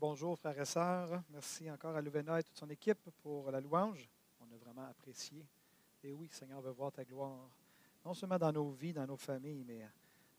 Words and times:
Bonjour 0.00 0.36
frères 0.36 0.58
et 0.58 0.64
sœurs. 0.64 1.22
Merci 1.30 1.70
encore 1.70 1.94
à 1.94 2.02
Louvena 2.02 2.40
et 2.40 2.42
toute 2.42 2.56
son 2.56 2.68
équipe 2.68 3.10
pour 3.22 3.48
la 3.52 3.60
louange. 3.60 4.08
On 4.40 4.52
a 4.52 4.58
vraiment 4.58 4.86
apprécié. 4.88 5.46
Et 6.02 6.12
oui, 6.12 6.28
Seigneur 6.32 6.60
veut 6.60 6.72
voir 6.72 6.90
ta 6.90 7.04
gloire, 7.04 7.48
non 8.04 8.12
seulement 8.12 8.38
dans 8.38 8.50
nos 8.50 8.72
vies, 8.72 8.92
dans 8.92 9.06
nos 9.06 9.16
familles, 9.16 9.62
mais 9.64 9.86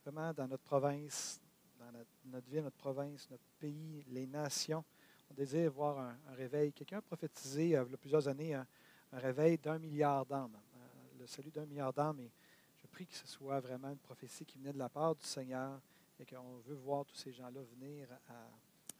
vraiment 0.03 0.33
dans 0.33 0.45
notre 0.45 0.63
province, 0.63 1.39
dans 1.79 1.89
notre, 2.29 2.49
ville, 2.49 2.63
notre 2.63 2.75
province, 2.75 3.29
notre 3.31 3.45
pays, 3.57 4.03
les 4.09 4.27
nations. 4.27 4.83
On 5.31 5.33
désire 5.33 5.71
voir 5.71 5.99
un, 5.99 6.35
réveil. 6.35 6.73
Quelqu'un 6.73 6.97
a 6.97 7.01
prophétisé 7.01 7.77
euh, 7.77 7.85
il 7.87 7.91
y 7.91 7.93
a 7.93 7.97
plusieurs 7.97 8.27
années 8.27 8.55
un, 8.55 8.67
réveil 9.13 9.57
d'un 9.57 9.79
milliard 9.79 10.25
d'âmes, 10.25 10.57
euh, 10.75 11.19
le 11.19 11.27
salut 11.27 11.51
d'un 11.51 11.65
milliard 11.65 11.93
d'âmes. 11.93 12.19
Et 12.19 12.31
je 12.75 12.87
prie 12.87 13.07
que 13.07 13.15
ce 13.15 13.27
soit 13.27 13.61
vraiment 13.61 13.89
une 13.89 13.99
prophétie 13.99 14.45
qui 14.45 14.57
venait 14.57 14.73
de 14.73 14.79
la 14.79 14.89
part 14.89 15.15
du 15.15 15.23
Seigneur 15.23 15.79
et 16.19 16.25
qu'on 16.25 16.57
veut 16.57 16.75
voir 16.75 17.05
tous 17.05 17.15
ces 17.15 17.31
gens-là 17.31 17.61
venir 17.61 18.09
à 18.27 18.49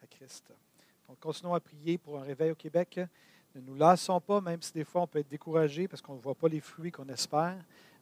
Christ. 0.06 0.52
Donc, 1.08 1.20
continuons 1.20 1.54
à 1.54 1.60
prier 1.60 1.98
pour 1.98 2.20
un 2.20 2.24
réveil 2.24 2.52
au 2.52 2.56
Québec. 2.56 3.00
Ne 3.56 3.62
nous 3.62 3.76
lassons 3.76 4.20
pas, 4.20 4.42
même 4.42 4.62
si 4.62 4.74
des 4.74 4.84
fois 4.84 5.02
on 5.02 5.08
peut 5.08 5.20
être 5.20 5.30
découragé 5.30 5.88
parce 5.88 6.02
qu'on 6.02 6.16
ne 6.16 6.20
voit 6.20 6.36
pas 6.36 6.48
les 6.48 6.60
fruits 6.60 6.92
qu'on 6.92 7.08
espère. 7.08 7.56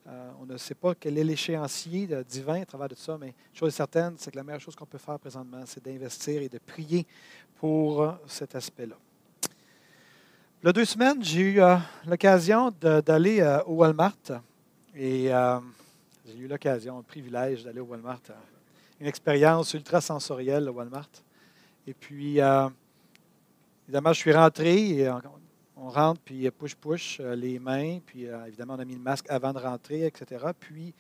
Euh, 0.08 0.31
on 0.42 0.45
ne 0.45 0.58
sait 0.58 0.75
pas 0.75 0.95
quel 0.95 1.17
est 1.17 1.23
l'échéancier 1.23 2.09
divin 2.27 2.61
à 2.61 2.66
travers 2.66 2.89
de 2.89 2.95
ça, 2.95 3.17
mais 3.17 3.33
chose 3.53 3.73
certaine, 3.73 4.16
c'est 4.17 4.31
que 4.31 4.36
la 4.36 4.44
meilleure 4.44 4.59
chose 4.59 4.75
qu'on 4.75 4.86
peut 4.86 4.97
faire 4.97 5.17
présentement, 5.19 5.64
c'est 5.66 5.83
d'investir 5.83 6.42
et 6.42 6.50
de 6.50 6.58
prier 6.58 7.05
pour 7.58 8.17
cet 8.27 8.55
aspect-là. 8.55 8.95
Il 10.66 10.72
deux 10.72 10.86
semaines, 10.86 11.22
j'ai 11.23 11.42
eu 11.42 11.61
euh, 11.61 11.75
l'occasion 12.08 12.72
d'aller 12.81 13.42
euh, 13.42 13.61
au 13.64 13.75
Walmart 13.75 14.17
et 14.95 15.30
j'ai 16.25 16.38
eu 16.38 16.47
l'occasion, 16.47 16.97
le 16.97 17.03
privilège 17.03 17.64
d'aller 17.64 17.80
au 17.80 17.86
Walmart. 17.86 18.22
une 18.99 19.08
expérience 19.08 19.73
ultra 19.73 19.99
sensorielle 20.02 20.70
au 20.70 20.73
Walmart. 20.73 21.09
Et 21.86 21.94
puis, 21.94 22.39
euh, 22.39 22.70
évidemment, 23.86 24.14
je 24.14 24.20
suis 24.20 24.34
rentré 24.34 25.00
et 25.00 25.09
on, 25.76 25.89
rentre, 25.89 26.22
puis 26.23 26.50
push-push 26.50 27.20
euh, 27.20 27.36
les 27.36 27.59
mains, 27.59 28.00
puis 28.06 28.26
euh, 28.26 28.45
évidemment, 28.45 28.76
on 28.76 28.80
a 28.80 28.86
mis 28.86 28.94
le 28.94 29.02
masque 29.02 29.26
avant 29.28 29.52
de 29.52 29.59
rentrer, 29.59 30.06
etc. 30.06 30.45
Puis, 30.58 30.94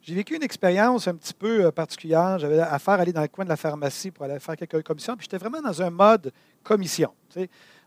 j'ai 0.00 0.14
vécu 0.14 0.34
une 0.34 0.42
expérience 0.42 1.06
un 1.08 1.14
petit 1.14 1.34
peu 1.34 1.70
particulière. 1.70 2.38
J'avais 2.38 2.58
affaire 2.58 2.94
à 2.94 3.02
aller 3.02 3.12
dans 3.12 3.20
le 3.20 3.28
coin 3.28 3.44
de 3.44 3.50
la 3.50 3.58
pharmacie 3.58 4.10
pour 4.10 4.24
aller 4.24 4.40
faire 4.40 4.56
quelques 4.56 4.82
commissions, 4.82 5.14
puis 5.14 5.24
j'étais 5.24 5.36
vraiment 5.36 5.60
dans 5.60 5.82
un 5.82 5.90
mode 5.90 6.32
commission. 6.62 7.12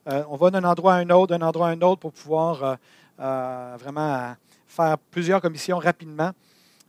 on 0.05 0.35
va 0.35 0.51
d'un 0.51 0.63
endroit 0.63 0.93
à 0.93 0.97
un 0.97 1.09
autre, 1.09 1.35
d'un 1.35 1.43
endroit 1.43 1.69
à 1.69 1.71
un 1.71 1.81
autre 1.81 2.01
pour 2.01 2.13
pouvoir 2.13 2.77
vraiment 3.17 4.35
faire 4.67 4.99
plusieurs 5.09 5.41
commissions 5.41 5.79
rapidement. 5.79 6.33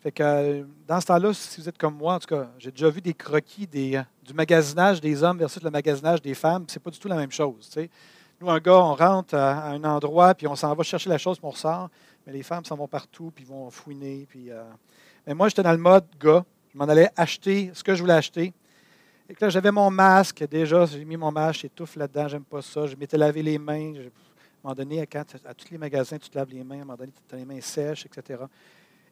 Fait 0.05 0.13
que 0.13 0.67
dans 0.87 1.01
ce 1.01 1.07
temps-là, 1.07 1.33
si 1.33 1.63
vous 1.63 1.67
êtes 1.67 1.79
comme 1.79 1.97
moi, 1.97 2.17
en 2.17 2.19
tout 2.19 2.27
cas, 2.27 2.51
j'ai 2.59 2.71
déjà 2.71 2.91
vu 2.91 3.01
des 3.01 3.15
croquis 3.15 3.67
des, 3.67 4.03
du 4.23 4.35
magasinage 4.35 5.01
des 5.01 5.23
hommes 5.23 5.39
versus 5.39 5.63
le 5.63 5.71
magasinage 5.71 6.21
des 6.21 6.35
femmes. 6.35 6.67
C'est 6.69 6.79
pas 6.79 6.91
du 6.91 6.99
tout 6.99 7.09
la 7.09 7.17
même 7.17 7.33
chose. 7.33 7.75
Nous, 8.39 8.51
un 8.51 8.59
gars, 8.59 8.77
on 8.77 8.95
rentre 8.95 9.35
à, 9.35 9.71
un 9.71 9.83
endroit, 9.83 10.35
puis 10.35 10.47
on 10.47 10.55
s'en 10.57 10.75
va 10.75 10.83
chercher 10.83 11.09
la 11.09 11.17
chose, 11.17 11.39
puis 11.39 11.47
on 11.47 11.53
ressort. 11.53 11.89
Mais 12.27 12.35
les 12.35 12.43
femmes 12.43 12.67
s'en 12.67 12.77
vont 12.77 12.87
partout, 12.87 13.33
puis 13.35 13.47
vont 13.47 13.71
fouiner. 13.71 14.27
Puis, 14.29 14.51
euh, 14.51 14.63
Mais 15.27 15.33
moi, 15.33 15.49
j'étais 15.49 15.63
dans 15.63 15.73
le 15.73 15.79
mode 15.79 16.05
gars. 16.21 16.45
Je 16.75 16.77
m'en 16.77 16.85
allais 16.85 17.09
acheter 17.17 17.71
ce 17.73 17.83
que 17.83 17.95
je 17.95 18.03
voulais 18.03 18.13
acheter. 18.13 18.53
Et 19.31 19.35
là, 19.41 19.49
j'avais 19.49 19.71
mon 19.71 19.91
masque. 19.91 20.47
Déjà, 20.47 20.85
j'ai 20.85 21.03
mis 21.07 21.17
mon 21.17 21.33
masque, 21.33 21.61
j'étouffe 21.61 21.97
là-dedans, 21.97 22.29
j'aime 22.29 22.45
pas 22.45 22.61
ça. 22.61 22.87
Je 22.87 22.95
m'étais 22.95 23.17
lavé 23.17 23.43
les 23.43 23.57
mains. 23.57 23.95
à 23.95 24.01
un 24.01 24.11
moment 24.63 24.75
donné, 24.75 25.01
à, 25.01 25.21
à 25.21 25.55
tous 25.55 25.71
les 25.71 25.79
magasins, 25.79 26.19
tu 26.19 26.29
te 26.29 26.37
laves 26.37 26.51
les 26.51 26.63
mains. 26.63 26.81
À 26.81 26.83
un 26.83 26.85
moment 26.85 26.99
donné, 26.99 27.13
tu 27.27 27.35
as 27.35 27.39
les 27.39 27.47
mains 27.47 27.63
sèches, 27.63 28.05
etc. 28.05 28.41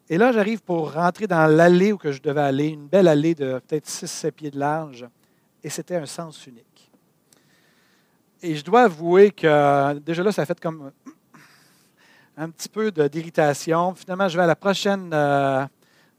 Et 0.09 0.19
là, 0.19 0.33
j'arrive 0.33 0.63
pour 0.63 0.93
rentrer 0.93 1.27
dans 1.27 1.47
l'allée 1.47 1.93
où 1.93 1.99
je 2.03 2.21
devais 2.21 2.41
aller, 2.41 2.69
une 2.69 2.87
belle 2.87 3.09
allée 3.09 3.35
de 3.35 3.61
peut-être 3.67 3.87
6-7 3.87 4.33
pieds 4.33 4.51
de 4.51 4.59
large, 4.59 5.07
et 5.63 5.71
c'était 5.71 5.97
un 5.97 6.07
sens 6.07 6.47
unique. 6.47 6.91
Et 8.43 8.57
je 8.57 8.65
dois 8.65 8.83
avouer 8.83 9.31
que 9.31 9.99
déjà 10.01 10.23
là, 10.23 10.33
ça 10.33 10.43
a 10.43 10.47
fait 10.47 10.59
comme 10.59 10.91
un 12.37 12.51
petit 12.51 12.69
peu 12.69 12.91
d'irritation. 12.91 13.95
Finalement, 13.95 14.29
je 14.29 14.37
vais 14.37 14.43
à 14.43 14.47
la 14.47 14.57
prochaine, 14.57 15.11
euh, 15.12 15.65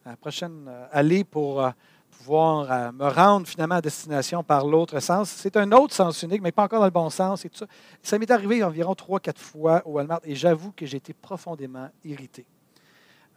la 0.06 0.16
prochaine 0.16 0.66
euh, 0.68 0.86
allée 0.92 1.26
pour 1.26 1.62
euh, 1.62 1.72
pouvoir 2.12 2.94
me 2.94 3.10
rendre 3.10 3.46
finalement 3.46 3.76
à 3.76 3.82
destination 3.82 4.44
par 4.44 4.66
l'autre 4.66 5.02
sens. 5.02 5.30
C'est 5.30 5.58
un 5.58 5.70
autre 5.74 5.94
sens 5.94 6.22
unique, 6.24 6.42
mais 6.42 6.54
pas 6.54 6.64
encore 6.64 6.80
dans 6.80 6.86
le 6.86 6.92
bon 6.92 7.10
sens. 7.10 7.44
Et 7.44 7.50
tout 7.50 7.58
ça 7.58 7.66
ça 8.02 8.18
m'est 8.18 8.32
arrivé 8.32 8.64
environ 8.64 8.94
3-4 8.94 9.38
fois 9.38 9.82
au 9.86 9.94
Walmart 9.94 10.22
et 10.24 10.36
j'avoue 10.36 10.72
que 10.72 10.86
j'ai 10.86 10.98
été 10.98 11.14
profondément 11.14 11.90
irrité. 12.06 12.46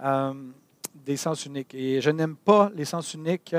Euh, 0.01 0.35
des 1.05 1.17
sens 1.17 1.45
uniques. 1.47 1.75
Et 1.75 2.01
je 2.01 2.11
n'aime 2.11 2.37
pas 2.37 2.71
les 2.75 2.85
sens 2.85 3.15
uniques 3.15 3.55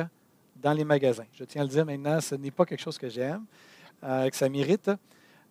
dans 0.56 0.74
les 0.74 0.84
magasins. 0.84 1.26
Je 1.34 1.44
tiens 1.46 1.62
à 1.62 1.66
le 1.66 1.70
dire 1.70 1.86
maintenant, 1.86 2.20
ce 2.20 2.36
n'est 2.36 2.52
pas 2.52 2.66
quelque 2.66 2.82
chose 2.82 2.98
que 2.98 3.10
j'aime, 3.10 3.46
euh, 4.04 4.30
que 4.30 4.36
ça 4.36 4.50
m'irrite. 4.50 4.92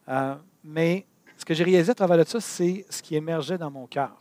Euh, 0.08 0.34
mais 0.62 1.06
ce 1.36 1.44
que 1.44 1.54
j'ai 1.54 1.64
réalisé 1.64 1.92
à 1.92 1.94
travers 1.94 2.18
de 2.18 2.24
ça, 2.24 2.40
c'est 2.40 2.84
ce 2.90 3.02
qui 3.02 3.16
émergeait 3.16 3.56
dans 3.56 3.70
mon 3.70 3.86
cœur. 3.86 4.16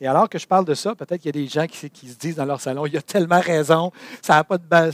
Et 0.00 0.06
alors 0.06 0.28
que 0.28 0.38
je 0.38 0.46
parle 0.46 0.64
de 0.64 0.74
ça, 0.74 0.94
peut-être 0.94 1.20
qu'il 1.20 1.26
y 1.26 1.38
a 1.38 1.40
des 1.40 1.46
gens 1.46 1.66
qui, 1.66 2.08
se 2.08 2.16
disent 2.16 2.36
dans 2.36 2.44
leur 2.44 2.60
salon, 2.60 2.84
il 2.86 2.94
y 2.94 2.96
a 2.96 3.02
tellement 3.02 3.40
raison, 3.40 3.92
ça 4.20 4.34
n'a 4.34 4.44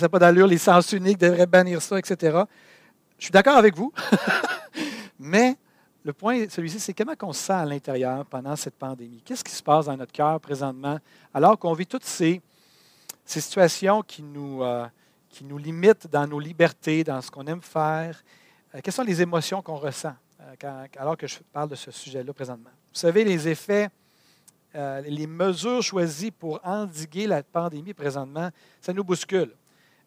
pas 0.09 0.19
d'allure, 0.19 0.47
les 0.47 0.59
sens 0.59 0.93
uniques 0.93 1.19
devraient 1.19 1.47
bannir 1.47 1.81
ça, 1.81 1.99
etc. 1.99 2.41
Je 3.19 3.25
suis 3.25 3.33
d'accord 3.33 3.57
avec 3.57 3.75
vous, 3.75 3.93
mais 5.19 5.57
le 6.03 6.13
point, 6.13 6.49
celui-ci, 6.49 6.81
c'est 6.81 6.95
comment 6.95 7.15
on 7.23 7.33
se 7.33 7.45
sent 7.45 7.53
à 7.53 7.65
l'intérieur 7.65 8.25
pendant 8.27 8.57
cette 8.57 8.77
pandémie? 8.77 9.23
Qu'est-ce 9.25 9.45
qui 9.45 9.53
se 9.53 9.63
passe 9.63 9.87
dans 9.87 9.97
notre 9.97 10.13
cœur 10.13 10.41
présentement, 10.41 10.99
alors 11.35 11.59
qu'on 11.59 11.75
vit 11.75 11.87
toutes 11.87 12.05
ces, 12.05 12.41
situations 13.25 14.03
qui 14.03 14.23
nous, 14.23 14.63
euh, 14.63 14.87
qui 15.29 15.45
nous 15.45 15.59
limitent 15.59 16.09
dans 16.09 16.27
nos 16.27 16.41
libertés, 16.41 17.05
dans 17.05 17.21
ce 17.21 17.31
qu'on 17.31 17.47
aime 17.47 17.63
faire? 17.63 18.21
Euh, 18.75 18.81
quelles 18.83 18.95
sont 18.95 19.05
les 19.05 19.23
émotions 19.23 19.63
qu'on 19.63 19.77
ressent 19.77 20.15
euh, 20.41 20.87
alors 20.97 21.17
que 21.17 21.27
je 21.27 21.39
parle 21.53 21.69
de 21.69 21.77
ce 21.77 21.91
sujet-là 21.91 22.33
présentement? 22.33 22.71
Vous 22.93 22.99
savez, 22.99 23.23
les 23.23 23.47
effets, 23.47 23.89
les 24.75 25.27
mesures 25.27 25.83
choisies 25.83 26.31
pour 26.31 26.61
endiguer 26.65 27.27
la 27.27 27.43
pandémie 27.43 27.95
présentement, 27.95 28.51
ça 28.81 28.93
nous 28.93 29.05
bouscule. 29.05 29.55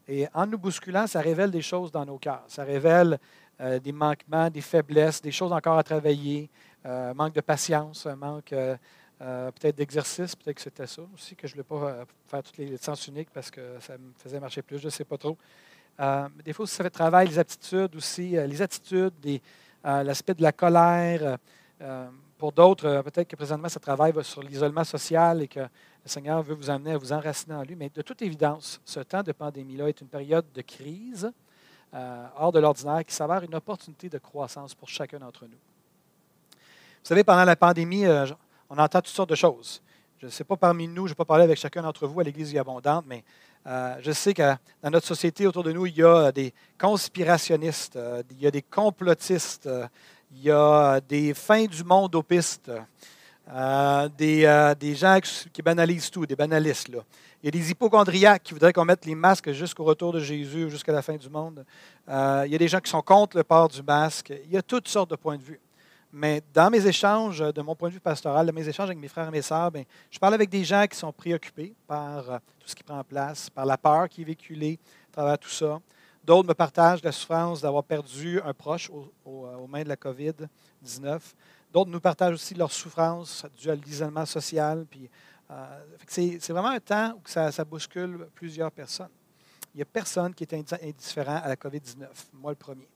Et 0.08 0.28
en 0.34 0.46
nous 0.46 0.58
bousculant, 0.58 1.08
ça 1.08 1.22
révèle 1.22 1.52
des 1.52 1.62
choses 1.62 1.92
dans 1.92 2.06
nos 2.06 2.18
cœurs. 2.18 2.44
Ça 2.48 2.64
révèle 2.64 3.20
euh, 3.62 3.80
des 3.80 3.91
manquements, 3.91 4.50
des 4.50 4.62
faiblesses, 4.62 5.22
des 5.22 5.31
choses 5.31 5.52
encore 5.52 5.78
à 5.78 5.84
travailler, 5.84 6.50
euh, 6.86 7.14
manque 7.14 7.34
de 7.34 7.41
patience, 7.41 8.08
manque 8.18 8.52
euh, 8.52 8.75
peut-être 9.19 9.75
d'exercice, 9.75 10.36
peut-être 10.36 10.56
que 10.56 10.62
c'était 10.62 10.88
ça 10.88 11.03
aussi, 11.14 11.36
que 11.36 11.47
je 11.47 11.56
ne 11.56 11.62
voulais 11.62 11.81
pas 11.81 12.06
faire 12.28 12.44
toutes 12.44 12.58
les 12.58 12.75
sens 12.78 13.08
uniques 13.08 13.30
parce 13.31 13.52
que 13.52 13.62
ça 13.80 13.94
me 13.94 14.12
faisait 14.18 14.40
marcher 14.40 14.63
plus, 14.63 14.80
je 14.80 14.86
ne 14.86 14.90
sais 14.90 15.06
pas 15.06 15.18
trop. 15.18 15.38
des 16.44 16.52
fois, 16.52 16.66
ça 16.66 16.84
fait 16.84 16.90
travail, 16.90 17.28
les 17.28 17.40
aptitudes 17.40 17.96
aussi, 17.96 18.31
les 18.31 18.62
attitudes, 18.62 19.13
l'aspect 19.84 20.34
de 20.34 20.42
la 20.42 20.52
colère. 20.52 21.38
pour 22.38 22.52
d'autres, 22.52 23.02
peut-être 23.03 23.28
que 23.30 23.36
présentement, 23.36 23.69
ça 23.69 23.80
travaille 23.80 24.13
sur 24.24 24.42
l'isolement 24.42 24.84
social 24.84 25.44
et 25.44 25.47
que 25.47 25.59
le 25.59 26.09
Seigneur 26.09 26.42
veut 26.42 26.56
vous 26.56 26.69
amener 26.69 26.92
à 26.92 26.97
vous 26.97 27.13
enraciner 27.13 27.56
en 27.56 27.63
lui. 27.63 27.75
Mais 27.75 27.90
de 27.94 28.02
toute 28.02 28.22
évidence, 28.24 28.81
ce 28.84 29.00
temps 29.00 29.24
de 29.24 29.31
pandémie-là 29.31 29.88
est 29.88 30.02
une 30.02 30.09
période 30.09 30.52
de 30.53 30.62
crise 30.62 31.31
euh, 31.96 32.26
hors 32.38 32.52
de 32.52 32.59
l'ordinaire 32.59 33.06
qui 33.06 33.13
s'avère 33.13 33.44
une 33.44 33.54
opportunité 33.54 34.10
de 34.10 34.18
croissance 34.18 34.74
pour 34.74 34.90
chacun 34.90 35.19
d'entre 35.19 35.44
nous. 35.44 35.51
Vous 35.51 37.07
savez, 37.07 37.24
pendant 37.24 37.45
la 37.45 37.56
pandémie, 37.56 38.06
euh, 38.06 38.25
on 38.68 38.80
entend 38.80 39.00
toutes 39.00 39.13
sortes 39.13 39.30
de 39.30 39.36
choses. 39.36 39.80
Je 40.18 40.25
ne 40.25 40.31
sais 40.31 40.44
pas 40.44 40.56
parmi 40.57 40.88
nous, 40.88 40.95
je 40.95 41.01
ne 41.01 41.07
vais 41.10 41.16
pas 41.16 41.25
parler 41.25 41.44
avec 41.44 41.60
chacun 41.60 41.84
d'entre 41.84 42.07
vous 42.07 42.19
à 42.19 42.24
l'Église 42.24 42.57
abondante, 42.57 43.06
mais 43.07 43.24
euh, 43.68 43.95
je 44.01 44.12
sais 44.12 44.34
que 44.34 44.56
dans 44.81 44.90
notre 44.90 45.06
société 45.06 45.45
autour 45.45 45.63
de 45.63 45.72
nous, 45.72 45.86
il 45.86 45.95
y 45.95 46.04
a 46.04 46.31
des 46.31 46.51
conspirationnistes, 46.80 48.00
il 48.31 48.42
y 48.42 48.48
a 48.48 48.51
des 48.51 48.63
complotistes, 48.63 49.69
il 50.31 50.42
y 50.42 50.50
a 50.50 51.00
des 51.00 51.36
fins 51.36 51.66
du 51.66 51.84
monde 51.84 52.16
aux 52.16 52.24
pistes, 52.24 52.72
des, 54.18 54.74
des, 54.80 54.96
gens 54.96 55.19
qui 55.51 55.62
banalisent 55.62 56.10
tout, 56.10 56.25
des 56.25 56.36
banalistes. 56.36 56.89
Là. 56.89 57.01
Il 57.44 57.48
y 57.48 57.50
a 57.50 57.62
des 57.62 57.72
hypochondriaques 57.72 58.42
qui 58.42 58.54
voudraient 58.54 58.72
qu'on 58.72 58.86
mette 58.86 59.06
les 59.06 59.16
masques 59.16 59.51
jusqu'au 59.51 59.84
retour 59.84 60.13
de 60.13 60.22
Jésus, 60.22 60.69
jusqu'à 60.69 60.94
la 60.94 61.01
fin 61.01 61.18
du 61.18 61.30
monde. 61.30 61.66
Euh, 62.07 62.44
il 62.45 62.54
y 62.54 62.56
a 62.56 62.57
des 62.57 62.69
gens 62.69 62.80
qui 62.80 62.90
sont 62.90 63.01
contre 63.01 63.36
le 63.36 63.44
port 63.44 63.68
du 63.68 63.84
masque. 63.84 64.34
Il 64.45 64.51
y 64.54 64.56
a 64.56 64.62
toutes 64.62 64.88
sortes 64.88 65.10
de 65.10 65.18
points 65.18 65.36
de 65.36 65.44
vue. 65.44 65.60
Mais 66.13 66.42
dans 66.54 66.69
mes 66.69 66.88
échanges, 66.88 67.40
de 67.40 67.62
mon 67.62 67.75
point 67.75 67.90
de 67.90 67.95
vue 67.95 68.00
pastoral, 68.00 68.45
dans 68.48 68.54
mes 68.54 68.66
échanges 68.66 68.86
avec 68.86 68.98
mes 68.98 69.10
frères 69.10 69.28
et 69.28 69.31
mes 69.31 69.42
sœurs, 69.42 69.72
bien, 69.72 69.84
je 70.10 70.19
parle 70.19 70.36
avec 70.36 70.50
des 70.50 70.63
gens 70.63 70.86
qui 70.88 70.98
sont 70.98 71.12
préoccupés 71.12 71.74
par 71.86 72.31
euh, 72.31 72.38
tout 72.62 72.69
ce 72.69 72.75
qui 72.75 72.84
prend 72.84 73.04
place, 73.04 73.50
par 73.50 73.66
la 73.66 73.78
peur 73.78 74.07
qui 74.07 74.22
est 74.22 74.25
véhiculée 74.25 74.80
à 75.10 75.12
travers 75.12 75.38
tout 75.38 75.50
ça. 75.50 75.81
D'autres 76.24 76.48
me 76.48 76.54
partagent 76.54 77.04
la 77.04 77.12
souffrance 77.12 77.60
d'avoir 77.60 77.84
perdu 77.84 78.39
un 78.46 78.54
proche 78.54 78.89
aux 79.25 79.68
mains 79.68 79.84
de 79.84 79.89
la 79.89 79.98
COVID-19. 79.98 81.19
D'autres 81.74 81.89
nous 81.89 82.00
partagent 82.00 82.36
aussi 82.36 82.54
leur 82.54 82.72
souffrance 82.72 83.46
due 83.60 83.72
à 83.72 83.75
l'isolement 83.75 84.25
social. 84.25 84.86
Puis, 84.89 85.10
euh, 85.53 85.97
c'est, 86.07 86.50
vraiment 86.50 86.69
un 86.69 86.79
temps 86.79 87.13
où 87.15 87.21
ça, 87.25 87.51
bouscule 87.65 88.27
plusieurs 88.33 88.71
personnes. 88.71 89.09
Il 89.73 89.77
n'y 89.77 89.83
a 89.83 89.85
personne 89.85 90.33
qui 90.33 90.44
est 90.44 90.53
indifférent 90.53 91.41
à 91.44 91.47
la 91.47 91.55
COVID-19, 91.55 92.07
moi 92.33 92.51
le 92.51 92.55
premier. 92.55 92.88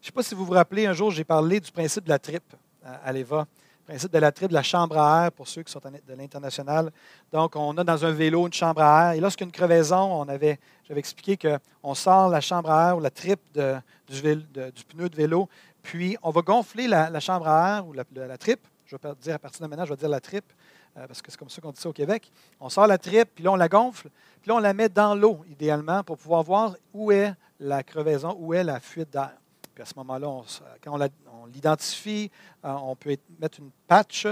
Je 0.00 0.06
ne 0.06 0.10
sais 0.10 0.12
pas 0.12 0.22
si 0.22 0.34
vous 0.34 0.44
vous 0.44 0.52
rappelez, 0.52 0.86
un 0.86 0.92
jour, 0.92 1.10
j'ai 1.10 1.24
parlé 1.24 1.60
du 1.60 1.70
principe 1.70 2.04
de 2.04 2.08
la 2.08 2.18
tripe 2.18 2.54
à 2.82 3.12
l'EVA. 3.12 3.46
Le 3.82 3.86
principe 3.86 4.12
de 4.12 4.18
la 4.18 4.32
tripe, 4.32 4.48
de 4.48 4.54
la 4.54 4.62
chambre 4.62 4.98
à 4.98 5.24
air, 5.24 5.32
pour 5.32 5.46
ceux 5.46 5.62
qui 5.62 5.70
sont 5.70 5.80
de 5.80 6.14
l'international. 6.14 6.90
Donc, 7.32 7.56
on 7.56 7.76
a 7.78 7.84
dans 7.84 8.04
un 8.04 8.10
vélo 8.10 8.46
une 8.46 8.52
chambre 8.52 8.80
à 8.80 9.10
air. 9.10 9.12
Et 9.12 9.20
lorsqu'il 9.20 9.44
y 9.44 9.46
a 9.46 9.48
une 9.48 9.52
crevaison, 9.52 10.20
on 10.20 10.28
avait, 10.28 10.58
j'avais 10.88 11.00
expliqué 11.00 11.36
qu'on 11.36 11.94
sort 11.94 12.28
la 12.28 12.40
chambre 12.40 12.70
à 12.70 12.90
air 12.90 12.96
ou 12.96 13.00
la 13.00 13.10
tripe 13.10 13.40
du, 13.54 14.22
du, 14.22 14.84
pneu 14.84 15.08
de 15.08 15.16
vélo, 15.16 15.48
puis 15.82 16.16
on 16.22 16.30
va 16.30 16.42
gonfler 16.42 16.86
la, 16.88 17.20
chambre 17.20 17.48
à 17.48 17.76
air 17.76 17.86
ou 17.86 17.92
la, 17.92 18.04
la, 18.14 18.38
tripe. 18.38 18.66
Je 18.86 18.96
vais 18.96 19.14
dire 19.20 19.34
à 19.34 19.38
partir 19.38 19.62
de 19.62 19.66
maintenant, 19.68 19.84
je 19.84 19.90
vais 19.90 19.96
dire 19.96 20.08
la 20.08 20.20
tripe, 20.20 20.52
euh, 20.96 21.06
parce 21.06 21.22
que 21.22 21.30
c'est 21.30 21.38
comme 21.38 21.48
ça 21.48 21.60
qu'on 21.60 21.70
dit 21.70 21.80
ça 21.80 21.88
au 21.88 21.92
Québec. 21.92 22.30
On 22.60 22.68
sort 22.68 22.86
la 22.86 22.98
tripe, 22.98 23.30
puis 23.34 23.44
là, 23.44 23.52
on 23.52 23.56
la 23.56 23.68
gonfle, 23.68 24.08
puis 24.40 24.48
là, 24.48 24.56
on 24.56 24.58
la 24.58 24.74
met 24.74 24.88
dans 24.88 25.14
l'eau, 25.14 25.40
idéalement, 25.50 26.02
pour 26.04 26.18
pouvoir 26.18 26.42
voir 26.42 26.76
où 26.92 27.12
est 27.12 27.34
la 27.60 27.82
crevaison, 27.82 28.36
où 28.38 28.52
est 28.54 28.64
la 28.64 28.80
fuite 28.80 29.10
d'air. 29.10 29.32
Puis 29.74 29.82
à 29.82 29.86
ce 29.86 29.94
moment-là, 29.96 30.42
quand 30.82 30.98
on 31.32 31.46
l'identifie, 31.46 32.30
euh, 32.64 32.72
on 32.72 32.94
peut 32.94 33.16
mettre 33.40 33.60
une 33.60 33.70
patch. 33.86 34.26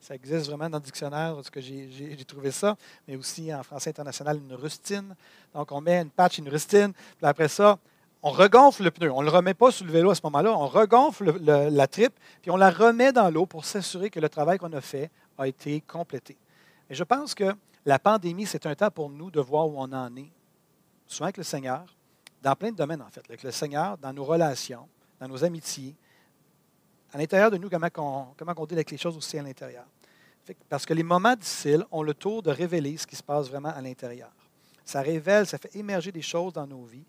Ça 0.00 0.14
existe 0.14 0.46
vraiment 0.46 0.68
dans 0.68 0.78
le 0.78 0.82
dictionnaire, 0.82 1.34
parce 1.34 1.50
que 1.50 1.60
j'ai 1.60 2.24
trouvé 2.26 2.50
ça, 2.50 2.76
mais 3.06 3.16
aussi 3.16 3.54
en 3.54 3.62
français 3.62 3.90
international, 3.90 4.38
une 4.38 4.54
rustine. 4.54 5.14
Donc, 5.54 5.70
on 5.72 5.80
met 5.80 6.00
une 6.00 6.10
patch, 6.10 6.38
une 6.38 6.48
rustine, 6.48 6.92
puis 6.92 7.26
après 7.26 7.48
ça, 7.48 7.78
on 8.22 8.30
regonfle 8.30 8.84
le 8.84 8.90
pneu. 8.90 9.10
On 9.12 9.20
ne 9.20 9.26
le 9.26 9.32
remet 9.32 9.54
pas 9.54 9.70
sur 9.70 9.86
le 9.86 9.92
vélo 9.92 10.10
à 10.10 10.14
ce 10.14 10.20
moment-là. 10.24 10.52
On 10.52 10.66
regonfle 10.66 11.38
la 11.40 11.86
tripe, 11.86 12.12
puis 12.42 12.50
on 12.50 12.56
la 12.56 12.70
remet 12.70 13.12
dans 13.12 13.30
l'eau 13.30 13.46
pour 13.46 13.64
s'assurer 13.64 14.10
que 14.10 14.20
le 14.20 14.28
travail 14.28 14.58
qu'on 14.58 14.72
a 14.72 14.80
fait 14.80 15.10
a 15.40 15.48
été 15.48 15.80
complété. 15.80 16.36
Et 16.88 16.94
je 16.94 17.04
pense 17.04 17.34
que 17.34 17.54
la 17.84 17.98
pandémie, 17.98 18.46
c'est 18.46 18.66
un 18.66 18.74
temps 18.74 18.90
pour 18.90 19.10
nous 19.10 19.30
de 19.30 19.40
voir 19.40 19.66
où 19.68 19.74
on 19.76 19.92
en 19.92 20.14
est, 20.16 20.30
souvent 21.06 21.26
avec 21.26 21.38
le 21.38 21.42
Seigneur, 21.42 21.84
dans 22.42 22.54
plein 22.54 22.70
de 22.70 22.76
domaines, 22.76 23.02
en 23.02 23.08
fait, 23.08 23.22
avec 23.28 23.42
le 23.42 23.50
Seigneur, 23.50 23.96
dans 23.98 24.12
nos 24.12 24.24
relations, 24.24 24.88
dans 25.18 25.28
nos 25.28 25.42
amitiés, 25.44 25.94
à 27.12 27.18
l'intérieur 27.18 27.50
de 27.50 27.56
nous, 27.56 27.68
comment 27.68 27.88
on, 27.96 28.26
comment 28.36 28.54
on 28.56 28.66
dit 28.66 28.74
avec 28.74 28.90
les 28.90 28.98
choses 28.98 29.16
aussi 29.16 29.38
à 29.38 29.42
l'intérieur. 29.42 29.84
Parce 30.68 30.86
que 30.86 30.94
les 30.94 31.02
moments 31.02 31.34
difficiles 31.34 31.84
ont 31.90 32.02
le 32.02 32.14
tour 32.14 32.42
de 32.42 32.50
révéler 32.50 32.96
ce 32.96 33.06
qui 33.06 33.16
se 33.16 33.22
passe 33.22 33.48
vraiment 33.48 33.70
à 33.70 33.80
l'intérieur. 33.80 34.30
Ça 34.84 35.00
révèle, 35.02 35.46
ça 35.46 35.58
fait 35.58 35.74
émerger 35.76 36.12
des 36.12 36.22
choses 36.22 36.52
dans 36.52 36.66
nos 36.66 36.84
vies, 36.84 37.04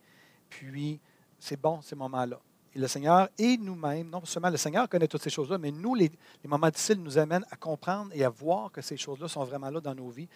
puis 0.49 0.99
c'est 1.39 1.59
bon 1.59 1.81
ces 1.81 1.95
moments-là. 1.95 2.39
Le 2.73 2.87
Seigneur 2.87 3.27
et 3.37 3.57
nous-mêmes, 3.57 4.09
non 4.09 4.23
seulement 4.23 4.49
le 4.49 4.57
Seigneur 4.57 4.87
connaît 4.87 5.07
toutes 5.07 5.21
ces 5.21 5.29
choses-là, 5.29 5.57
mais 5.57 5.71
nous, 5.71 5.93
les, 5.93 6.09
les, 6.43 6.49
moments 6.49 6.69
difficiles 6.69 7.01
nous 7.01 7.17
amènent 7.17 7.45
à 7.51 7.57
comprendre 7.57 8.11
et 8.13 8.23
à 8.23 8.29
voir 8.29 8.71
que 8.71 8.81
ces 8.81 8.95
choses-là 8.95 9.27
sont 9.27 9.43
vraiment 9.43 9.69
là 9.69 9.81
dans 9.81 9.93
nos 9.93 10.09
vies 10.09 10.29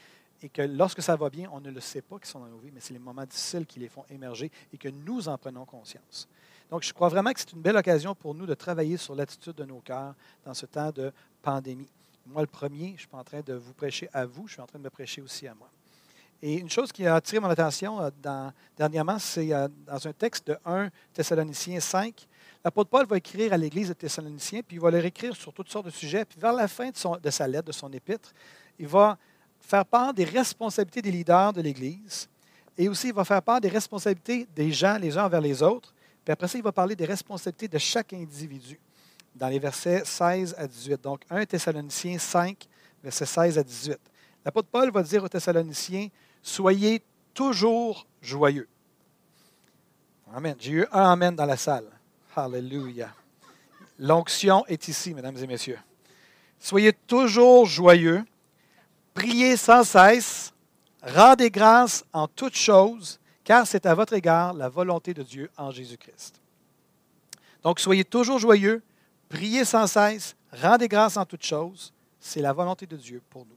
et 0.44 0.50
que 0.50 0.62
lorsque 0.62 1.02
ça 1.02 1.16
va 1.16 1.30
bien, 1.30 1.50
on 1.54 1.62
ne 1.62 1.72
le 1.72 1.80
sait 1.80 2.02
pas 2.02 2.18
qu'ils 2.18 2.28
sont 2.28 2.40
dans 2.40 2.48
nos 2.48 2.58
vies, 2.58 2.72
mais 2.74 2.82
c'est 2.82 2.94
les 2.94 3.00
moments 3.00 3.26
difficiles 3.26 3.66
qui 3.66 3.80
les 3.80 3.88
font 3.88 4.04
émerger 4.10 4.52
et 4.74 4.78
que 4.78 4.90
nous 4.90 5.30
en 5.30 5.38
prenons 5.38 5.66
conscience. 5.66 6.28
Donc, 6.70 6.84
je 6.84 6.94
crois 6.94 7.10
vraiment 7.10 7.32
que 7.32 7.40
c'est 7.40 7.54
une 7.54 7.62
belle 7.62 7.78
occasion 7.78 8.16
pour 8.16 8.36
nous 8.36 8.46
de 8.46 8.54
travailler 8.54 8.98
sur 8.98 9.16
l'attitude 9.16 9.56
de 9.56 9.66
nos 9.66 9.80
cœurs 9.80 10.14
dans 10.44 10.54
ce 10.54 10.66
temps 10.66 10.92
de 10.92 11.12
pandémie. 11.42 11.90
Moi, 12.26 12.42
le 12.42 12.48
premier, 12.48 12.88
je 12.88 12.94
ne 12.94 12.98
suis 12.98 13.08
pas 13.08 13.20
en 13.20 13.24
train 13.24 13.42
de 13.42 13.54
vous 13.54 13.74
prêcher 13.74 14.10
à 14.14 14.26
vous, 14.26 14.48
je 14.48 14.54
suis 14.54 14.62
en 14.62 14.66
train 14.66 14.80
de 14.80 14.84
me 14.84 14.90
prêcher 14.90 15.22
aussi 15.22 15.48
à 15.48 15.54
moi. 15.54 15.70
Et 16.42 16.56
une 16.56 16.70
chose 16.70 16.92
qui 16.92 17.06
a 17.08 17.16
attiré 17.16 17.40
mon 17.40 17.50
attention 17.50 18.00
euh, 18.02 18.50
dernièrement, 18.78 19.18
c'est 19.20 19.54
euh, 19.54 19.68
dans 19.88 20.08
un 20.08 20.14
texte 20.14 20.48
de 20.48 20.58
1 20.66 20.90
Thessaloniciens 21.14 21.80
5. 21.80 22.28
L'apôtre 22.64 22.90
Paul 22.90 23.06
va 23.06 23.18
écrire 23.18 23.54
à 23.54 23.58
l'Église 23.58 23.90
de 23.90 23.94
Thessaloniciens, 23.94 24.62
puis 24.62 24.78
il 24.78 24.82
va 24.82 24.92
leur 24.92 25.06
écrire 25.06 25.36
sur 25.36 25.54
toutes 25.54 25.70
sortes 25.70 25.86
de 25.86 25.92
sujets. 25.92 26.26
Puis 26.26 26.40
vers 26.40 26.54
la 26.54 26.68
fin 26.68 26.90
de, 26.90 27.20
de 27.20 27.30
sa 27.30 27.48
lettre, 27.48 27.68
de 27.68 27.72
son 27.72 27.92
épître, 27.92 28.34
il 28.78 28.88
va 28.88 29.18
faire 29.60 29.86
part 29.86 30.14
des 30.14 30.26
responsabilités 30.26 31.02
des 31.02 31.12
leaders 31.12 31.54
de 31.54 31.62
l'Église 31.62 32.30
et 32.78 32.90
aussi 32.90 33.08
il 33.08 33.14
va 33.14 33.24
faire 33.24 33.42
part 33.42 33.62
des 33.62 33.70
responsabilités 33.70 34.48
des 34.56 34.72
gens 34.72 34.98
les 34.98 35.18
uns 35.18 35.26
envers 35.26 35.42
les 35.42 35.64
autres. 35.64 35.94
Puis 36.24 36.32
après 36.32 36.48
ça, 36.48 36.58
il 36.58 36.64
va 36.64 36.72
parler 36.72 36.96
des 36.96 37.06
responsabilités 37.06 37.68
de 37.68 37.78
chaque 37.78 38.14
individu 38.14 38.80
dans 39.34 39.48
les 39.48 39.60
versets 39.60 40.04
16 40.04 40.56
à 40.58 40.68
18. 40.68 41.02
Donc 41.02 41.22
1 41.30 41.46
Thessaloniciens 41.46 42.18
5, 42.18 42.68
versets 43.04 43.26
16 43.26 43.58
à 43.58 43.64
18. 43.64 43.98
L'apôtre 44.44 44.68
Paul 44.72 44.92
va 44.92 45.04
dire 45.04 45.24
aux 45.24 45.28
Thessaloniciens, 45.28 46.08
soyez 46.46 47.02
toujours 47.34 48.06
joyeux. 48.22 48.70
Amen. 50.34 50.56
J'ai 50.60 50.72
eu 50.72 50.86
un 50.92 51.12
Amen 51.12 51.36
dans 51.36 51.46
la 51.46 51.58
salle. 51.58 51.90
Hallelujah. 52.36 53.14
L'onction 53.98 54.66
est 54.68 54.88
ici, 54.88 55.14
mesdames 55.14 55.38
et 55.38 55.48
messieurs. 55.48 55.80
Soyez 56.60 56.94
toujours 56.94 57.66
joyeux. 57.66 58.24
Priez 59.14 59.56
sans 59.56 59.84
cesse, 59.84 60.54
rendez 61.02 61.50
grâce 61.50 62.04
en 62.12 62.28
toutes 62.28 62.58
choses, 62.58 63.18
car 63.46 63.66
c'est 63.66 63.86
à 63.86 63.96
votre 63.96 64.12
égard 64.12 64.54
la 64.54 64.68
volonté 64.68 65.14
de 65.14 65.24
Dieu 65.24 65.50
en 65.58 65.72
Jésus-Christ. 65.72 66.42
Donc, 67.64 67.80
soyez 67.80 68.04
toujours 68.04 68.40
joyeux, 68.40 68.84
priez 69.30 69.64
sans 69.64 69.88
cesse, 69.88 70.36
rendez 70.52 70.90
grâce 70.90 71.16
en 71.16 71.26
toutes 71.26 71.46
choses, 71.46 71.94
c'est 72.20 72.42
la 72.42 72.52
volonté 72.52 72.86
de 72.86 72.98
Dieu 72.98 73.22
pour 73.30 73.46
nous. 73.46 73.55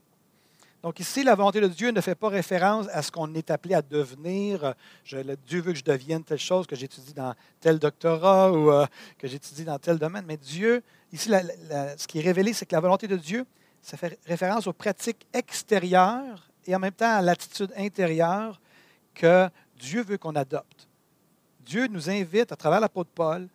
Donc 0.81 1.01
ici, 1.01 1.23
la 1.23 1.35
volonté 1.35 1.59
de 1.59 1.67
Dieu 1.67 1.91
ne 1.91 1.99
fait 1.99 2.15
pas 2.15 2.29
référence 2.29 2.87
à 2.93 3.01
ce 3.01 3.11
qu'on 3.11 3.33
est 3.33 3.51
appelé 3.51 3.75
à 3.75 3.81
devenir. 3.81 4.73
Je, 5.03 5.17
Dieu 5.45 5.61
veut 5.61 5.73
que 5.73 5.77
je 5.77 5.83
devienne 5.83 6.23
telle 6.23 6.39
chose, 6.39 6.67
que 6.67 6.75
j'étudie 6.75 7.13
dans 7.13 7.33
tel 7.59 7.79
doctorat 7.79 8.51
ou 8.53 8.71
euh, 8.71 8.85
que 9.17 9.27
j'étudie 9.27 9.65
dans 9.65 9.77
tel 9.77 9.97
domaine. 9.97 10.23
Mais 10.25 10.37
Dieu, 10.37 10.81
ici, 11.11 11.29
ce 11.29 12.07
qui 12.07 12.19
est 12.19 12.23
révélé, 12.23 12.53
c'est 12.53 12.65
que 12.65 12.73
la 12.73 12.79
volonté 12.79 13.07
de 13.07 13.17
Dieu, 13.17 13.45
ça 13.81 13.97
fait 13.97 14.17
référence 14.25 14.67
aux 14.67 14.73
pratiques 14.73 15.27
extérieures 15.33 16.49
et 16.65 16.73
en 16.73 16.79
même 16.79 16.93
temps 16.93 17.13
à 17.13 17.21
l'attitude 17.21 17.73
intérieure 17.75 18.61
que 19.13 19.49
Dieu 19.77 20.01
veut 20.01 20.17
qu'on 20.17 20.35
adopte. 20.35 20.87
Dieu 21.59 21.87
nous 21.87 22.09
invite, 22.09 22.53
à 22.53 22.55
travers 22.55 22.79
l'apôtre 22.79 23.11
Paul, 23.13 23.49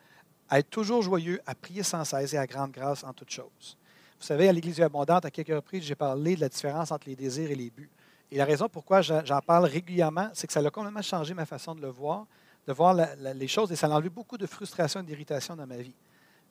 à 0.51 0.59
être 0.59 0.69
toujours 0.69 1.01
joyeux, 1.01 1.41
à 1.47 1.55
prier 1.55 1.83
sans 1.83 2.05
cesse 2.05 2.35
et 2.35 2.39
à 2.39 2.47
grande 2.47 2.71
grâce 2.71 3.03
en 3.03 3.15
toutes 3.15 3.31
choses. 3.31 3.79
Vous 4.25 4.29
savez, 4.29 4.49
à 4.49 4.53
l'Église 4.53 4.81
abondante, 4.81 5.27
à 5.27 5.31
quelques 5.31 5.55
reprises, 5.55 5.83
j'ai 5.83 5.95
parlé 5.95 6.35
de 6.35 6.41
la 6.41 6.49
différence 6.49 6.91
entre 6.91 7.07
les 7.11 7.15
désirs 7.15 7.51
et 7.51 7.55
les 7.55 7.69
buts. 7.69 7.91
Et 8.33 8.39
la 8.39 8.47
raison 8.47 8.71
pourquoi 8.71 9.03
j'en 9.03 9.41
parle 9.47 9.67
régulièrement, 9.67 10.31
c'est 10.33 10.47
que 10.47 10.53
ça 10.55 10.61
a 10.61 10.71
complètement 10.71 11.03
changé 11.03 11.35
ma 11.35 11.45
façon 11.45 11.75
de 11.75 11.83
le 11.83 11.89
voir, 11.89 12.25
de 12.67 12.73
voir 12.73 12.97
les 13.19 13.49
choses, 13.49 13.71
et 13.71 13.77
ça 13.77 13.87
a 13.87 13.91
enlevé 13.91 14.09
beaucoup 14.09 14.39
de 14.39 14.47
frustration 14.47 15.01
et 15.01 15.03
d'irritation 15.03 15.55
dans 15.55 15.67
ma 15.67 15.77
vie. 15.77 15.93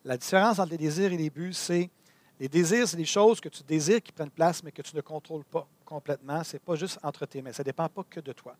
La 0.04 0.16
différence 0.16 0.60
entre 0.60 0.70
les 0.70 0.78
désirs 0.78 1.12
et 1.12 1.16
les 1.16 1.30
buts, 1.30 1.52
c'est 1.52 1.90
les 2.38 2.46
désirs, 2.46 2.86
c'est 2.86 2.96
des 2.96 3.04
choses 3.04 3.40
que 3.40 3.48
tu 3.48 3.64
désires 3.64 4.00
qui 4.00 4.12
prennent 4.12 4.30
place, 4.30 4.62
mais 4.62 4.70
que 4.70 4.82
tu 4.82 4.94
ne 4.94 5.00
contrôles 5.00 5.44
pas 5.44 5.66
complètement. 5.84 6.44
Ce 6.44 6.52
n'est 6.52 6.60
pas 6.60 6.76
juste 6.76 7.00
entre 7.02 7.26
tes 7.26 7.42
mains. 7.42 7.52
Ça 7.52 7.64
ne 7.64 7.66
dépend 7.66 7.88
pas 7.88 8.04
que 8.08 8.20
de 8.20 8.32
toi. 8.32 8.54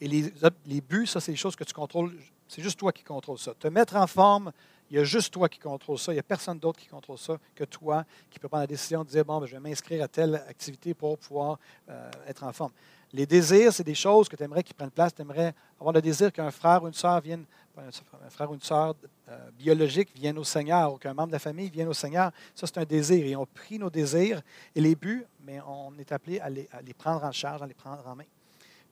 Et 0.00 0.08
les, 0.08 0.80
buts, 0.80 1.06
ça, 1.06 1.20
c'est 1.20 1.32
des 1.32 1.36
choses 1.36 1.54
que 1.54 1.64
tu 1.64 1.74
contrôles. 1.74 2.16
C'est 2.48 2.62
juste 2.62 2.78
toi 2.78 2.92
qui 2.92 3.02
contrôles 3.02 3.38
ça. 3.38 3.52
Te 3.52 3.68
mettre 3.68 3.96
en 3.96 4.06
forme, 4.06 4.52
il 4.90 4.96
y 4.96 5.00
a 5.00 5.04
juste 5.04 5.32
toi 5.32 5.48
qui 5.48 5.58
contrôle 5.58 5.98
ça. 5.98 6.12
Il 6.12 6.16
n'y 6.16 6.20
a 6.20 6.24
personne 6.24 6.58
d'autre 6.58 6.78
qui 6.78 6.86
contrôle 6.86 7.18
ça 7.18 7.38
que 7.54 7.64
toi, 7.64 8.04
qui 8.30 8.38
peut 8.38 8.48
prendre 8.48 8.62
la 8.62 8.66
décision 8.66 9.02
de 9.02 9.08
dire, 9.08 9.24
bon, 9.24 9.40
ben, 9.40 9.46
je 9.46 9.52
vais 9.52 9.60
m'inscrire 9.60 10.04
à 10.04 10.08
telle 10.08 10.36
activité 10.48 10.94
pour 10.94 11.18
pouvoir 11.18 11.58
euh, 11.88 12.10
être 12.28 12.44
en 12.44 12.52
forme. 12.52 12.72
Les 13.12 13.26
désirs, 13.26 13.72
c'est 13.72 13.84
des 13.84 13.94
choses 13.94 14.28
que 14.28 14.34
tu 14.34 14.42
aimerais 14.42 14.64
qu'ils 14.64 14.74
prennent 14.74 14.90
place. 14.90 15.14
Tu 15.14 15.22
aimerais 15.22 15.54
avoir 15.80 15.94
le 15.94 16.02
désir 16.02 16.32
qu'un 16.32 16.50
frère 16.50 16.82
ou 16.82 16.88
une 16.88 16.94
sœur 16.94 17.20
vienne, 17.20 17.44
un 17.76 18.30
frère 18.30 18.50
ou 18.50 18.54
une 18.54 18.60
sœur 18.60 18.94
euh, 19.28 19.50
biologique 19.56 20.10
vienne 20.16 20.36
au 20.36 20.44
Seigneur 20.44 20.92
ou 20.92 20.96
qu'un 20.96 21.14
membre 21.14 21.28
de 21.28 21.34
la 21.34 21.38
famille 21.38 21.70
vienne 21.70 21.88
au 21.88 21.94
Seigneur. 21.94 22.32
Ça, 22.56 22.66
c'est 22.66 22.78
un 22.78 22.84
désir. 22.84 23.24
Et 23.24 23.36
on 23.36 23.46
prie 23.46 23.78
nos 23.78 23.90
désirs 23.90 24.42
et 24.74 24.80
les 24.80 24.96
buts, 24.96 25.24
mais 25.44 25.60
on 25.66 25.96
est 25.98 26.10
appelé 26.10 26.40
à 26.40 26.50
les, 26.50 26.68
prendre 26.98 27.24
en 27.24 27.32
charge, 27.32 27.62
à 27.62 27.66
les 27.66 27.74
prendre 27.74 28.04
en 28.06 28.16
main. 28.16 28.24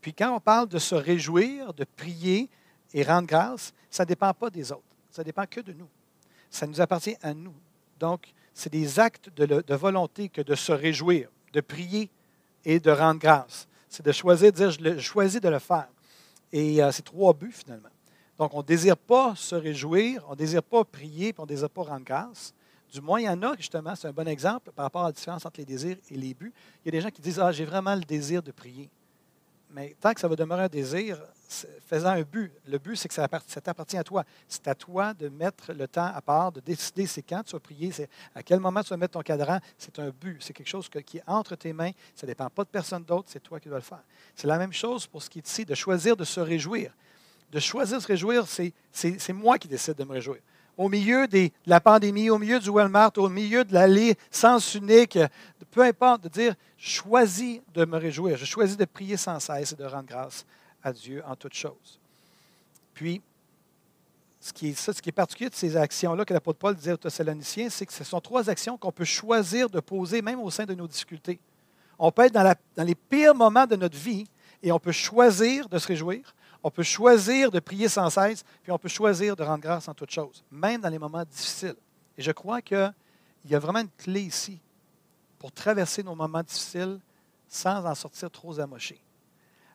Puis 0.00 0.14
quand 0.14 0.32
on 0.34 0.40
parle 0.40 0.68
de 0.68 0.78
se 0.78 0.94
réjouir, 0.94 1.74
de 1.74 1.84
prier 1.84 2.48
et 2.94 3.02
rendre 3.02 3.26
grâce, 3.26 3.72
ça 3.90 4.04
ne 4.04 4.08
dépend 4.08 4.32
pas 4.34 4.50
des 4.50 4.70
autres. 4.70 4.82
Ça 5.12 5.22
dépend 5.22 5.46
que 5.46 5.60
de 5.60 5.72
nous. 5.72 5.88
Ça 6.50 6.66
nous 6.66 6.80
appartient 6.80 7.16
à 7.22 7.32
nous. 7.32 7.54
Donc, 8.00 8.32
c'est 8.52 8.72
des 8.72 8.98
actes 8.98 9.30
de, 9.36 9.74
volonté 9.74 10.28
que 10.28 10.42
de 10.42 10.56
se 10.56 10.72
réjouir, 10.72 11.30
de 11.52 11.60
prier 11.60 12.10
et 12.64 12.80
de 12.80 12.90
rendre 12.90 13.20
grâce 13.20 13.68
c'est 13.92 14.04
de 14.04 14.12
choisir, 14.12 14.50
de 14.52 14.56
dire, 14.56 14.70
je 14.70 14.98
choisis 14.98 15.40
de 15.40 15.48
le 15.48 15.58
faire. 15.58 15.88
Et 16.50 16.82
euh, 16.82 16.90
c'est 16.90 17.04
trois 17.04 17.32
buts 17.34 17.52
finalement. 17.52 17.90
Donc, 18.38 18.54
on 18.54 18.58
ne 18.58 18.64
désire 18.64 18.96
pas 18.96 19.34
se 19.36 19.54
réjouir, 19.54 20.24
on 20.28 20.32
ne 20.32 20.36
désire 20.36 20.62
pas 20.62 20.82
prier, 20.84 21.32
puis 21.32 21.40
on 21.40 21.44
ne 21.44 21.48
désire 21.48 21.68
pas 21.68 21.82
rendre 21.82 22.04
grâce. 22.04 22.54
Du 22.92 23.00
moins, 23.00 23.20
il 23.20 23.24
y 23.24 23.28
en 23.28 23.42
a, 23.42 23.54
justement, 23.56 23.94
c'est 23.94 24.08
un 24.08 24.12
bon 24.12 24.26
exemple 24.26 24.72
par 24.72 24.84
rapport 24.84 25.02
à 25.02 25.06
la 25.06 25.12
différence 25.12 25.44
entre 25.44 25.60
les 25.60 25.66
désirs 25.66 25.96
et 26.10 26.16
les 26.16 26.34
buts. 26.34 26.52
Il 26.82 26.86
y 26.86 26.88
a 26.88 26.92
des 26.92 27.00
gens 27.00 27.10
qui 27.10 27.20
disent 27.20 27.38
Ah, 27.38 27.52
j'ai 27.52 27.64
vraiment 27.64 27.94
le 27.94 28.00
désir 28.00 28.42
de 28.42 28.50
prier. 28.50 28.90
Mais 29.72 29.96
tant 30.00 30.12
que 30.12 30.20
ça 30.20 30.28
va 30.28 30.36
demeurer 30.36 30.64
un 30.64 30.68
désir, 30.68 31.18
faisant 31.86 32.10
un 32.10 32.22
but. 32.22 32.52
Le 32.66 32.78
but, 32.78 32.96
c'est 32.96 33.08
que 33.08 33.14
ça, 33.14 33.26
t'appartient 33.26 33.96
à 33.96 34.04
toi. 34.04 34.24
C'est 34.46 34.68
à 34.68 34.74
toi 34.74 35.14
de 35.14 35.28
mettre 35.28 35.72
le 35.72 35.88
temps 35.88 36.10
à 36.14 36.20
part, 36.20 36.52
de 36.52 36.60
décider 36.60 37.06
c'est 37.06 37.22
quand 37.22 37.42
tu 37.42 37.52
vas 37.52 37.60
prier, 37.60 37.90
c'est 37.90 38.08
à 38.34 38.42
quel 38.42 38.60
moment 38.60 38.82
tu 38.82 38.90
vas 38.90 38.96
mettre 38.98 39.12
ton 39.12 39.22
cadran. 39.22 39.58
C'est 39.78 39.98
un 39.98 40.10
but. 40.10 40.42
C'est 40.42 40.52
quelque 40.52 40.68
chose 40.68 40.88
qui 40.88 41.18
est 41.18 41.22
entre 41.26 41.56
tes 41.56 41.72
mains. 41.72 41.92
Ça 42.14 42.26
ne 42.26 42.32
dépend 42.32 42.50
pas 42.50 42.64
de 42.64 42.68
personne 42.68 43.02
d'autre. 43.02 43.28
C'est 43.28 43.42
toi 43.42 43.58
qui 43.58 43.68
dois 43.68 43.78
le 43.78 43.84
faire. 43.84 44.02
C'est 44.36 44.46
la 44.46 44.58
même 44.58 44.72
chose 44.72 45.06
pour 45.06 45.22
ce 45.22 45.30
qui 45.30 45.38
est 45.38 45.48
ici, 45.48 45.64
de 45.64 45.74
choisir 45.74 46.16
de 46.16 46.24
se 46.24 46.40
réjouir. 46.40 46.92
de 47.52 47.60
choisir 47.60 47.98
de 47.98 48.02
se 48.02 48.08
réjouir, 48.08 48.46
c'est 48.48 49.32
moi 49.32 49.58
qui 49.58 49.68
décide 49.68 49.94
de 49.94 50.04
me 50.04 50.12
réjouir. 50.12 50.40
Au 50.78 50.88
milieu 50.88 51.28
de 51.28 51.50
la 51.66 51.80
pandémie, 51.80 52.30
au 52.30 52.38
milieu 52.38 52.58
du 52.58 52.70
Walmart, 52.70 53.12
au 53.16 53.28
milieu 53.28 53.64
de 53.64 53.74
l'allée 53.74 54.16
sens 54.30 54.74
unique, 54.74 55.18
peu 55.70 55.82
importe, 55.82 56.24
de 56.24 56.28
dire, 56.28 56.54
choisis 56.78 57.60
de 57.74 57.84
me 57.84 57.98
réjouir, 57.98 58.36
je 58.36 58.44
choisis 58.44 58.76
de 58.76 58.84
prier 58.84 59.16
sans 59.16 59.38
cesse 59.38 59.72
et 59.72 59.76
de 59.76 59.84
rendre 59.84 60.06
grâce 60.06 60.46
à 60.82 60.92
Dieu 60.92 61.22
en 61.26 61.36
toutes 61.36 61.54
choses. 61.54 62.00
Puis, 62.94 63.20
ce 64.40 64.52
qui 64.52 64.68
est, 64.70 65.12
particulier 65.12 65.50
de 65.50 65.54
ces 65.54 65.76
actions-là 65.76 66.24
que 66.24 66.34
l'apôtre 66.34 66.58
Paul 66.58 66.74
disait 66.74 66.92
aux 66.92 66.96
Thessaloniciens, 66.96 67.70
c'est 67.70 67.86
que 67.86 67.92
ce 67.92 68.02
sont 68.02 68.20
trois 68.20 68.50
actions 68.50 68.76
qu'on 68.76 68.90
peut 68.90 69.04
choisir 69.04 69.70
de 69.70 69.78
poser 69.78 70.20
même 70.20 70.40
au 70.40 70.50
sein 70.50 70.64
de 70.64 70.74
nos 70.74 70.88
difficultés. 70.88 71.38
On 71.98 72.10
peut 72.10 72.22
être 72.22 72.32
dans 72.32 72.84
les 72.84 72.94
pires 72.96 73.36
moments 73.36 73.66
de 73.66 73.76
notre 73.76 73.96
vie 73.96 74.26
et 74.62 74.72
on 74.72 74.80
peut 74.80 74.92
choisir 74.92 75.68
de 75.68 75.78
se 75.78 75.86
réjouir, 75.86 76.34
on 76.62 76.70
peut 76.70 76.82
choisir 76.82 77.50
de 77.50 77.60
prier 77.60 77.88
sans 77.88 78.08
cesse, 78.10 78.44
puis 78.62 78.70
on 78.70 78.78
peut 78.78 78.88
choisir 78.88 79.34
de 79.34 79.42
rendre 79.42 79.62
grâce 79.62 79.88
en 79.88 79.94
toutes 79.94 80.10
choses, 80.10 80.44
même 80.50 80.80
dans 80.80 80.88
les 80.88 80.98
moments 80.98 81.24
difficiles. 81.24 81.76
Et 82.16 82.22
je 82.22 82.30
crois 82.30 82.62
qu'il 82.62 82.92
y 83.46 83.54
a 83.54 83.58
vraiment 83.58 83.80
une 83.80 83.90
clé 83.90 84.22
ici 84.22 84.60
pour 85.38 85.50
traverser 85.50 86.02
nos 86.02 86.14
moments 86.14 86.42
difficiles 86.42 87.00
sans 87.48 87.84
en 87.84 87.94
sortir 87.94 88.30
trop 88.30 88.58
amochés. 88.60 89.02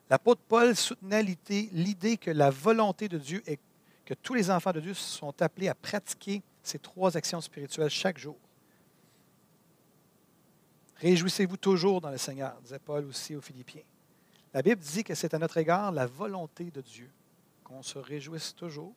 L'apôtre 0.08 0.40
Paul 0.48 0.74
soutenait 0.74 1.22
l'idée 1.22 2.16
que 2.16 2.30
la 2.30 2.50
volonté 2.50 3.08
de 3.08 3.18
Dieu 3.18 3.42
est 3.46 3.60
que 4.06 4.14
tous 4.14 4.32
les 4.32 4.50
enfants 4.50 4.72
de 4.72 4.80
Dieu 4.80 4.94
sont 4.94 5.42
appelés 5.42 5.68
à 5.68 5.74
pratiquer 5.74 6.42
ces 6.62 6.78
trois 6.78 7.14
actions 7.14 7.42
spirituelles 7.42 7.90
chaque 7.90 8.16
jour. 8.16 8.38
Réjouissez-vous 10.96 11.58
toujours 11.58 12.00
dans 12.00 12.10
le 12.10 12.16
Seigneur, 12.16 12.58
disait 12.62 12.78
Paul 12.78 13.04
aussi 13.04 13.36
aux 13.36 13.42
Philippiens. 13.42 13.82
La 14.58 14.62
Bible 14.62 14.82
dit 14.82 15.04
que 15.04 15.14
c'est 15.14 15.34
à 15.34 15.38
notre 15.38 15.58
égard 15.58 15.92
la 15.92 16.06
volonté 16.06 16.72
de 16.72 16.80
Dieu 16.80 17.08
qu'on 17.62 17.80
se 17.80 17.96
réjouisse 17.96 18.56
toujours, 18.56 18.92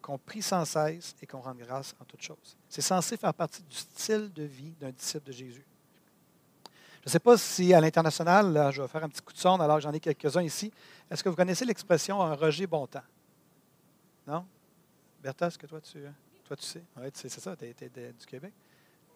qu'on 0.00 0.16
prie 0.16 0.42
sans 0.42 0.64
cesse 0.64 1.16
et 1.20 1.26
qu'on 1.26 1.40
rende 1.40 1.58
grâce 1.58 1.96
en 1.98 2.04
toutes 2.04 2.22
choses. 2.22 2.56
C'est 2.68 2.80
censé 2.80 3.16
faire 3.16 3.34
partie 3.34 3.64
du 3.64 3.74
style 3.74 4.32
de 4.32 4.44
vie 4.44 4.76
d'un 4.78 4.92
disciple 4.92 5.26
de 5.26 5.32
Jésus. 5.32 5.66
Je 7.00 7.06
ne 7.06 7.10
sais 7.10 7.18
pas 7.18 7.36
si 7.36 7.74
à 7.74 7.80
l'international, 7.80 8.70
je 8.72 8.80
vais 8.80 8.86
faire 8.86 9.02
un 9.02 9.08
petit 9.08 9.22
coup 9.22 9.32
de 9.32 9.38
sonde 9.38 9.60
alors 9.60 9.80
j'en 9.80 9.92
ai 9.92 9.98
quelques-uns 9.98 10.44
ici. 10.44 10.72
Est-ce 11.10 11.24
que 11.24 11.28
vous 11.28 11.34
connaissez 11.34 11.64
l'expression 11.64 12.22
un 12.22 12.36
Roger 12.36 12.68
Bontemps? 12.68 13.02
Non? 14.24 14.46
Bertha, 15.20 15.48
est-ce 15.48 15.58
que 15.58 15.66
toi 15.66 15.80
tu, 15.80 15.98
toi, 16.44 16.56
tu 16.56 16.64
sais? 16.64 16.84
Oui, 16.96 17.08
c'est 17.12 17.28
ça, 17.28 17.56
tu 17.56 17.64
es, 17.64 17.90
du 17.90 18.24
Québec. 18.24 18.52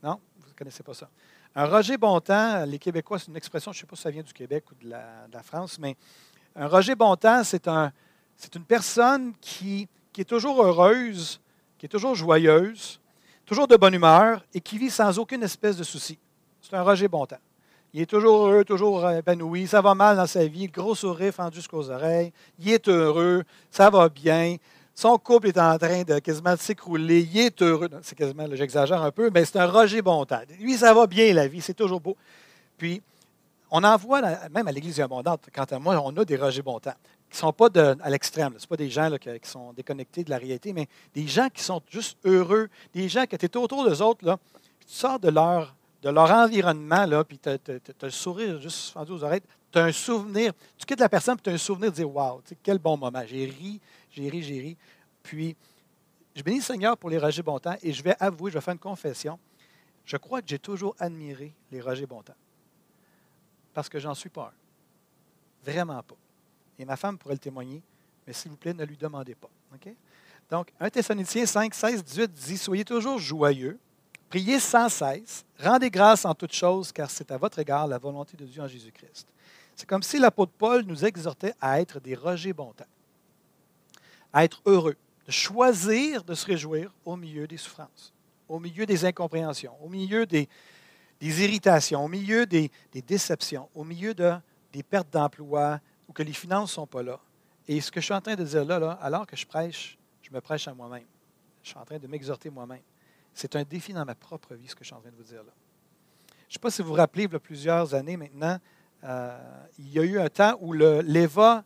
Non? 0.03 0.21
Vous 0.41 0.49
ne 0.49 0.55
connaissez 0.55 0.83
pas 0.83 0.95
ça. 0.95 1.09
Un 1.55 1.67
Roger 1.67 1.99
Bontemps, 1.99 2.65
les 2.65 2.79
Québécois, 2.79 3.19
c'est 3.19 3.29
une 3.29 3.37
expression, 3.37 3.73
je 3.73 3.79
ne 3.79 3.81
sais 3.83 3.87
pas 3.87 3.97
si 3.97 4.03
ça 4.03 4.11
vient 4.11 4.23
du 4.23 4.33
Québec 4.33 4.65
ou 4.71 4.85
de 4.85 4.89
la, 4.89 5.43
France, 5.43 5.79
mais 5.79 5.97
un 6.57 6.67
Roger 6.67 6.95
Bontemps, 6.95 7.45
c'est 7.45 7.69
un, 7.69 7.93
une 8.55 8.65
personne 8.65 9.35
qui, 9.39 9.87
qui 10.15 10.23
est 10.23 10.27
toujours 10.27 10.63
heureuse, 10.63 11.41
qui 11.77 11.85
est 11.85 11.91
toujours 11.91 12.15
joyeuse, 12.15 12.99
toujours 13.45 13.69
de 13.69 13.77
bonne 13.77 13.93
humeur 13.93 14.43
et 14.55 14.63
qui 14.63 14.79
vit 14.79 14.89
sans 14.89 15.19
aucune 15.19 15.43
espèce 15.43 15.77
de 15.77 15.85
souci. 15.85 16.19
C'est 16.63 16.75
un 16.75 16.83
Roger 16.83 17.09
Bontemps. 17.09 17.37
Il 17.93 18.01
est 18.01 18.07
toujours 18.07 18.47
heureux, 18.47 18.65
toujours 18.65 19.11
épanoui. 19.11 19.67
Ça 19.67 19.83
va 19.83 19.95
mal 19.95 20.17
dans 20.17 20.27
sa 20.27 20.47
vie. 20.47 20.69
Gros 20.69 20.95
sourire 20.95 21.35
fendu 21.35 21.57
jusqu'aux 21.57 21.91
oreilles. 21.91 22.33
Il 22.59 22.71
est 22.71 22.89
heureux. 22.89 23.45
Ça 23.71 23.91
va 23.91 24.09
bien. 24.09 24.57
Son 24.95 25.17
couple 25.19 25.49
est 25.49 25.59
en 25.59 25.79
train 25.79 26.03
de 26.03 26.19
quasiment 26.19 26.57
s'écrouler. 26.57 27.21
Il 27.21 27.39
est 27.39 27.63
heureux. 27.63 27.89
C'est 28.03 28.15
quasiment, 28.15 28.47
j'exagère 28.53 29.03
un 29.03 29.11
peu, 29.11 29.31
mais 29.33 29.45
c'est 29.45 29.59
un 29.59 29.67
Roger 29.67 30.03
Bontemps. 30.03 30.43
Lui, 30.61 30.77
ça 30.77 30.93
va 30.93 31.07
bien 31.07 31.33
la 31.33 31.49
vie. 31.49 31.61
C'est 31.61 31.75
toujours 31.75 32.01
beau. 32.01 32.17
Puis, 32.77 33.01
on 33.71 33.83
en 33.85 33.97
voit, 33.97 34.21
même 34.51 34.69
à 34.69 34.73
l'Église 34.73 35.01
abondante, 35.01 35.49
quant 35.55 35.65
à 35.65 35.79
moi, 35.79 36.01
on 36.05 36.15
a 36.19 36.25
des 36.25 36.37
Roger 36.37 36.61
Bontemps 36.61 36.95
qui 37.33 37.37
ne 37.37 37.41
sont 37.41 37.53
pas 37.55 37.69
à 38.03 38.11
l'extrême. 38.11 38.55
Ce 38.59 38.67
pas 38.67 38.77
des 38.77 38.91
gens 38.91 39.11
qui, 39.19 39.31
sont 39.45 39.73
déconnectés 39.73 40.23
de 40.23 40.29
la 40.29 40.37
réalité, 40.37 40.75
mais 40.75 40.87
des 41.15 41.27
gens 41.27 41.49
qui 41.49 41.63
sont 41.63 41.81
juste 41.89 42.19
heureux, 42.25 42.69
des 42.93 43.09
gens 43.09 43.25
qui 43.25 43.35
étaient 43.35 43.57
autour 43.57 43.89
d'eux 43.89 44.03
autres, 44.03 44.27
là, 44.27 44.39
tu 44.87 44.95
sors 44.95 45.19
de 45.19 45.31
leur, 45.31 45.75
de 46.03 46.11
leur 46.11 46.31
environnement, 46.31 47.07
là, 47.07 47.25
puis 47.25 47.39
tu 47.39 47.49
as, 47.49 47.59
le 48.03 48.11
sourire 48.11 48.61
juste 48.61 48.93
fendu 48.93 49.13
aux 49.13 49.25
oreilles, 49.25 49.41
tu 49.73 49.79
as 49.79 49.85
un 49.85 49.93
souvenir, 49.93 50.53
tu 50.77 50.85
quittes 50.85 51.01
la 51.01 51.09
personne, 51.09 51.37
puis 51.37 51.45
tu 51.45 51.51
as 51.51 51.55
un 51.55 51.59
souvenir 51.59 51.91
de 51.91 51.97
dire 51.97 52.15
Waouh, 52.15 52.43
quel 52.63 52.79
bon 52.79 52.99
moment, 52.99 53.23
j'ai 53.27 53.47
ri, 53.47 53.81
j'ai 54.13 54.29
ri, 54.29 54.43
j'ai 54.43 54.61
ri. 54.61 54.77
Puis, 55.23 55.57
je 56.35 56.43
bénis 56.43 56.59
le 56.59 56.65
Seigneur 56.65 56.97
pour 56.97 57.11
les 57.11 57.19
Roger 57.19 57.43
Bontemps 57.43 57.77
et 57.83 57.93
je 57.93 58.03
vais 58.03 58.15
avouer, 58.21 58.51
je 58.51 58.59
vais 58.59 58.63
faire 58.63 58.75
une 58.75 58.81
confession. 58.81 59.39
Je 60.05 60.17
crois 60.17 60.41
que 60.43 60.49
j'ai 60.49 60.59
toujours 60.59 60.95
admiré 60.99 61.55
les 61.71 61.81
Roger 61.81 62.07
Bontemps. 62.07 62.35
Parce 63.75 63.89
que 63.89 63.99
j'en 63.99 64.15
suis 64.15 64.31
pas 64.31 64.53
un. 64.53 65.71
Vraiment 65.71 66.03
pas. 66.03 66.17
Et 66.79 66.85
ma 66.85 66.97
femme 66.97 67.19
pourrait 67.19 67.35
le 67.35 67.39
témoigner, 67.39 67.83
mais 68.27 68.33
s'il 68.33 68.51
vous 68.51 68.57
plaît, 68.57 68.75
ne 68.75 68.85
lui 68.85 68.97
demandez 68.97 69.35
pas. 69.35 69.51
Donc, 70.51 70.73
1 70.81 70.91
Thessaloniciens 70.91 71.47
5, 71.47 71.75
16, 71.75 72.05
18 72.05 72.33
dit 72.33 72.59
Soyez 72.59 72.85
toujours 72.85 73.19
joyeux, 73.19 73.79
priez 74.29 74.59
sans 74.59 74.89
cesse, 74.89 75.45
rendez 75.59 75.91
grâce 75.91 76.25
en 76.25 76.35
toutes 76.35 76.53
choses, 76.53 76.93
car 76.93 77.11
c'est 77.11 77.31
à 77.31 77.39
votre 77.39 77.59
égard 77.59 77.87
la 77.87 77.99
volonté 77.99 78.37
de 78.37 78.45
Dieu 78.45 78.63
en 78.63 78.69
Jésus-Christ. 78.69 79.29
C'est 79.77 79.89
comme 79.89 80.03
si 80.03 80.19
l'apôtre 80.19 80.53
Paul 80.59 80.83
nous 80.83 81.05
exhortait 81.05 81.55
à 81.61 81.81
être 81.81 82.01
des 82.01 82.15
Roger 82.15 82.53
Bontemps 82.53 82.85
à 84.33 84.45
être 84.45 84.63
heureux, 84.67 84.97
de 85.27 85.33
choisir 85.33 86.25
de 86.25 86.35
se 86.35 86.47
réjouir 86.47 86.93
au 87.05 87.17
milieu 87.17 87.47
des 87.47 87.57
souffrances, 87.57 88.13
au 88.49 88.59
milieu 88.59 88.87
des 88.87 89.05
incompréhensions, 89.05 89.75
au 89.83 89.89
milieu 89.89 90.27
des, 90.27 90.49
irritations, 91.21 92.05
au 92.05 92.09
milieu 92.09 92.47
des, 92.47 92.71
déceptions, 93.07 93.69
au 93.75 93.85
milieu 93.85 94.15
de, 94.15 94.33
des 94.73 94.83
pertes 94.83 95.11
d'emploi 95.11 95.81
ou 96.09 96.13
que 96.13 96.23
les 96.23 96.33
finances 96.33 96.71
ne 96.71 96.75
sont 96.75 96.87
pas 96.87 97.03
là. 97.03 97.21
Et 97.69 97.81
ce 97.81 97.91
que 97.91 98.01
je 98.01 98.07
suis 98.07 98.15
en 98.15 98.21
train 98.21 98.35
de 98.35 98.45
dire 98.45 98.65
là, 98.65 98.79
là, 98.79 98.93
alors 99.01 99.27
que 99.27 99.37
je 99.37 99.47
prêche, 99.47 99.97
je 100.21 100.31
me 100.31 100.41
prêche 100.41 100.67
à 100.67 100.75
moi-même. 100.75 101.07
Je 101.63 101.69
suis 101.69 101.79
en 101.79 101.85
train 101.85 101.99
de 101.99 102.07
m'exhorter 102.09 102.51
moi-même. 102.51 102.83
C'est 103.35 103.55
un 103.55 103.63
défi 103.63 103.93
dans 103.93 104.05
ma 104.05 104.15
propre 104.15 104.55
vie, 104.55 104.69
ce 104.69 104.75
que 104.75 104.83
je 104.83 104.89
suis 104.89 104.95
en 104.95 105.01
train 105.01 105.11
de 105.11 105.17
vous 105.17 105.23
dire 105.23 105.45
là. 105.45 105.53
Je 106.49 106.49
ne 106.49 106.53
sais 106.55 106.59
pas 106.59 106.71
si 106.71 106.83
vous 106.83 106.89
vous 106.89 106.95
rappelez, 106.95 107.25
il 107.25 107.33
y 107.33 107.35
a 107.37 107.39
plusieurs 107.39 107.95
années 107.95 108.17
maintenant, 108.17 108.59
euh, 109.05 109.39
il 109.79 109.91
y 109.91 109.99
a 109.99 110.03
eu 110.03 110.21
un 110.21 110.29
temps 110.29 110.59
où 110.61 110.73
l'EVA 110.75 111.57
euh, 111.59 111.63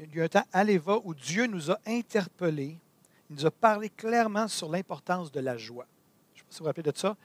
il 0.00 0.16
y 0.16 0.20
a 0.20 0.24
un 0.24 0.28
temps 0.28 0.44
à 0.52 0.64
l'Eva 0.64 0.98
où 1.04 1.14
Dieu 1.14 1.46
nous 1.46 1.70
a 1.70 1.78
interpellés, 1.86 2.78
il 3.30 3.36
nous 3.36 3.46
a 3.46 3.50
parlé 3.50 3.88
clairement 3.90 4.48
sur 4.48 4.70
l'importance 4.70 5.30
de 5.30 5.40
la 5.40 5.56
joie. 5.56 5.86
Je 6.34 6.40
ne 6.40 6.44
sais 6.44 6.44
pas 6.44 6.50
si 6.50 6.58
vous 6.58 6.64
vous 6.64 6.68
rappelez 6.68 6.90
de 6.90 6.96
ça. 6.96 7.16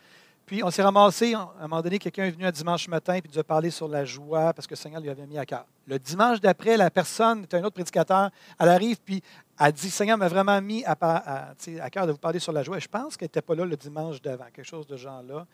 Puis 0.46 0.64
on 0.64 0.72
s'est 0.72 0.82
ramassé, 0.82 1.34
à 1.34 1.50
un 1.60 1.68
moment 1.68 1.82
donné, 1.82 1.98
quelqu'un 1.98 2.26
est 2.26 2.32
venu 2.32 2.46
un 2.46 2.52
dimanche 2.52 2.88
matin 2.88 3.14
et 3.14 3.22
nous 3.26 3.40
a 3.40 3.44
parlé 3.44 3.70
sur 3.70 3.88
la 3.88 4.04
joie 4.04 4.54
parce 4.54 4.68
que 4.68 4.74
le 4.74 4.78
Seigneur 4.78 5.00
lui 5.00 5.10
avait 5.10 5.26
mis 5.26 5.38
à 5.38 5.46
cœur. 5.46 5.66
Le 5.88 5.98
dimanche 5.98 6.42
d'après, 6.42 6.76
la 6.76 6.90
personne, 6.90 7.46
c'est 7.50 7.58
un 7.58 7.64
autre 7.64 7.76
prédicateur, 7.76 8.32
elle 8.60 8.70
arrive 8.70 8.98
puis 9.00 9.24
elle 9.60 9.72
dit 9.72 9.90
Seigneur 9.90 10.18
m'a 10.18 10.28
vraiment 10.28 10.60
mis 10.62 10.84
à, 10.86 10.98
à, 11.00 11.90
cœur 11.90 12.08
de 12.08 12.12
vous 12.12 12.18
parler 12.18 12.40
sur 12.40 12.52
la 12.52 12.64
joie. 12.64 12.78
Et 12.78 12.82
je 12.82 12.88
pense 12.88 13.16
qu'elle 13.16 13.28
n'était 13.28 13.42
pas 13.42 13.56
là 13.56 13.64
le 13.64 13.78
dimanche 13.78 14.22
d'avant, 14.22 14.46
quelque 14.52 14.68
chose 14.68 14.88
de 14.88 14.98
genre-là. 14.98 15.46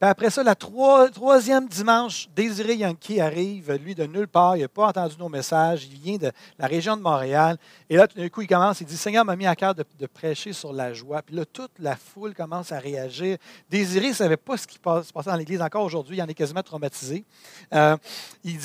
Puis 0.00 0.10
après 0.10 0.28
ça, 0.28 0.42
le 0.42 1.10
troisième 1.10 1.68
dimanche, 1.68 2.28
Désiré 2.34 2.74
Yankee 2.74 3.20
arrive, 3.20 3.72
lui, 3.74 3.94
de 3.94 4.04
nulle 4.04 4.26
part. 4.26 4.56
Il 4.56 4.62
n'a 4.62 4.68
pas 4.68 4.88
entendu 4.88 5.14
nos 5.18 5.28
messages. 5.28 5.84
Il 5.84 5.98
vient 6.00 6.16
de 6.16 6.32
la 6.58 6.66
région 6.66 6.96
de 6.96 7.02
Montréal. 7.02 7.56
Et 7.88 7.96
là, 7.96 8.08
tout 8.08 8.18
d'un 8.18 8.28
coup, 8.28 8.42
il 8.42 8.48
commence, 8.48 8.80
il 8.80 8.86
dit 8.86 8.96
Seigneur 8.96 9.24
m'a 9.24 9.36
mis 9.36 9.46
à 9.46 9.54
cœur 9.54 9.74
de, 9.74 9.84
prêcher 10.06 10.52
sur 10.52 10.72
la 10.72 10.92
joie. 10.92 11.22
Puis 11.22 11.36
là, 11.36 11.44
toute 11.44 11.70
la 11.78 11.94
foule 11.94 12.34
commence 12.34 12.72
à 12.72 12.78
réagir. 12.78 13.38
Désiré 13.70 14.08
ne 14.08 14.14
savait 14.14 14.36
pas 14.36 14.56
ce 14.56 14.66
qui 14.66 14.74
se 14.74 14.80
passait 14.80 15.30
dans 15.30 15.36
l'Église 15.36 15.62
encore 15.62 15.84
aujourd'hui. 15.84 16.16
Il 16.16 16.22
en 16.22 16.26
est 16.26 16.34
quasiment 16.34 16.62
traumatisé. 16.62 17.24
Euh, 17.72 17.96
il, 18.42 18.60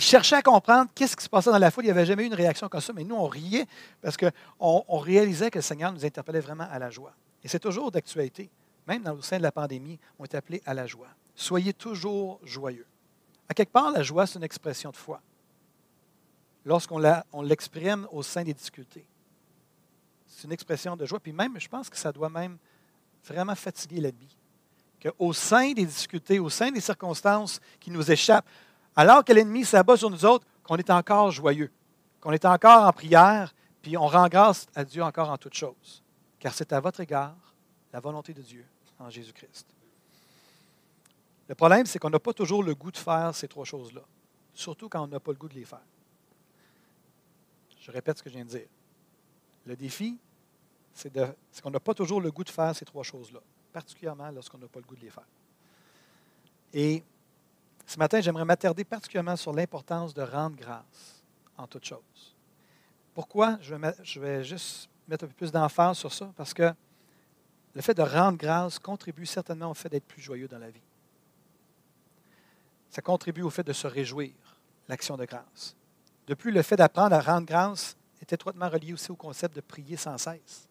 cherchait 0.00 0.36
à 0.36 0.42
comprendre 0.42 0.90
qu'est-ce 0.94 1.16
qui 1.16 1.24
se 1.24 1.30
passait 1.30 1.50
dans 1.50 1.58
la 1.58 1.70
foule. 1.70 1.84
Il 1.84 1.88
n'y 1.88 1.92
avait 1.92 2.06
jamais 2.06 2.24
eu 2.24 2.26
une 2.26 2.34
réaction 2.34 2.68
comme 2.68 2.80
ça. 2.80 2.92
Mais 2.94 3.04
nous, 3.04 3.16
on 3.16 3.26
riait 3.26 3.66
parce 4.02 4.16
qu'on 4.18 4.30
on 4.60 4.98
réalisait 4.98 5.50
que 5.50 5.58
le 5.58 5.62
Seigneur 5.62 5.92
nous 5.92 6.04
interpellait 6.04 6.40
vraiment 6.40 6.66
à 6.70 6.78
la 6.78 6.90
joie. 6.90 7.12
Et 7.42 7.48
c'est 7.48 7.58
toujours 7.58 7.90
d'actualité 7.90 8.50
même 8.86 9.02
dans 9.02 9.14
le 9.14 9.22
sein 9.22 9.38
de 9.38 9.42
la 9.42 9.52
pandémie, 9.52 9.98
on 10.18 10.24
est 10.24 10.34
appelés 10.34 10.62
à 10.66 10.74
la 10.74 10.86
joie. 10.86 11.08
Soyez 11.34 11.72
toujours 11.72 12.40
joyeux. 12.44 12.86
À 13.48 13.54
quelque 13.54 13.72
part, 13.72 13.90
la 13.90 14.02
joie, 14.02 14.26
c'est 14.26 14.38
une 14.38 14.44
expression 14.44 14.90
de 14.90 14.96
foi. 14.96 15.20
Lorsqu'on 16.64 16.98
l'exprime 17.42 18.06
au 18.10 18.22
sein 18.22 18.42
des 18.42 18.54
difficultés. 18.54 19.06
C'est 20.26 20.44
une 20.44 20.52
expression 20.52 20.96
de 20.96 21.04
joie. 21.04 21.20
Puis 21.20 21.32
même, 21.32 21.58
je 21.60 21.68
pense 21.68 21.90
que 21.90 21.96
ça 21.96 22.10
doit 22.12 22.30
même 22.30 22.56
vraiment 23.24 23.54
fatiguer 23.54 24.00
l'ennemi. 24.00 24.36
Qu'au 25.02 25.32
sein 25.32 25.72
des 25.72 25.84
difficultés, 25.84 26.38
au 26.38 26.48
sein 26.48 26.70
des 26.70 26.80
circonstances 26.80 27.60
qui 27.80 27.90
nous 27.90 28.10
échappent, 28.10 28.48
alors 28.96 29.24
que 29.24 29.32
l'ennemi 29.32 29.64
s'abat 29.64 29.96
sur 29.96 30.08
nous 30.08 30.24
autres, 30.24 30.46
qu'on 30.62 30.76
est 30.76 30.90
encore 30.90 31.30
joyeux, 31.30 31.70
qu'on 32.20 32.32
est 32.32 32.44
encore 32.46 32.86
en 32.86 32.92
prière, 32.92 33.54
puis 33.82 33.98
on 33.98 34.06
rend 34.06 34.28
grâce 34.28 34.66
à 34.74 34.84
Dieu 34.84 35.02
encore 35.02 35.28
en 35.28 35.36
toutes 35.36 35.54
choses. 35.54 36.02
Car 36.38 36.54
c'est 36.54 36.72
à 36.72 36.80
votre 36.80 37.00
égard 37.00 37.36
la 37.92 38.00
volonté 38.00 38.32
de 38.32 38.40
Dieu 38.40 38.64
en 38.98 39.10
Jésus-Christ. 39.10 39.66
Le 41.48 41.54
problème, 41.54 41.86
c'est 41.86 41.98
qu'on 41.98 42.10
n'a 42.10 42.18
pas 42.18 42.32
toujours 42.32 42.62
le 42.62 42.74
goût 42.74 42.90
de 42.90 42.96
faire 42.96 43.34
ces 43.34 43.48
trois 43.48 43.64
choses-là, 43.64 44.02
surtout 44.54 44.88
quand 44.88 45.02
on 45.02 45.08
n'a 45.08 45.20
pas 45.20 45.32
le 45.32 45.38
goût 45.38 45.48
de 45.48 45.54
les 45.54 45.64
faire. 45.64 45.82
Je 47.80 47.90
répète 47.90 48.18
ce 48.18 48.22
que 48.22 48.30
je 48.30 48.34
viens 48.36 48.44
de 48.44 48.50
dire. 48.50 48.68
Le 49.66 49.76
défi, 49.76 50.18
c'est 50.94 51.12
qu'on 51.62 51.70
n'a 51.70 51.80
pas 51.80 51.92
toujours 51.92 52.20
le 52.20 52.30
goût 52.30 52.44
de 52.44 52.50
faire 52.50 52.74
ces 52.74 52.84
trois 52.84 53.02
choses-là, 53.02 53.40
particulièrement 53.72 54.30
lorsqu'on 54.30 54.58
n'a 54.58 54.68
pas 54.68 54.80
le 54.80 54.86
goût 54.86 54.96
de 54.96 55.02
les 55.02 55.10
faire. 55.10 55.26
Et 56.72 57.02
ce 57.86 57.98
matin, 57.98 58.20
j'aimerais 58.20 58.44
m'attarder 58.44 58.84
particulièrement 58.84 59.36
sur 59.36 59.52
l'importance 59.52 60.14
de 60.14 60.22
rendre 60.22 60.56
grâce 60.56 61.22
en 61.56 61.66
toutes 61.66 61.84
choses. 61.84 62.34
Pourquoi? 63.14 63.58
Je 63.60 64.18
vais, 64.18 64.44
juste 64.44 64.88
mettre 65.06 65.24
un 65.24 65.28
peu 65.28 65.34
plus 65.34 65.52
d'emphase 65.52 65.98
sur 65.98 66.12
ça, 66.12 66.32
parce 66.36 66.54
que 66.54 66.72
le 67.74 67.82
fait 67.82 67.94
de 67.94 68.02
rendre 68.02 68.38
grâce 68.38 68.78
contribue 68.78 69.26
certainement 69.26 69.70
au 69.70 69.74
fait 69.74 69.88
d'être 69.88 70.06
plus 70.06 70.22
joyeux 70.22 70.48
dans 70.48 70.58
la 70.58 70.70
vie. 70.70 70.82
Ça 72.88 73.02
contribue 73.02 73.42
au 73.42 73.50
fait 73.50 73.64
de 73.64 73.72
se 73.72 73.86
réjouir, 73.86 74.32
l'action 74.88 75.16
de 75.16 75.24
grâce. 75.24 75.76
De 76.26 76.34
plus, 76.34 76.52
le 76.52 76.62
fait 76.62 76.76
d'apprendre 76.76 77.16
à 77.16 77.20
rendre 77.20 77.46
grâce 77.46 77.96
est 78.20 78.32
étroitement 78.32 78.68
relié 78.68 78.92
aussi 78.92 79.10
au 79.10 79.16
concept 79.16 79.56
de 79.56 79.60
prier 79.60 79.96
sans 79.96 80.16
cesse. 80.16 80.68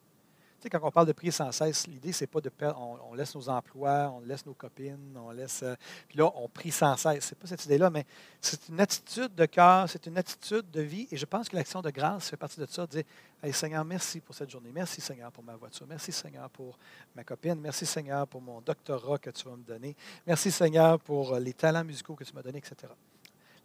Quand 0.70 0.80
on 0.82 0.90
parle 0.90 1.06
de 1.06 1.12
prier 1.12 1.30
sans 1.30 1.50
cesse, 1.52 1.86
l'idée, 1.86 2.12
c'est 2.12 2.26
pas 2.26 2.40
de 2.40 2.48
perdre, 2.48 2.80
on, 3.08 3.14
laisse 3.14 3.34
nos 3.34 3.48
emplois, 3.48 4.12
on 4.14 4.20
laisse 4.20 4.44
nos 4.46 4.54
copines, 4.54 5.16
on 5.16 5.30
laisse. 5.30 5.62
euh, 5.62 5.74
puis 6.08 6.18
là, 6.18 6.30
on 6.36 6.48
prie 6.48 6.70
sans 6.70 6.96
cesse. 6.96 7.24
C'est 7.24 7.38
pas 7.38 7.46
cette 7.46 7.64
idée-là, 7.64 7.90
mais 7.90 8.06
c'est 8.40 8.68
une 8.68 8.80
attitude 8.80 9.34
de 9.34 9.46
cœur, 9.46 9.88
c'est 9.88 10.06
une 10.06 10.18
attitude 10.18 10.70
de 10.70 10.80
vie. 10.80 11.06
Et 11.10 11.16
je 11.16 11.26
pense 11.26 11.48
que 11.48 11.56
l'action 11.56 11.82
de 11.82 11.90
grâce 11.90 12.30
fait 12.30 12.36
partie 12.36 12.60
de 12.60 12.66
ça. 12.66 12.86
Dire 12.86 13.04
Hey, 13.42 13.52
Seigneur, 13.52 13.84
merci 13.84 14.20
pour 14.20 14.34
cette 14.34 14.48
journée. 14.48 14.70
Merci, 14.72 15.02
Seigneur, 15.02 15.30
pour 15.30 15.44
ma 15.44 15.54
voiture. 15.54 15.86
Merci, 15.86 16.12
Seigneur, 16.12 16.48
pour 16.48 16.78
ma 17.14 17.24
copine. 17.24 17.56
Merci, 17.60 17.84
Seigneur, 17.84 18.26
pour 18.26 18.40
mon 18.40 18.62
doctorat 18.62 19.18
que 19.18 19.28
tu 19.28 19.44
vas 19.44 19.56
me 19.56 19.64
donner. 19.64 19.94
Merci, 20.26 20.50
Seigneur, 20.50 20.98
pour 20.98 21.34
euh, 21.34 21.38
les 21.40 21.52
talents 21.52 21.84
musicaux 21.84 22.14
que 22.14 22.24
tu 22.24 22.32
m'as 22.32 22.40
donnés, 22.40 22.58
etc. 22.58 22.90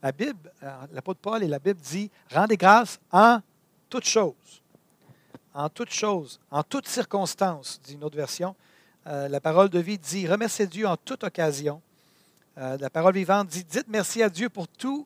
La 0.02 0.12
Bible, 0.12 0.52
euh, 0.64 0.88
l'apôtre 0.92 1.22
Paul 1.22 1.44
et 1.44 1.48
la 1.48 1.60
Bible 1.60 1.80
dit 1.80 2.12
Rendez 2.30 2.58
grâce 2.58 3.00
en 3.10 3.40
toutes 3.90 4.06
choses. 4.06 4.62
En 5.60 5.68
toutes 5.68 5.92
choses, 5.92 6.40
en 6.52 6.64
toutes 6.64 6.88
circonstances, 6.88 7.82
dit 7.84 7.96
une 7.96 8.06
autre 8.06 8.16
version. 8.16 8.56
Euh, 9.08 9.28
la 9.28 9.42
parole 9.42 9.68
de 9.68 9.80
vie 9.80 9.98
dit 9.98 10.26
Remerciez 10.26 10.68
Dieu 10.68 10.88
en 10.88 10.96
toute 10.96 11.26
occasion. 11.26 11.82
Euh, 12.58 12.78
la 12.78 12.90
parole 12.90 13.14
vivante 13.14 13.50
dit 13.50 13.66
Dites 13.66 13.88
merci 13.90 14.24
à 14.24 14.30
Dieu 14.30 14.48
pour 14.48 14.70
tout 14.70 15.06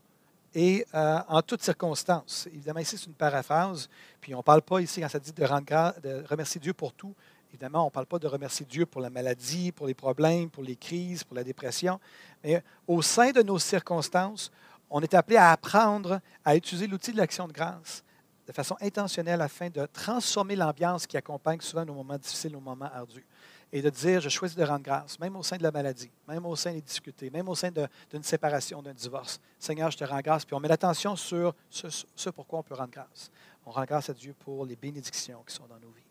et 0.54 0.86
euh, 0.94 1.18
en 1.28 1.42
toutes 1.42 1.64
circonstances. 1.64 2.48
Évidemment, 2.54 2.82
ici, 2.82 3.00
c'est 3.00 3.08
une 3.08 3.16
paraphrase. 3.16 3.90
Puis 4.22 4.36
on 4.36 4.40
ne 4.40 4.44
parle 4.44 4.62
pas 4.62 4.80
ici, 4.80 5.02
quand 5.02 5.10
ça 5.10 5.18
dit 5.18 5.32
de, 5.32 5.44
rendre 5.44 6.00
de 6.04 6.24
remercier 6.30 6.62
Dieu 6.62 6.74
pour 6.74 6.94
tout, 6.94 7.16
évidemment, 7.50 7.82
on 7.82 7.88
ne 7.88 7.90
parle 7.92 8.06
pas 8.06 8.20
de 8.20 8.28
remercier 8.28 8.68
Dieu 8.70 8.86
pour 8.86 9.02
la 9.02 9.10
maladie, 9.10 9.72
pour 9.72 9.88
les 9.88 9.96
problèmes, 9.96 10.52
pour 10.52 10.62
les 10.62 10.76
crises, 10.76 11.24
pour 11.24 11.36
la 11.36 11.44
dépression. 11.44 12.00
Mais 12.44 12.64
au 12.88 13.02
sein 13.02 13.32
de 13.32 13.42
nos 13.42 13.58
circonstances, 13.58 14.52
on 14.92 15.02
est 15.02 15.16
appelé 15.16 15.38
à 15.38 15.52
apprendre 15.52 16.22
à 16.46 16.56
utiliser 16.56 16.86
l'outil 16.86 17.12
de 17.12 17.18
l'action 17.18 17.48
de 17.48 17.54
grâce 17.54 18.04
de 18.46 18.52
façon 18.52 18.76
intentionnelle 18.82 19.42
afin 19.42 19.70
de 19.70 19.86
transformer 19.86 20.56
l'ambiance 20.56 21.08
qui 21.08 21.18
accompagne 21.18 21.62
souvent 21.62 21.86
nos 21.86 21.94
moments 21.94 22.18
difficiles, 22.18 22.52
nos 22.52 22.60
moments 22.60 22.90
ardus. 22.94 23.26
Et 23.72 23.82
de 23.82 23.90
dire, 23.90 24.22
je 24.22 24.30
choisis 24.30 24.56
de 24.56 24.64
rendre 24.64 24.84
grâce, 24.84 25.18
même 25.20 25.36
au 25.36 25.42
sein 25.42 25.58
de 25.58 25.64
la 25.64 25.72
maladie, 25.72 26.12
même 26.28 26.46
au 26.46 26.56
sein 26.56 26.74
des 26.74 26.82
difficultés, 26.82 27.32
même 27.32 27.50
au 27.50 27.56
sein 27.56 27.72
d'une 27.72 28.22
séparation, 28.22 28.84
d'un 28.84 28.94
divorce. 28.94 29.40
Seigneur, 29.58 29.90
je 29.90 29.98
te 29.98 30.04
rends 30.04 30.20
grâce. 30.20 30.46
Puis 30.46 30.54
on 30.54 30.60
met 30.60 30.68
l'attention 30.68 31.16
sur 31.16 31.56
ce, 31.70 31.88
ce 32.16 32.30
pourquoi 32.30 32.60
on 32.60 32.64
peut 32.64 32.76
rendre 32.76 32.92
grâce. 32.92 33.32
On 33.66 33.72
rend 33.72 33.86
grâce 33.86 34.10
à 34.10 34.14
Dieu 34.14 34.36
pour 34.38 34.66
les 34.66 34.76
bénédictions 34.76 35.42
qui 35.48 35.56
sont 35.56 35.66
dans 35.66 35.80
nos 35.80 35.90
vies. 35.90 36.04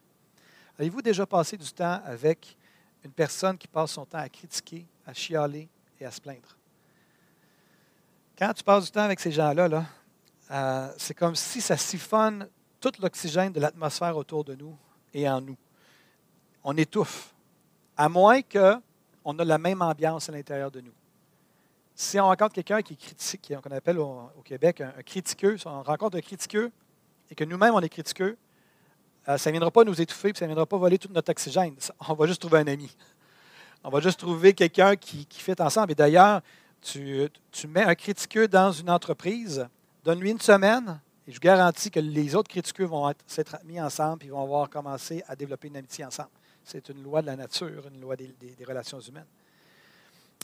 Avez-vous 0.78 1.02
déjà 1.02 1.24
passé 1.24 1.56
du 1.56 1.70
temps 1.70 2.00
avec 2.04 2.56
une 3.04 3.12
personne 3.12 3.56
qui 3.56 3.68
passe 3.68 3.92
son 3.92 4.06
temps 4.06 4.18
à 4.18 4.28
critiquer, 4.28 4.84
à 5.06 5.12
chialer 5.12 5.68
et 6.00 6.04
à 6.04 6.10
se 6.10 6.20
plaindre? 6.20 6.56
Quand 8.36 8.52
tu 8.54 8.64
passes 8.64 8.86
du 8.86 8.90
temps 8.90 9.02
avec 9.02 9.20
ces 9.20 9.30
gens-là, 9.30 9.68
là, 9.68 9.84
euh, 10.52 10.92
c'est 10.98 11.14
comme 11.14 11.34
si 11.34 11.60
ça 11.60 11.76
siphonne 11.76 12.48
tout 12.78 12.92
l'oxygène 13.00 13.52
de 13.52 13.60
l'atmosphère 13.60 14.16
autour 14.16 14.44
de 14.44 14.54
nous 14.54 14.76
et 15.14 15.28
en 15.28 15.40
nous. 15.40 15.56
On 16.62 16.76
étouffe, 16.76 17.34
à 17.96 18.08
moins 18.08 18.42
qu'on 18.42 19.38
ait 19.38 19.44
la 19.44 19.58
même 19.58 19.80
ambiance 19.80 20.28
à 20.28 20.32
l'intérieur 20.32 20.70
de 20.70 20.80
nous. 20.80 20.92
Si 21.94 22.20
on 22.20 22.26
rencontre 22.26 22.54
quelqu'un 22.54 22.82
qui 22.82 22.94
est 22.94 22.96
critique, 22.96 23.52
qu'on 23.62 23.70
appelle 23.70 23.98
au, 23.98 24.30
Québec 24.44 24.80
un, 24.80 25.02
critiqueux, 25.02 25.56
si 25.56 25.66
on 25.66 25.82
rencontre 25.82 26.18
un 26.18 26.20
critiqueux 26.20 26.70
et 27.30 27.34
que 27.34 27.44
nous-mêmes 27.44 27.74
on 27.74 27.80
est 27.80 27.88
critiqueux, 27.88 28.36
euh, 29.28 29.38
ça 29.38 29.50
ne 29.50 29.52
viendra 29.52 29.70
pas 29.70 29.84
nous 29.84 30.00
étouffer, 30.00 30.32
ça 30.34 30.44
ne 30.44 30.48
viendra 30.48 30.66
pas 30.66 30.76
voler 30.76 30.98
tout 30.98 31.08
notre 31.12 31.30
oxygène. 31.30 31.76
On 32.08 32.14
va 32.14 32.26
juste 32.26 32.40
trouver 32.40 32.58
un 32.58 32.66
ami. 32.66 32.94
On 33.84 33.90
va 33.90 34.00
juste 34.00 34.18
trouver 34.20 34.52
quelqu'un 34.52 34.96
qui, 34.96 35.24
qui 35.26 35.40
fait 35.40 35.60
ensemble. 35.60 35.92
Et 35.92 35.94
d'ailleurs, 35.94 36.42
tu 36.80 37.30
mets 37.68 37.84
un 37.84 37.94
critiqueux 37.94 38.48
dans 38.48 38.72
une 38.72 38.90
entreprise, 38.90 39.68
donne-lui 40.04 40.30
une 40.30 40.40
semaine, 40.40 41.00
et 41.26 41.32
je 41.32 41.38
garantis 41.38 41.90
que 41.90 42.00
les 42.00 42.34
autres 42.34 42.48
critiqueux 42.48 42.84
vont 42.84 43.08
être- 43.08 43.24
s'être 43.26 43.56
mis 43.64 43.80
ensemble, 43.80 44.18
puis 44.18 44.28
vont 44.28 44.42
avoir 44.42 44.68
commencé 44.68 45.22
à 45.28 45.36
développer 45.36 45.68
une 45.68 45.76
amitié 45.76 46.04
ensemble. 46.04 46.30
C'est 46.64 46.88
une 46.88 47.02
loi 47.02 47.22
de 47.22 47.26
la 47.26 47.36
nature, 47.36 47.86
une 47.92 48.00
loi 48.00 48.16
des, 48.16 48.34
relations 48.66 49.00
humaines. 49.00 49.26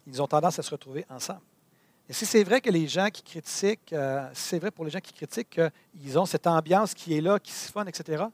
Ils 0.06 0.22
ont 0.22 0.26
tendance 0.26 0.58
à 0.58 0.62
se 0.62 0.70
retrouver 0.70 1.04
ensemble. 1.10 1.42
Et 2.08 2.12
si 2.12 2.24
c'est 2.24 2.42
vrai 2.42 2.60
que 2.60 2.70
les 2.70 2.88
gens 2.88 3.08
qui 3.08 3.22
critiquent, 3.22 3.92
euh, 3.92 4.28
si 4.32 4.42
c'est 4.48 4.58
vrai 4.58 4.70
pour 4.70 4.84
les 4.84 4.90
gens 4.90 5.00
qui 5.00 5.12
critiquent 5.12 5.50
qu'ils 5.50 6.18
ont 6.18 6.24
cette 6.24 6.46
ambiance 6.46 6.94
qui 6.94 7.16
est 7.16 7.20
là, 7.20 7.38
qui 7.38 7.52
siphonne, 7.52 7.88
etc., 7.88 8.24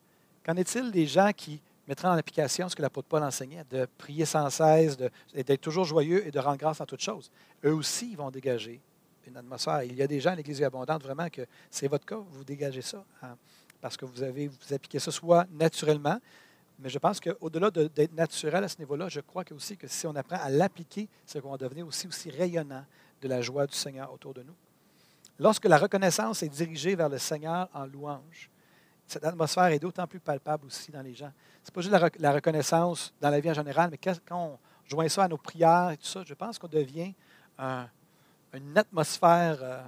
qu'en 0.44 0.54
est-il 0.54 0.92
des 0.92 1.06
gens 1.06 1.32
qui 1.36 1.60
mettraient 1.88 2.08
en 2.08 2.12
application 2.12 2.68
ce 2.68 2.76
que 2.76 2.82
l'apôtre 2.82 3.08
Paul 3.08 3.22
enseignait, 3.22 3.64
de 3.68 3.86
prier 3.98 4.24
sans 4.24 4.48
cesse, 4.48 4.96
et 5.34 5.42
d'être 5.42 5.60
toujours 5.60 5.84
joyeux 5.84 6.26
et 6.26 6.30
de 6.30 6.38
rendre 6.38 6.58
grâce 6.58 6.80
en 6.80 6.86
toutes 6.86 7.02
choses? 7.02 7.30
Eux 7.64 7.74
aussi, 7.74 8.10
ils 8.12 8.16
vont 8.16 8.30
dégager 8.30 8.80
une 9.26 9.36
atmosphère. 9.36 9.82
Il 9.82 9.94
y 9.96 10.02
a 10.02 10.06
des 10.06 10.20
gens 10.20 10.30
à 10.32 10.34
l'Église 10.34 10.62
abondante, 10.62 11.02
vraiment, 11.02 11.28
que 11.30 11.42
c'est 11.70 11.88
votre 11.88 12.04
cas, 12.06 12.16
vous 12.32 12.44
dégagez 12.44 12.82
ça, 12.82 13.04
hein, 13.22 13.36
parce 13.80 13.96
que 13.96 14.04
vous 14.04 14.22
avez 14.22 14.48
vous 14.48 14.72
appliquez 14.74 14.98
ça 14.98 15.10
soit 15.10 15.46
naturellement, 15.52 16.18
mais 16.78 16.88
je 16.88 16.98
pense 16.98 17.20
qu'au-delà 17.20 17.70
de- 17.70 17.86
d'être 17.88 18.14
naturel 18.14 18.64
à 18.64 18.68
ce 18.68 18.78
niveau-là, 18.78 19.08
je 19.08 19.20
crois 19.20 19.44
que 19.44 19.54
aussi 19.54 19.76
que 19.76 19.86
si 19.86 20.06
on 20.06 20.16
apprend 20.16 20.36
à 20.40 20.48
l'appliquer, 20.50 21.08
c'est 21.24 21.40
qu'on 21.40 21.50
va 21.52 21.56
devenir 21.58 21.86
aussi, 21.86 22.06
aussi 22.08 22.30
rayonnant 22.30 22.84
de 23.20 23.28
la 23.28 23.40
joie 23.40 23.66
du 23.66 23.74
Seigneur 23.76 24.12
autour 24.12 24.34
de 24.34 24.42
nous. 24.42 24.54
Lorsque 25.38 25.64
la 25.66 25.78
reconnaissance 25.78 26.42
est 26.42 26.48
dirigée 26.48 26.94
vers 26.94 27.08
le 27.08 27.18
Seigneur 27.18 27.68
en 27.74 27.86
louange, 27.86 28.50
cette 29.06 29.24
atmosphère 29.24 29.66
est 29.66 29.78
d'autant 29.78 30.06
plus 30.06 30.20
palpable 30.20 30.66
aussi 30.66 30.90
dans 30.90 31.02
les 31.02 31.14
gens. 31.14 31.32
Ce 31.62 31.70
n'est 31.70 31.74
pas 31.74 31.80
juste 31.80 31.92
la, 31.92 31.98
rec- 31.98 32.18
la 32.18 32.32
reconnaissance 32.32 33.12
dans 33.20 33.30
la 33.30 33.38
vie 33.40 33.50
en 33.50 33.54
général, 33.54 33.90
mais 33.90 33.98
quand 33.98 34.14
on 34.30 34.58
joint 34.88 35.08
ça 35.08 35.24
à 35.24 35.28
nos 35.28 35.36
prières 35.36 35.90
et 35.90 35.96
tout 35.96 36.06
ça, 36.06 36.22
je 36.24 36.34
pense 36.34 36.58
qu'on 36.58 36.68
devient 36.68 37.14
un- 37.58 37.88
une 38.56 38.76
atmosphère. 38.76 39.58
euh, 39.62 39.82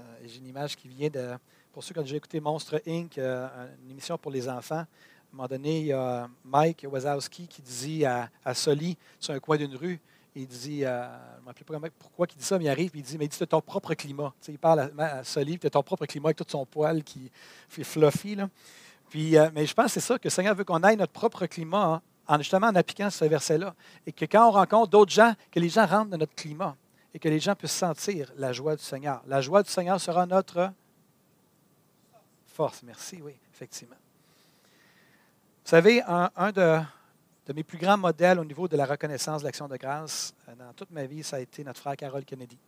euh, 0.00 0.02
J'ai 0.24 0.38
une 0.38 0.46
image 0.48 0.76
qui 0.76 0.88
vient 0.88 1.08
de. 1.08 1.34
Pour 1.72 1.82
ceux 1.82 1.94
qui 1.94 2.00
ont 2.00 2.02
déjà 2.02 2.16
écouté 2.16 2.40
Monstre 2.40 2.82
Inc., 2.86 3.16
euh, 3.16 3.48
une 3.84 3.92
émission 3.92 4.18
pour 4.18 4.30
les 4.30 4.46
enfants, 4.48 4.76
à 4.76 4.80
un 4.80 4.86
moment 5.32 5.48
donné, 5.48 5.80
il 5.80 5.86
y 5.86 5.92
a 5.92 6.28
Mike 6.44 6.86
Wazowski 6.90 7.48
qui 7.48 7.62
dit 7.62 8.04
à, 8.04 8.28
à 8.44 8.52
Soli, 8.52 8.98
sur 9.18 9.32
un 9.32 9.38
coin 9.38 9.56
d'une 9.56 9.74
rue, 9.74 9.98
il 10.34 10.46
dit, 10.46 10.80
je 10.80 10.84
ne 10.84 11.40
me 11.42 11.46
rappelle 11.46 11.64
pas 11.64 11.88
pourquoi 11.98 12.26
il 12.30 12.36
dit 12.36 12.44
ça, 12.44 12.58
mais 12.58 12.64
il 12.64 12.68
arrive 12.68 12.90
il 12.94 13.02
dit, 13.02 13.16
mais 13.16 13.24
il 13.24 13.28
dit, 13.28 13.36
c'est 13.36 13.46
ton 13.46 13.62
propre 13.62 13.94
climat. 13.94 14.34
Il 14.48 14.58
parle 14.58 14.90
à, 14.98 15.04
à 15.04 15.24
Soli, 15.24 15.58
c'est 15.62 15.70
ton 15.70 15.82
propre 15.82 16.04
climat 16.04 16.28
avec 16.28 16.36
tout 16.36 16.44
son 16.46 16.66
poil 16.66 17.02
qui 17.02 17.30
fait 17.70 17.84
fluffy. 17.84 18.34
Là. 18.34 18.50
Puis, 19.08 19.36
mais 19.54 19.64
je 19.64 19.72
pense 19.72 19.86
que 19.86 19.92
c'est 19.92 20.00
ça 20.00 20.18
que 20.18 20.24
le 20.24 20.30
Seigneur 20.30 20.54
veut 20.54 20.64
qu'on 20.64 20.82
aille 20.82 20.96
notre 20.96 21.12
propre 21.12 21.46
climat 21.46 22.02
en, 22.26 22.38
justement 22.38 22.66
en 22.66 22.74
appliquant 22.74 23.08
ce 23.08 23.24
verset-là. 23.24 23.74
Et 24.06 24.12
que 24.12 24.26
quand 24.26 24.48
on 24.48 24.52
rencontre 24.52 24.90
d'autres 24.90 25.12
gens, 25.12 25.34
que 25.50 25.60
les 25.60 25.70
gens 25.70 25.86
rentrent 25.86 26.10
dans 26.10 26.18
notre 26.18 26.34
climat 26.34 26.76
et 27.14 27.18
que 27.18 27.28
les 27.28 27.40
gens 27.40 27.54
puissent 27.54 27.72
sentir 27.72 28.32
la 28.36 28.52
joie 28.52 28.76
du 28.76 28.82
Seigneur. 28.82 29.22
La 29.26 29.40
joie 29.40 29.62
du 29.62 29.70
Seigneur 29.70 30.00
sera 30.00 30.26
notre 30.26 30.72
force. 32.46 32.82
Merci, 32.82 33.20
oui, 33.22 33.34
effectivement. 33.52 33.96
Vous 35.64 35.70
savez, 35.70 36.02
un, 36.02 36.52
de, 36.52 36.82
mes 37.54 37.62
plus 37.62 37.78
grands 37.78 37.98
modèles 37.98 38.38
au 38.38 38.44
niveau 38.44 38.66
de 38.66 38.76
la 38.76 38.84
reconnaissance 38.84 39.42
de 39.42 39.46
l'action 39.46 39.68
de 39.68 39.76
grâce 39.76 40.34
euh, 40.48 40.54
dans 40.54 40.72
toute 40.72 40.90
ma 40.90 41.04
vie, 41.04 41.22
ça 41.22 41.36
a 41.36 41.40
été 41.40 41.62
notre 41.64 41.80
frère 41.80 41.96
Carol 41.96 42.24
Kennedy. 42.24 42.58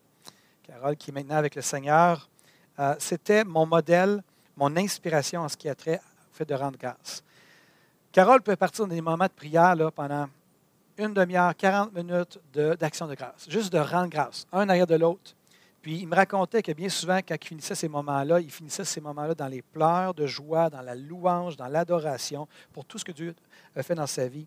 Carol, 0.62 0.96
qui 0.96 1.11
est 1.11 1.14
maintenant 1.14 1.37
avec 1.37 1.54
le 1.54 1.62
Seigneur, 1.62 2.28
euh, 2.78 2.94
c'était 2.98 3.44
mon 3.44 3.66
modèle, 3.66 4.22
mon 4.57 4.76
inspiration 4.76 5.42
en 5.42 5.48
ce 5.48 5.57
qui 5.57 5.68
a 5.68 5.74
trait 5.74 6.00
au 6.30 6.35
fait 6.35 6.44
de 6.44 6.54
rendre 6.54 6.78
grâce. 6.78 7.22
Carole 8.12 8.42
peut 8.42 8.57
partir 8.57 8.87
dans 8.87 8.94
des 8.94 9.00
moments 9.00 9.26
de 9.26 9.33
prière 9.33 9.74
là, 9.74 9.90
pendant 9.90 10.28
une 10.98 11.14
demi-heure, 11.14 11.54
40 11.57 11.94
minutes 11.94 12.38
d'action 12.52 13.07
de, 13.07 13.14
grâce, 13.14 13.48
juste 13.48 13.72
de 13.72 13.78
rendre 13.78 14.09
grâce, 14.09 14.46
un 14.52 14.66
derrière 14.66 14.87
de 14.87 14.94
l'autre. 14.94 15.35
Puis 15.83 15.98
il 15.98 16.09
me 16.09 16.14
racontait 16.14 16.62
que 16.62 16.72
bien 16.72 16.88
souvent, 16.88 17.18
quand 17.18 17.35
il 17.35 17.46
finissait 17.46 17.74
ces 17.74 17.88
moments-là, 17.88 18.40
il 18.40 18.50
finissait 18.50 18.85
ces 18.85 19.00
moments-là 19.00 19.35
dans 19.35 19.48
les 19.48 19.61
pleurs 19.61 20.14
de 20.14 20.26
joie, 20.26 20.70
dans 20.70 20.80
la 20.80 20.94
louange, 20.94 21.57
dans 21.57 21.68
l'adoration 21.68 22.48
pour 22.72 22.87
tout 22.87 22.98
ce 22.98 23.04
que 23.04 23.12
Dieu 23.12 23.35
a 23.76 23.83
fait 23.83 23.94
dans 23.94 24.07
sa 24.07 24.26
vie. 24.26 24.46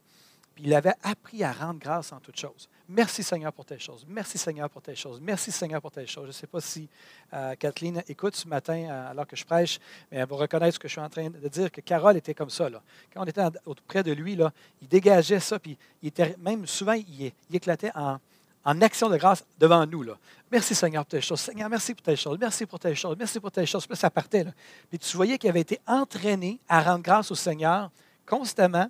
Puis 0.57 0.65
il 0.65 0.73
avait 0.73 0.95
appris 1.03 1.43
à 1.43 1.51
rendre 1.51 1.79
grâce 1.79 2.11
en 2.11 2.19
toutes 2.19 2.39
choses. 2.39 2.67
Merci 2.89 3.21
Seigneur 3.21 3.53
pour 3.53 3.63
telle 3.63 3.79
chose. 3.79 4.03
Merci 4.09 4.39
Seigneur 4.39 4.67
pour 4.71 4.81
telle 4.81 4.95
chose. 4.95 5.21
Merci 5.21 5.51
Seigneur 5.51 5.79
pour 5.79 5.91
telle 5.91 6.07
chose. 6.07 6.23
Je 6.23 6.29
ne 6.29 6.31
sais 6.31 6.47
pas 6.47 6.59
si 6.59 6.89
euh, 7.31 7.53
Kathleen 7.53 8.01
écoute 8.07 8.35
ce 8.35 8.47
matin 8.47 8.87
euh, 8.89 9.11
alors 9.11 9.27
que 9.27 9.35
je 9.35 9.45
prêche, 9.45 9.77
mais 10.11 10.17
elle 10.17 10.27
va 10.27 10.35
reconnaître 10.35 10.73
ce 10.73 10.79
que 10.79 10.87
je 10.87 10.93
suis 10.93 10.99
en 10.99 11.09
train 11.09 11.29
de 11.29 11.47
dire, 11.47 11.71
que 11.71 11.79
Carole 11.81 12.17
était 12.17 12.33
comme 12.33 12.49
ça. 12.49 12.71
Là. 12.71 12.81
Quand 13.13 13.21
on 13.21 13.25
était 13.25 13.43
auprès 13.67 14.01
de 14.01 14.11
lui, 14.13 14.35
là, 14.35 14.51
il 14.81 14.87
dégageait 14.87 15.39
ça, 15.39 15.59
puis 15.59 15.77
il 16.01 16.07
était 16.07 16.35
même 16.39 16.65
souvent, 16.65 16.93
il, 16.93 17.31
éclatait 17.53 17.91
en, 17.93 18.17
en 18.65 18.81
action 18.81 19.09
de 19.09 19.17
grâce 19.17 19.45
devant 19.59 19.85
nous. 19.85 20.01
Là. 20.01 20.17
Merci 20.51 20.73
Seigneur 20.73 21.03
pour 21.03 21.11
telle 21.11 21.21
chose. 21.21 21.39
Seigneur, 21.39 21.69
merci 21.69 21.93
pour 21.93 22.01
telle 22.01 22.17
chose. 22.17 22.35
Merci 22.39 22.65
pour 22.65 22.79
telle 22.79 22.95
chose. 22.95 23.15
Merci 23.15 23.39
pour 23.39 23.51
telle 23.51 23.67
chose. 23.67 23.85
Puis 23.85 23.95
ça 23.95 24.09
partait. 24.09 24.45
Là. 24.45 24.51
Puis 24.89 24.97
tu 24.97 25.15
voyais 25.17 25.37
qu'il 25.37 25.51
avait 25.51 25.61
été 25.61 25.79
entraîné 25.85 26.59
à 26.67 26.81
rendre 26.81 27.03
grâce 27.03 27.29
au 27.29 27.35
Seigneur 27.35 27.91
constamment. 28.25 28.89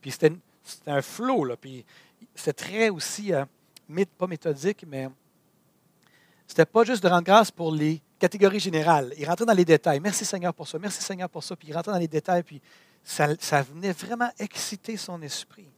Puis 0.00 0.12
c'était, 0.12 0.32
c'était 0.64 0.90
un 0.90 1.02
flow. 1.02 1.44
Là. 1.44 1.56
Puis 1.56 1.84
c'était 2.34 2.52
très 2.52 2.88
aussi, 2.88 3.32
euh, 3.32 3.44
pas 4.18 4.26
méthodique, 4.26 4.84
mais 4.88 5.08
c'était 6.46 6.66
pas 6.66 6.84
juste 6.84 7.02
de 7.02 7.08
rendre 7.08 7.24
grâce 7.24 7.50
pour 7.50 7.72
les 7.72 8.02
catégorie 8.24 8.60
générale. 8.60 9.12
Il 9.18 9.26
rentrait 9.26 9.44
dans 9.44 9.52
les 9.52 9.66
détails. 9.66 10.00
Merci 10.00 10.24
Seigneur 10.24 10.54
pour 10.54 10.66
ça, 10.66 10.78
merci 10.78 11.02
Seigneur 11.02 11.28
pour 11.28 11.44
ça. 11.44 11.54
Puis 11.56 11.68
il 11.68 11.74
rentrait 11.74 11.92
dans 11.92 11.98
les 11.98 12.08
détails, 12.08 12.42
puis 12.42 12.62
ça, 13.02 13.28
ça 13.38 13.60
venait 13.60 13.92
vraiment 13.92 14.30
exciter 14.38 14.96
son 14.96 15.20
esprit. 15.20 15.70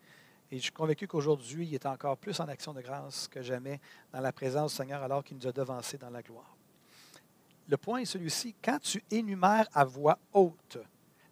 Et 0.53 0.59
je 0.59 0.63
suis 0.63 0.73
convaincu 0.73 1.09
qu'aujourd'hui, 1.09 1.67
il 1.67 1.75
est 1.75 1.87
encore 1.87 2.17
plus 2.17 2.39
en 2.39 2.47
action 2.47 2.73
de 2.73 2.81
grâce 2.81 3.27
que 3.27 3.43
jamais 3.43 3.81
dans 4.13 4.21
la 4.21 4.33
présence 4.33 4.71
du 4.73 4.77
Seigneur 4.77 5.03
alors 5.03 5.25
qu'il 5.25 5.37
nous 5.37 5.47
a 5.49 5.51
devancés 5.51 5.99
dans 5.99 6.11
la 6.11 6.23
gloire. 6.23 6.57
Le 7.69 7.77
point 7.77 7.99
est 7.99 8.05
celui-ci. 8.05 8.55
Quand 8.63 8.79
tu 8.79 9.03
énumères 9.11 9.67
à 9.75 9.85
voix 9.85 10.17
haute 10.33 10.79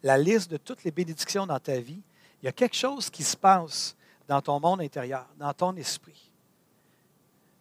la 0.03 0.17
liste 0.17 0.51
de 0.51 0.57
toutes 0.57 0.83
les 0.83 0.91
bénédictions 0.91 1.47
dans 1.47 1.59
ta 1.59 1.79
vie, 1.79 2.01
il 2.45 2.49
y 2.49 2.49
a 2.49 2.51
quelque 2.51 2.75
chose 2.75 3.09
qui 3.09 3.23
se 3.23 3.35
passe 3.35 3.95
dans 4.27 4.39
ton 4.39 4.59
monde 4.59 4.79
intérieur, 4.79 5.25
dans 5.35 5.51
ton 5.51 5.75
esprit. 5.77 6.29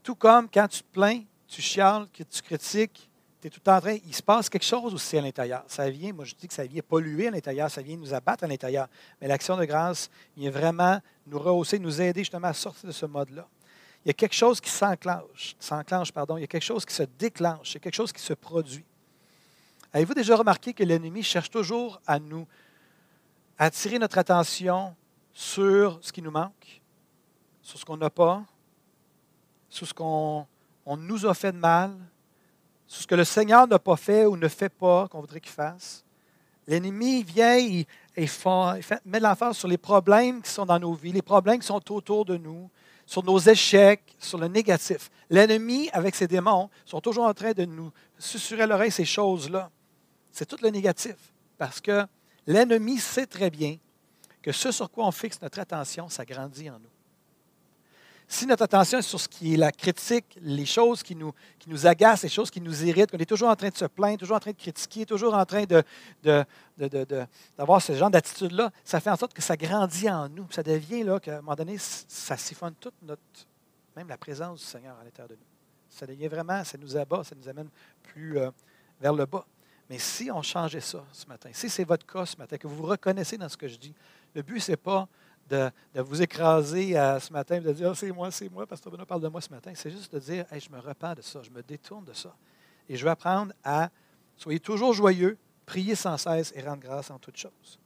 Tout 0.02 0.14
comme 0.14 0.46
quand 0.46 0.68
tu 0.68 0.82
te 0.82 0.92
plains, 0.92 1.22
tu 1.48 1.62
chiales, 1.62 2.06
que 2.12 2.22
tu 2.22 2.42
critiques, 2.42 3.08
tu 3.40 3.46
es 3.46 3.50
tout 3.50 3.66
en 3.66 3.80
train, 3.80 3.96
il 4.04 4.14
se 4.14 4.22
passe 4.22 4.50
quelque 4.50 4.66
chose 4.66 4.92
aussi 4.92 5.16
à 5.16 5.22
l'intérieur. 5.22 5.64
Ça 5.68 5.88
vient, 5.88 6.12
moi 6.12 6.26
je 6.26 6.34
dis 6.34 6.46
que 6.46 6.52
ça 6.52 6.66
vient 6.66 6.82
polluer 6.86 7.28
à 7.28 7.30
l'intérieur, 7.30 7.70
ça 7.70 7.80
vient 7.80 7.96
nous 7.96 8.12
abattre 8.12 8.44
à 8.44 8.46
l'intérieur. 8.46 8.88
Mais 9.22 9.26
l'action 9.26 9.56
de 9.56 9.64
grâce 9.64 10.10
vient 10.36 10.50
vraiment 10.50 11.00
nous 11.26 11.38
rehausser, 11.38 11.78
nous 11.78 12.02
aider 12.02 12.20
justement 12.20 12.48
à 12.48 12.52
sortir 12.52 12.86
de 12.86 12.92
ce 12.92 13.06
mode-là. 13.06 13.48
Il 14.04 14.08
y 14.08 14.10
a 14.10 14.14
quelque 14.14 14.34
chose 14.34 14.60
qui 14.60 14.68
s'enclenche, 14.68 15.56
s'enclenche, 15.58 16.12
pardon, 16.12 16.36
il 16.36 16.42
y 16.42 16.44
a 16.44 16.46
quelque 16.46 16.62
chose 16.62 16.84
qui 16.84 16.92
se 16.92 17.04
déclenche, 17.18 17.70
il 17.70 17.74
y 17.74 17.76
a 17.78 17.80
quelque 17.80 17.94
chose 17.94 18.12
qui 18.12 18.20
se 18.20 18.34
produit. 18.34 18.84
Avez-vous 19.94 20.12
déjà 20.12 20.36
remarqué 20.36 20.74
que 20.74 20.84
l'ennemi 20.84 21.22
cherche 21.22 21.48
toujours 21.48 22.02
à 22.06 22.18
nous 22.18 22.46
attirer 23.58 23.98
notre 23.98 24.18
attention 24.18 24.94
sur 25.32 25.98
ce 26.00 26.12
qui 26.12 26.22
nous 26.22 26.30
manque, 26.30 26.82
sur 27.62 27.78
ce 27.78 27.84
qu'on 27.84 27.96
n'a 27.96 28.10
pas, 28.10 28.42
sur 29.68 29.86
ce 29.86 29.94
qu'on 29.94 30.46
nous 30.96 31.26
a 31.26 31.34
fait 31.34 31.52
de 31.52 31.58
mal, 31.58 31.92
sur 32.86 33.02
ce 33.02 33.06
que 33.06 33.14
le 33.14 33.24
Seigneur 33.24 33.66
n'a 33.66 33.78
pas 33.78 33.96
fait 33.96 34.26
ou 34.26 34.36
ne 34.36 34.48
fait 34.48 34.68
pas 34.68 35.08
qu'on 35.08 35.20
voudrait 35.20 35.40
qu'il 35.40 35.52
fasse. 35.52 36.04
L'ennemi 36.66 37.22
vient 37.22 37.58
et, 37.58 37.86
et 38.16 38.26
met 39.04 39.20
l'emphase 39.20 39.56
sur 39.56 39.68
les 39.68 39.78
problèmes 39.78 40.40
qui 40.40 40.50
sont 40.50 40.64
dans 40.64 40.78
nos 40.78 40.94
vies, 40.94 41.12
les 41.12 41.22
problèmes 41.22 41.58
qui 41.58 41.66
sont 41.66 41.92
autour 41.92 42.24
de 42.24 42.36
nous, 42.36 42.70
sur 43.06 43.22
nos 43.22 43.38
échecs, 43.38 44.14
sur 44.18 44.38
le 44.38 44.48
négatif. 44.48 45.10
L'ennemi, 45.28 45.90
avec 45.92 46.14
ses 46.14 46.26
démons, 46.26 46.70
sont 46.86 47.00
toujours 47.00 47.26
en 47.26 47.34
train 47.34 47.52
de 47.52 47.64
nous 47.64 47.90
susurrer 48.18 48.62
à 48.62 48.66
l'oreille 48.66 48.90
ces 48.90 49.04
choses-là. 49.04 49.70
C'est 50.32 50.46
tout 50.46 50.56
le 50.62 50.70
négatif. 50.70 51.16
Parce 51.58 51.80
que 51.80 52.06
l'ennemi 52.46 52.98
sait 52.98 53.26
très 53.26 53.50
bien 53.50 53.78
que 54.42 54.52
ce 54.52 54.70
sur 54.70 54.90
quoi 54.90 55.06
on 55.06 55.12
fixe 55.12 55.40
notre 55.40 55.58
attention, 55.58 56.08
ça 56.08 56.24
grandit 56.24 56.70
en 56.70 56.78
nous. 56.78 56.90
Si 58.26 58.46
notre 58.46 58.62
attention 58.62 58.98
est 58.98 59.02
sur 59.02 59.20
ce 59.20 59.28
qui 59.28 59.54
est 59.54 59.56
la 59.56 59.70
critique, 59.70 60.38
les 60.40 60.64
choses 60.64 61.02
qui 61.02 61.14
nous, 61.14 61.32
agacent, 61.86 62.22
les 62.22 62.28
choses 62.28 62.50
qui 62.50 62.60
nous 62.60 62.84
irritent, 62.84 63.10
qu'on 63.10 63.18
est 63.18 63.26
toujours 63.26 63.50
en 63.50 63.56
train 63.56 63.68
de 63.68 63.76
se 63.76 63.84
plaindre, 63.84 64.18
toujours 64.18 64.36
en 64.36 64.40
train 64.40 64.52
de 64.52 64.56
critiquer, 64.56 65.04
toujours 65.04 65.34
en 65.34 65.44
train 65.44 65.64
de, 65.64 66.44
d'avoir 67.56 67.82
ce 67.82 67.92
genre 67.92 68.10
d'attitude-là, 68.10 68.70
ça 68.82 69.00
fait 69.00 69.10
en 69.10 69.16
sorte 69.16 69.34
que 69.34 69.42
ça 69.42 69.56
grandit 69.56 70.08
en 70.10 70.28
nous. 70.28 70.46
Ça 70.50 70.62
devient, 70.62 71.04
là, 71.04 71.20
qu'à 71.20 71.38
un 71.38 71.42
moment 71.42 71.54
donné, 71.54 71.76
ça 71.78 72.36
siphonne 72.36 72.74
toute 72.80 72.94
notre, 73.02 73.20
même 73.94 74.08
la 74.08 74.16
présence 74.16 74.60
du 74.60 74.66
Seigneur 74.66 74.96
à 74.98 75.04
l'intérieur 75.04 75.28
de 75.28 75.34
nous. 75.34 75.46
Ça 75.90 76.06
devient 76.06 76.28
vraiment, 76.28 76.64
ça 76.64 76.78
nous 76.78 76.96
abat, 76.96 77.24
ça 77.24 77.36
nous 77.36 77.48
amène 77.48 77.68
plus 78.02 78.38
euh, 78.38 78.50
vers 79.00 79.12
le 79.12 79.26
bas. 79.26 79.44
Mais 79.94 80.00
si 80.00 80.28
on 80.28 80.42
changeait 80.42 80.80
ça 80.80 81.04
ce 81.12 81.24
matin, 81.26 81.50
si 81.52 81.70
c'est 81.70 81.84
votre 81.84 82.04
cas 82.04 82.26
ce 82.26 82.36
matin, 82.36 82.58
que 82.58 82.66
vous 82.66 82.74
vous 82.74 82.86
reconnaissez 82.86 83.38
dans 83.38 83.48
ce 83.48 83.56
que 83.56 83.68
je 83.68 83.76
dis, 83.76 83.94
le 84.34 84.42
but, 84.42 84.58
ce 84.58 84.72
n'est 84.72 84.76
pas 84.76 85.06
de, 85.48 85.70
vous 85.94 86.20
écraser 86.20 86.98
euh, 86.98 87.20
ce 87.20 87.32
matin 87.32 87.58
et 87.58 87.60
de 87.60 87.72
dire 87.72 87.90
ah, 87.90 87.94
c'est 87.94 88.10
moi, 88.10 88.28
c'est 88.32 88.48
moi, 88.48 88.66
Pasteur 88.66 88.90
Benoît 88.90 89.06
parle 89.06 89.20
de 89.20 89.28
moi 89.28 89.40
ce 89.40 89.50
matin. 89.50 89.70
C'est 89.76 89.92
juste 89.92 90.12
de 90.12 90.18
dire 90.18 90.46
je 90.50 90.68
me 90.68 90.80
repens 90.80 91.14
de 91.14 91.22
ça, 91.22 91.42
je 91.44 91.50
me 91.50 91.62
détourne 91.62 92.04
de 92.04 92.12
ça. 92.12 92.34
Et 92.88 92.96
je 92.96 93.04
vais 93.04 93.10
apprendre 93.10 93.52
à 93.62 93.88
soyez 94.36 94.58
toujours 94.58 94.94
joyeux, 94.94 95.38
prier 95.64 95.94
sans 95.94 96.16
cesse 96.16 96.52
et 96.56 96.62
rendre 96.62 96.82
grâce 96.82 97.12
en 97.12 97.20
toutes 97.20 97.36
choses. 97.36 97.78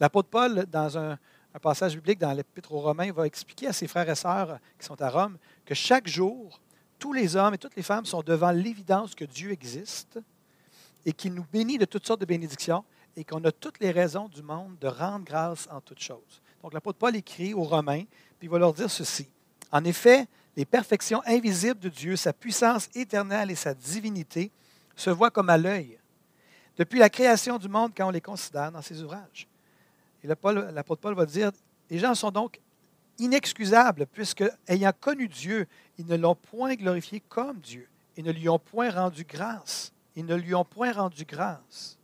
L'apôtre 0.00 0.30
Paul, 0.30 0.64
dans 0.64 0.96
un 0.96 1.18
passage 1.60 1.96
biblique 1.96 2.18
dans 2.18 2.32
l'Épître 2.32 2.72
aux 2.72 2.80
Romains, 2.80 3.12
va 3.12 3.26
expliquer 3.26 3.66
à 3.66 3.74
ses 3.74 3.88
frères 3.88 4.08
et 4.08 4.14
sœurs 4.14 4.58
qui 4.78 4.86
sont 4.86 5.02
à 5.02 5.10
Rome 5.10 5.36
que 5.66 5.74
chaque 5.74 6.08
jour, 6.08 6.62
tous 6.98 7.12
les 7.12 7.36
hommes 7.36 7.52
et 7.52 7.58
toutes 7.58 7.76
les 7.76 7.82
femmes 7.82 8.06
sont 8.06 8.22
devant 8.22 8.52
l'évidence 8.52 9.14
que 9.14 9.26
Dieu 9.26 9.52
existe 9.52 10.18
et 11.06 11.12
qu'il 11.12 11.32
nous 11.32 11.46
bénit 11.50 11.78
de 11.78 11.86
toutes 11.86 12.06
sortes 12.06 12.20
de 12.20 12.26
bénédictions 12.26 12.84
et 13.16 13.24
qu'on 13.24 13.42
a 13.44 13.52
toutes 13.52 13.80
les 13.80 13.92
raisons 13.92 14.28
du 14.28 14.42
monde 14.42 14.76
de 14.80 14.88
rendre 14.88 15.24
grâce 15.24 15.68
en 15.70 15.80
toutes 15.80 16.00
choses. 16.00 16.42
Donc 16.62 16.74
l'apôtre 16.74 16.98
Paul 16.98 17.16
écrit 17.16 17.54
aux 17.54 17.62
Romains, 17.62 18.02
puis 18.38 18.48
il 18.48 18.50
va 18.50 18.58
leur 18.58 18.74
dire 18.74 18.90
ceci. 18.90 19.28
En 19.70 19.84
effet, 19.84 20.26
les 20.56 20.64
perfections 20.64 21.22
invisibles 21.24 21.78
de 21.78 21.88
Dieu, 21.88 22.16
sa 22.16 22.32
puissance 22.32 22.88
éternelle 22.94 23.50
et 23.50 23.54
sa 23.54 23.72
divinité 23.72 24.50
se 24.96 25.10
voient 25.10 25.30
comme 25.30 25.48
à 25.48 25.56
l'œil 25.56 25.98
depuis 26.76 26.98
la 26.98 27.08
création 27.08 27.56
du 27.56 27.68
monde 27.68 27.92
quand 27.96 28.08
on 28.08 28.10
les 28.10 28.20
considère 28.20 28.72
dans 28.72 28.82
ses 28.82 29.02
ouvrages. 29.02 29.48
Et 30.22 30.26
l'apôtre 30.26 31.00
Paul 31.00 31.14
va 31.14 31.24
dire, 31.24 31.52
les 31.88 31.98
gens 31.98 32.14
sont 32.14 32.30
donc 32.30 32.60
inexcusables 33.18 34.06
puisque, 34.06 34.44
ayant 34.66 34.92
connu 34.98 35.28
Dieu, 35.28 35.66
ils 35.98 36.06
ne 36.06 36.16
l'ont 36.16 36.34
point 36.34 36.74
glorifié 36.74 37.20
comme 37.20 37.58
Dieu 37.60 37.88
et 38.16 38.22
ne 38.22 38.32
lui 38.32 38.48
ont 38.48 38.58
point 38.58 38.90
rendu 38.90 39.24
grâce. 39.24 39.92
Ils 40.16 40.26
ne 40.26 40.34
lui 40.34 40.54
ont 40.54 40.64
point 40.64 40.92
rendu 40.92 41.24
grâce, 41.24 41.98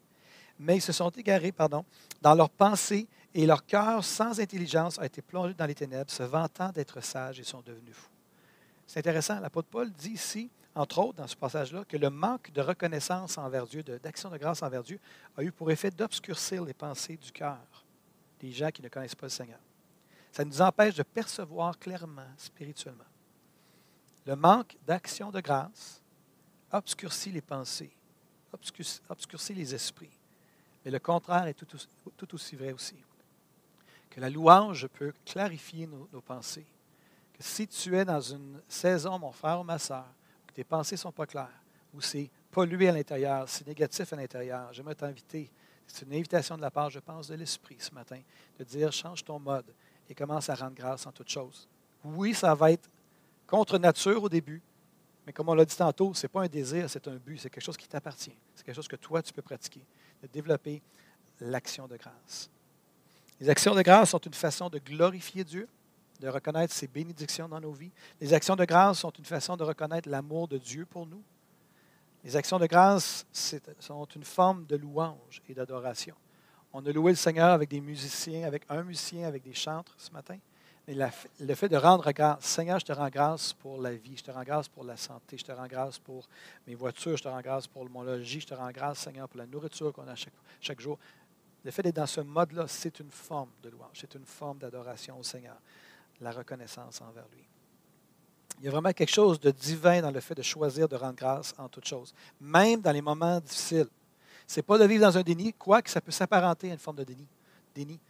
mais 0.58 0.76
ils 0.76 0.82
se 0.82 0.92
sont 0.92 1.10
égarés 1.10 1.52
pardon, 1.52 1.84
dans 2.20 2.34
leurs 2.34 2.50
pensées 2.50 3.08
et 3.34 3.46
leur 3.46 3.64
cœur 3.64 4.04
sans 4.04 4.38
intelligence 4.38 4.98
a 4.98 5.06
été 5.06 5.22
plongé 5.22 5.54
dans 5.54 5.66
les 5.66 5.74
ténèbres, 5.74 6.10
se 6.10 6.22
vantant 6.22 6.70
d'être 6.70 7.00
sages 7.02 7.40
et 7.40 7.44
sont 7.44 7.62
devenus 7.62 7.94
fous. 7.94 8.10
C'est 8.86 9.00
intéressant, 9.00 9.40
l'apôtre 9.40 9.68
Paul 9.70 9.90
dit 9.90 10.10
ici, 10.10 10.50
entre 10.74 10.98
autres 10.98 11.18
dans 11.18 11.26
ce 11.26 11.36
passage-là, 11.36 11.84
que 11.86 11.96
le 11.96 12.10
manque 12.10 12.50
de 12.52 12.60
reconnaissance 12.60 13.38
envers 13.38 13.66
Dieu, 13.66 13.82
d'action 13.82 14.30
de, 14.30 14.36
grâce 14.36 14.62
envers 14.62 14.82
Dieu, 14.82 15.00
a 15.36 15.42
eu 15.42 15.50
pour 15.50 15.70
effet 15.70 15.90
d'obscurcir 15.90 16.64
les 16.64 16.74
pensées 16.74 17.16
du 17.16 17.32
cœur 17.32 17.58
des 18.40 18.52
gens 18.52 18.70
qui 18.70 18.82
ne 18.82 18.88
connaissent 18.88 19.14
pas 19.14 19.26
le 19.26 19.30
Seigneur. 19.30 19.60
Ça 20.32 20.44
nous 20.44 20.60
empêche 20.60 20.94
de 20.94 21.02
percevoir 21.02 21.78
clairement, 21.78 22.28
spirituellement. 22.36 23.04
Le 24.26 24.34
manque 24.34 24.76
d'action 24.86 25.30
de 25.30 25.40
grâce 25.40 26.02
obscurcit 26.70 27.30
les 27.30 27.42
pensées 27.42 27.94
obscurcir 28.52 29.56
les 29.56 29.74
esprits. 29.74 30.10
Mais 30.84 30.90
le 30.90 30.98
contraire 30.98 31.46
est 31.46 31.54
tout 31.54 32.34
aussi, 32.34 32.56
vrai 32.56 32.72
aussi. 32.72 32.96
Que 34.10 34.20
la 34.20 34.28
louange 34.28 34.88
peut 34.88 35.12
clarifier 35.24 35.86
nos, 35.86 36.20
pensées. 36.20 36.66
Que 37.32 37.42
si 37.42 37.66
tu 37.66 37.96
es 37.96 38.04
dans 38.04 38.20
une 38.20 38.60
saison, 38.68 39.18
mon 39.18 39.32
frère 39.32 39.60
ou 39.60 39.64
ma 39.64 39.78
soeur, 39.78 40.06
que 40.46 40.52
tes 40.52 40.64
pensées 40.64 40.96
ne 40.96 41.00
sont 41.00 41.12
pas 41.12 41.26
claires, 41.26 41.62
ou 41.94 42.00
c'est 42.00 42.30
pollué 42.50 42.88
à 42.88 42.92
l'intérieur, 42.92 43.48
c'est 43.48 43.66
négatif 43.66 44.12
à 44.12 44.16
l'intérieur, 44.16 44.72
j'aimerais 44.72 44.94
t'inviter. 44.94 45.50
C'est 45.86 46.06
une 46.06 46.14
invitation 46.14 46.56
de 46.56 46.62
la 46.62 46.70
part, 46.70 46.90
je 46.90 46.98
pense, 46.98 47.28
de 47.28 47.34
l'Esprit 47.34 47.76
ce 47.78 47.92
matin, 47.92 48.20
de 48.58 48.64
dire 48.64 48.92
change 48.92 49.24
ton 49.24 49.38
mode 49.38 49.72
et 50.08 50.14
commence 50.14 50.48
à 50.48 50.54
rendre 50.54 50.74
grâce 50.74 51.06
en 51.06 51.12
toutes 51.12 51.30
choses. 51.30 51.68
Oui, 52.04 52.34
ça 52.34 52.54
va 52.54 52.72
être 52.72 52.88
contre 53.46 53.78
nature 53.78 54.22
au 54.22 54.28
début, 54.28 54.62
mais 55.32 55.34
comme 55.34 55.48
on 55.48 55.54
l'a 55.54 55.64
dit 55.64 55.74
tantôt, 55.74 56.12
ce 56.12 56.26
n'est 56.26 56.28
pas 56.28 56.42
un 56.42 56.46
désir, 56.46 56.90
c'est 56.90 57.08
un 57.08 57.16
but, 57.16 57.38
c'est 57.38 57.48
quelque 57.48 57.64
chose 57.64 57.78
qui 57.78 57.88
t'appartient. 57.88 58.36
C'est 58.54 58.66
quelque 58.66 58.74
chose 58.74 58.86
que 58.86 58.96
toi, 58.96 59.22
tu 59.22 59.32
peux 59.32 59.40
pratiquer, 59.40 59.82
de 60.20 60.26
développer 60.26 60.82
l'action 61.40 61.88
de 61.88 61.96
grâce. 61.96 62.50
Les 63.40 63.48
actions 63.48 63.74
de 63.74 63.80
grâce 63.80 64.10
sont 64.10 64.18
une 64.18 64.34
façon 64.34 64.68
de 64.68 64.78
glorifier 64.78 65.42
Dieu, 65.42 65.66
de 66.20 66.28
reconnaître 66.28 66.74
ses 66.74 66.86
bénédictions 66.86 67.48
dans 67.48 67.60
nos 67.60 67.72
vies. 67.72 67.90
Les 68.20 68.34
actions 68.34 68.56
de 68.56 68.66
grâce 68.66 68.98
sont 68.98 69.10
une 69.10 69.24
façon 69.24 69.56
de 69.56 69.64
reconnaître 69.64 70.06
l'amour 70.06 70.48
de 70.48 70.58
Dieu 70.58 70.84
pour 70.84 71.06
nous. 71.06 71.22
Les 72.24 72.36
actions 72.36 72.58
de 72.58 72.66
grâce 72.66 73.24
sont 73.32 74.04
une 74.14 74.24
forme 74.24 74.66
de 74.66 74.76
louange 74.76 75.40
et 75.48 75.54
d'adoration. 75.54 76.14
On 76.74 76.84
a 76.84 76.92
loué 76.92 77.12
le 77.12 77.16
Seigneur 77.16 77.52
avec 77.52 77.70
des 77.70 77.80
musiciens, 77.80 78.46
avec 78.46 78.64
un 78.68 78.82
musicien, 78.82 79.26
avec 79.28 79.42
des 79.42 79.54
chantres 79.54 79.94
ce 79.96 80.10
matin. 80.10 80.36
Mais 80.88 80.96
le 81.38 81.54
fait 81.54 81.68
de 81.68 81.76
rendre 81.76 82.10
grâce, 82.10 82.44
Seigneur, 82.44 82.80
je 82.80 82.84
te 82.84 82.92
rends 82.92 83.08
grâce 83.08 83.52
pour 83.52 83.80
la 83.80 83.92
vie, 83.92 84.16
je 84.16 84.24
te 84.24 84.32
rends 84.32 84.42
grâce 84.42 84.68
pour 84.68 84.82
la 84.82 84.96
santé, 84.96 85.38
je 85.38 85.44
te 85.44 85.52
rends 85.52 85.68
grâce 85.68 85.98
pour 85.98 86.28
mes 86.66 86.74
voitures, 86.74 87.16
je 87.16 87.22
te 87.22 87.28
rends 87.28 87.40
grâce 87.40 87.68
pour 87.68 87.88
mon 87.88 88.02
logis, 88.02 88.40
je 88.40 88.48
te 88.48 88.54
rends 88.54 88.70
grâce, 88.72 88.98
Seigneur, 88.98 89.28
pour 89.28 89.38
la 89.38 89.46
nourriture 89.46 89.92
qu'on 89.92 90.08
a 90.08 90.14
chaque, 90.60 90.80
jour. 90.80 90.98
Le 91.64 91.70
fait 91.70 91.82
d'être 91.82 91.96
dans 91.96 92.06
ce 92.06 92.20
mode-là, 92.20 92.64
c'est 92.66 92.98
une 92.98 93.12
forme 93.12 93.50
de 93.62 93.70
louange, 93.70 93.94
c'est 93.94 94.12
une 94.16 94.24
forme 94.24 94.58
d'adoration 94.58 95.16
au 95.20 95.22
Seigneur, 95.22 95.56
la 96.20 96.32
reconnaissance 96.32 97.00
envers 97.00 97.28
lui. 97.32 97.46
Il 98.58 98.64
y 98.64 98.68
a 98.68 98.72
vraiment 98.72 98.92
quelque 98.92 99.12
chose 99.12 99.38
de 99.38 99.52
divin 99.52 100.02
dans 100.02 100.10
le 100.10 100.20
fait 100.20 100.34
de 100.34 100.42
choisir 100.42 100.88
de 100.88 100.96
rendre 100.96 101.14
grâce 101.14 101.54
en 101.58 101.68
toutes 101.68 101.86
choses, 101.86 102.12
même 102.40 102.80
dans 102.80 102.92
les 102.92 103.02
moments 103.02 103.38
difficiles. 103.38 103.88
Ce 104.48 104.58
n'est 104.58 104.64
pas 104.64 104.78
de 104.78 104.84
vivre 104.84 105.02
dans 105.02 105.16
un 105.16 105.22
déni, 105.22 105.52
quoique 105.52 105.88
ça 105.88 106.00
peut 106.00 106.10
s'apparenter 106.10 106.70
à 106.70 106.72
une 106.72 106.78
forme 106.78 106.96
de 106.96 107.04
déni. 107.04 107.26
déni. 107.72 108.00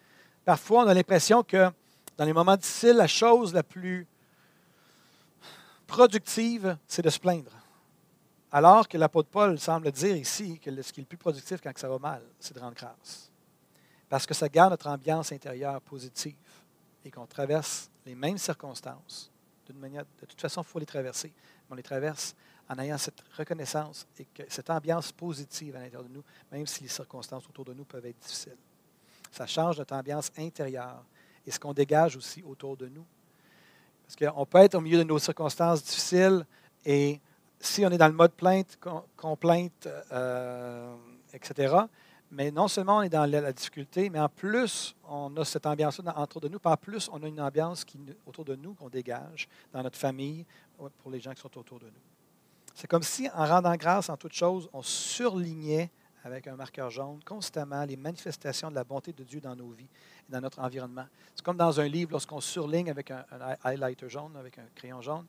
Parfois, 0.43 0.85
on 0.85 0.89
a 0.89 0.95
l'impression 0.95 1.43
que 1.43 1.71
dans 2.17 2.25
les 2.25 2.33
moments 2.33 2.57
difficiles, 2.57 2.97
la 2.97 3.07
chose 3.07 3.53
la 3.55 3.63
plus 3.63 4.07
productive, 5.87 6.77
c'est 6.87 7.03
de 7.03 7.11
se 7.11 7.19
plaindre. 7.19 7.53
Alors 8.51 8.87
que 8.87 8.99
l'apôtre 8.99 9.31
Paul 9.31 9.59
semble 9.59 9.91
dire 9.93 10.17
ici 10.17 10.59
que 10.59 10.71
ce 10.83 10.93
qui 10.93 11.01
est 11.01 11.05
le 11.05 11.09
plus 11.09 11.17
productif 11.17 11.61
quand 11.63 11.77
ça 11.77 11.89
va 11.89 11.99
mal, 11.99 12.23
c'est 12.39 12.55
de 12.55 12.61
rendre 12.61 12.75
grâce. 12.75 13.31
Parce 14.09 14.27
que 14.27 14.35
ça 14.35 14.49
garde 14.49 14.73
notre 14.73 14.89
ambiance 14.89 15.33
intérieure 15.33 15.81
positive 15.81 16.37
et 17.05 17.11
qu'on 17.11 17.27
traverse 17.27 17.91
les 18.05 18.15
mêmes 18.15 18.39
circonstances. 18.39 19.31
De 19.67 20.27
toute 20.27 20.41
façon, 20.41 20.61
il 20.61 20.69
faut 20.69 20.79
les 20.79 20.87
traverser. 20.87 21.33
Mais 21.35 21.73
on 21.73 21.75
les 21.75 21.83
traverse 21.83 22.35
en 22.69 22.79
ayant 22.79 22.99
cette 22.99 23.23
reconnaissance 23.37 24.07
et 24.19 24.27
que, 24.27 24.43
cette 24.49 24.69
ambiance 24.69 25.13
positive 25.13 25.77
à 25.77 25.81
l'intérieur 25.81 26.05
de 26.05 26.13
nous, 26.13 26.25
même 26.51 26.67
si 26.67 26.83
les 26.83 26.89
circonstances 26.89 27.47
autour 27.49 27.65
de 27.65 27.73
nous 27.73 27.85
peuvent 27.85 28.05
être 28.05 28.19
difficiles. 28.19 28.57
Ça 29.31 29.47
change 29.47 29.79
notre 29.79 29.95
ambiance 29.95 30.31
intérieure 30.37 31.05
et 31.47 31.51
ce 31.51 31.59
qu'on 31.59 31.73
dégage 31.73 32.17
aussi 32.17 32.43
autour 32.43 32.77
de 32.77 32.89
nous. 32.89 33.05
Parce 34.07 34.17
qu'on 34.17 34.47
peut 34.47 34.59
être 34.59 34.75
au 34.75 34.81
milieu 34.81 34.99
de 34.99 35.05
nos 35.05 35.19
circonstances 35.19 35.83
difficiles 35.83 36.47
et 36.85 37.21
si 37.61 37.87
on 37.87 37.91
est 37.91 37.99
dans 37.99 38.09
le 38.09 38.13
mode 38.13 38.33
plainte, 38.33 38.79
complainte, 39.17 39.89
euh, 40.11 40.95
etc., 41.33 41.77
mais 42.33 42.51
non 42.51 42.67
seulement 42.67 42.99
on 42.99 43.03
est 43.03 43.11
dans 43.11 43.31
la, 43.31 43.53
difficulté, 43.53 44.09
mais 44.09 44.19
en 44.19 44.29
plus, 44.29 44.97
on 45.07 45.37
a 45.37 45.45
cette 45.45 45.67
ambiance-là 45.67 46.19
autour 46.19 46.41
de 46.41 46.49
nous. 46.49 46.59
Puis 46.59 46.73
en 46.73 46.77
plus, 46.79 47.11
on 47.13 47.23
a 47.23 47.29
une 47.29 47.41
ambiance 47.41 47.85
qui, 47.85 48.01
autour 48.27 48.47
de 48.47 48.57
nous 48.57 48.73
qu'on 48.73 48.89
dégage 48.89 49.49
dans 49.71 49.83
notre 49.83 49.99
famille, 49.99 50.47
pour 51.03 51.11
les 51.11 51.21
gens 51.21 51.33
qui 51.33 51.43
sont 51.43 51.59
autour 51.59 51.79
de 51.79 51.87
nous. 51.87 52.03
C'est 52.75 52.87
comme 52.87 53.03
si, 53.03 53.29
en 53.35 53.45
rendant 53.45 53.77
grâce 53.77 54.09
en 54.09 54.17
toutes 54.17 54.33
choses, 54.33 54.69
on 54.73 54.83
surlignait 54.83 55.91
avec 56.25 56.47
un 56.47 56.57
marqueur 56.57 56.91
jaune 56.91 57.21
constamment 57.25 57.85
les 57.85 57.97
manifestations 57.97 58.71
de 58.71 58.75
la 58.75 58.85
bonté 58.85 59.13
de 59.13 59.25
Dieu 59.25 59.41
dans 59.41 59.57
nos 59.57 59.71
vies 59.71 59.89
et 60.29 60.33
dans 60.33 60.41
notre 60.41 60.61
environnement. 60.61 61.07
C'est 61.35 61.45
comme 61.45 61.57
dans 61.57 61.81
un 61.81 61.89
livre, 61.89 62.13
lorsqu'on 62.13 62.41
surligne 62.41 62.91
avec 62.91 63.11
un, 63.11 63.25
highlighter 63.65 64.09
jaune, 64.09 64.37
avec 64.37 64.59
un 64.59 64.67
crayon 64.75 65.01
jaune. 65.01 65.27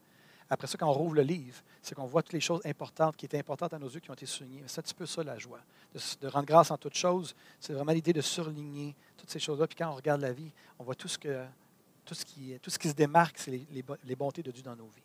Après 0.49 0.67
ça, 0.67 0.77
quand 0.77 0.88
on 0.88 0.93
rouvre 0.93 1.15
le 1.15 1.21
livre, 1.21 1.62
c'est 1.82 1.95
qu'on 1.95 2.06
voit 2.06 2.21
toutes 2.21 2.34
les 2.34 2.41
choses 2.41 2.62
importantes 2.65 3.15
qui 3.15 3.25
étaient 3.25 3.39
importantes 3.39 3.73
à 3.73 3.79
nos 3.79 3.89
yeux 3.89 3.99
qui 3.99 4.12
ont 4.12 4.13
été 4.13 4.25
soulignées. 4.25 4.63
C'est 4.67 4.79
un 4.79 4.84
petit 4.84 4.93
peu 4.93 5.06
ça 5.06 5.23
la 5.23 5.38
joie. 5.38 5.60
De, 6.21 6.27
rendre 6.27 6.45
grâce 6.45 6.69
en 6.69 6.77
toutes 6.77 6.95
choses, 6.95 7.36
c'est 7.60 7.73
vraiment 7.73 7.91
l'idée 7.91 8.13
de 8.13 8.21
surligner 8.21 8.95
toutes 9.17 9.29
ces 9.29 9.39
choses-là. 9.39 9.67
Puis 9.67 9.77
quand 9.77 9.89
on 9.89 9.95
regarde 9.95 10.21
la 10.21 10.34
vie, 10.34 10.51
on 10.77 10.84
voit 10.84 10.95
tout 10.95 11.08
ce, 11.08 11.17
qui 11.17 12.89
se 12.89 12.93
démarque, 12.93 13.38
c'est 13.38 13.51
les, 13.51 13.84
les 14.03 14.15
bontés 14.15 14.43
de 14.43 14.51
Dieu 14.51 14.63
dans 14.63 14.75
nos 14.75 14.88
vies. 14.88 15.01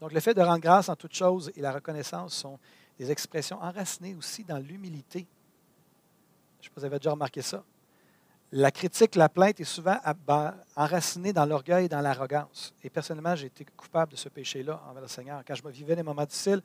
Donc, 0.00 0.12
le 0.12 0.20
fait 0.20 0.32
de 0.32 0.40
rendre 0.40 0.60
grâce 0.60 0.88
en 0.88 0.96
toutes 0.96 1.14
choses 1.14 1.52
et 1.56 1.60
la 1.60 1.72
reconnaissance 1.72 2.34
sont 2.34 2.58
des 3.00 3.10
expressions 3.10 3.58
enracinées 3.62 4.14
aussi 4.14 4.44
dans 4.44 4.58
l'humilité. 4.58 5.26
Je 6.60 6.68
ne 6.68 6.68
sais 6.68 6.68
pas 6.68 6.74
si 6.74 6.80
vous 6.80 6.84
avez 6.84 6.98
déjà 6.98 7.12
remarqué 7.12 7.40
ça. 7.40 7.64
La 8.52 8.70
critique, 8.70 9.14
la 9.14 9.30
plainte 9.30 9.58
est 9.58 9.64
souvent 9.64 9.96
enracinée 10.76 11.32
dans 11.32 11.46
l'orgueil 11.46 11.86
et 11.86 11.88
dans 11.88 12.02
l'arrogance. 12.02 12.74
Et 12.84 12.90
personnellement, 12.90 13.34
j'ai 13.34 13.46
été 13.46 13.64
coupable 13.64 14.12
de 14.12 14.16
ce 14.18 14.28
péché-là 14.28 14.82
envers 14.86 15.00
le 15.00 15.08
Seigneur. 15.08 15.42
Quand 15.46 15.54
je 15.54 15.64
me 15.64 15.70
vivais 15.70 15.96
des 15.96 16.02
moments 16.02 16.26
difficiles, 16.26 16.60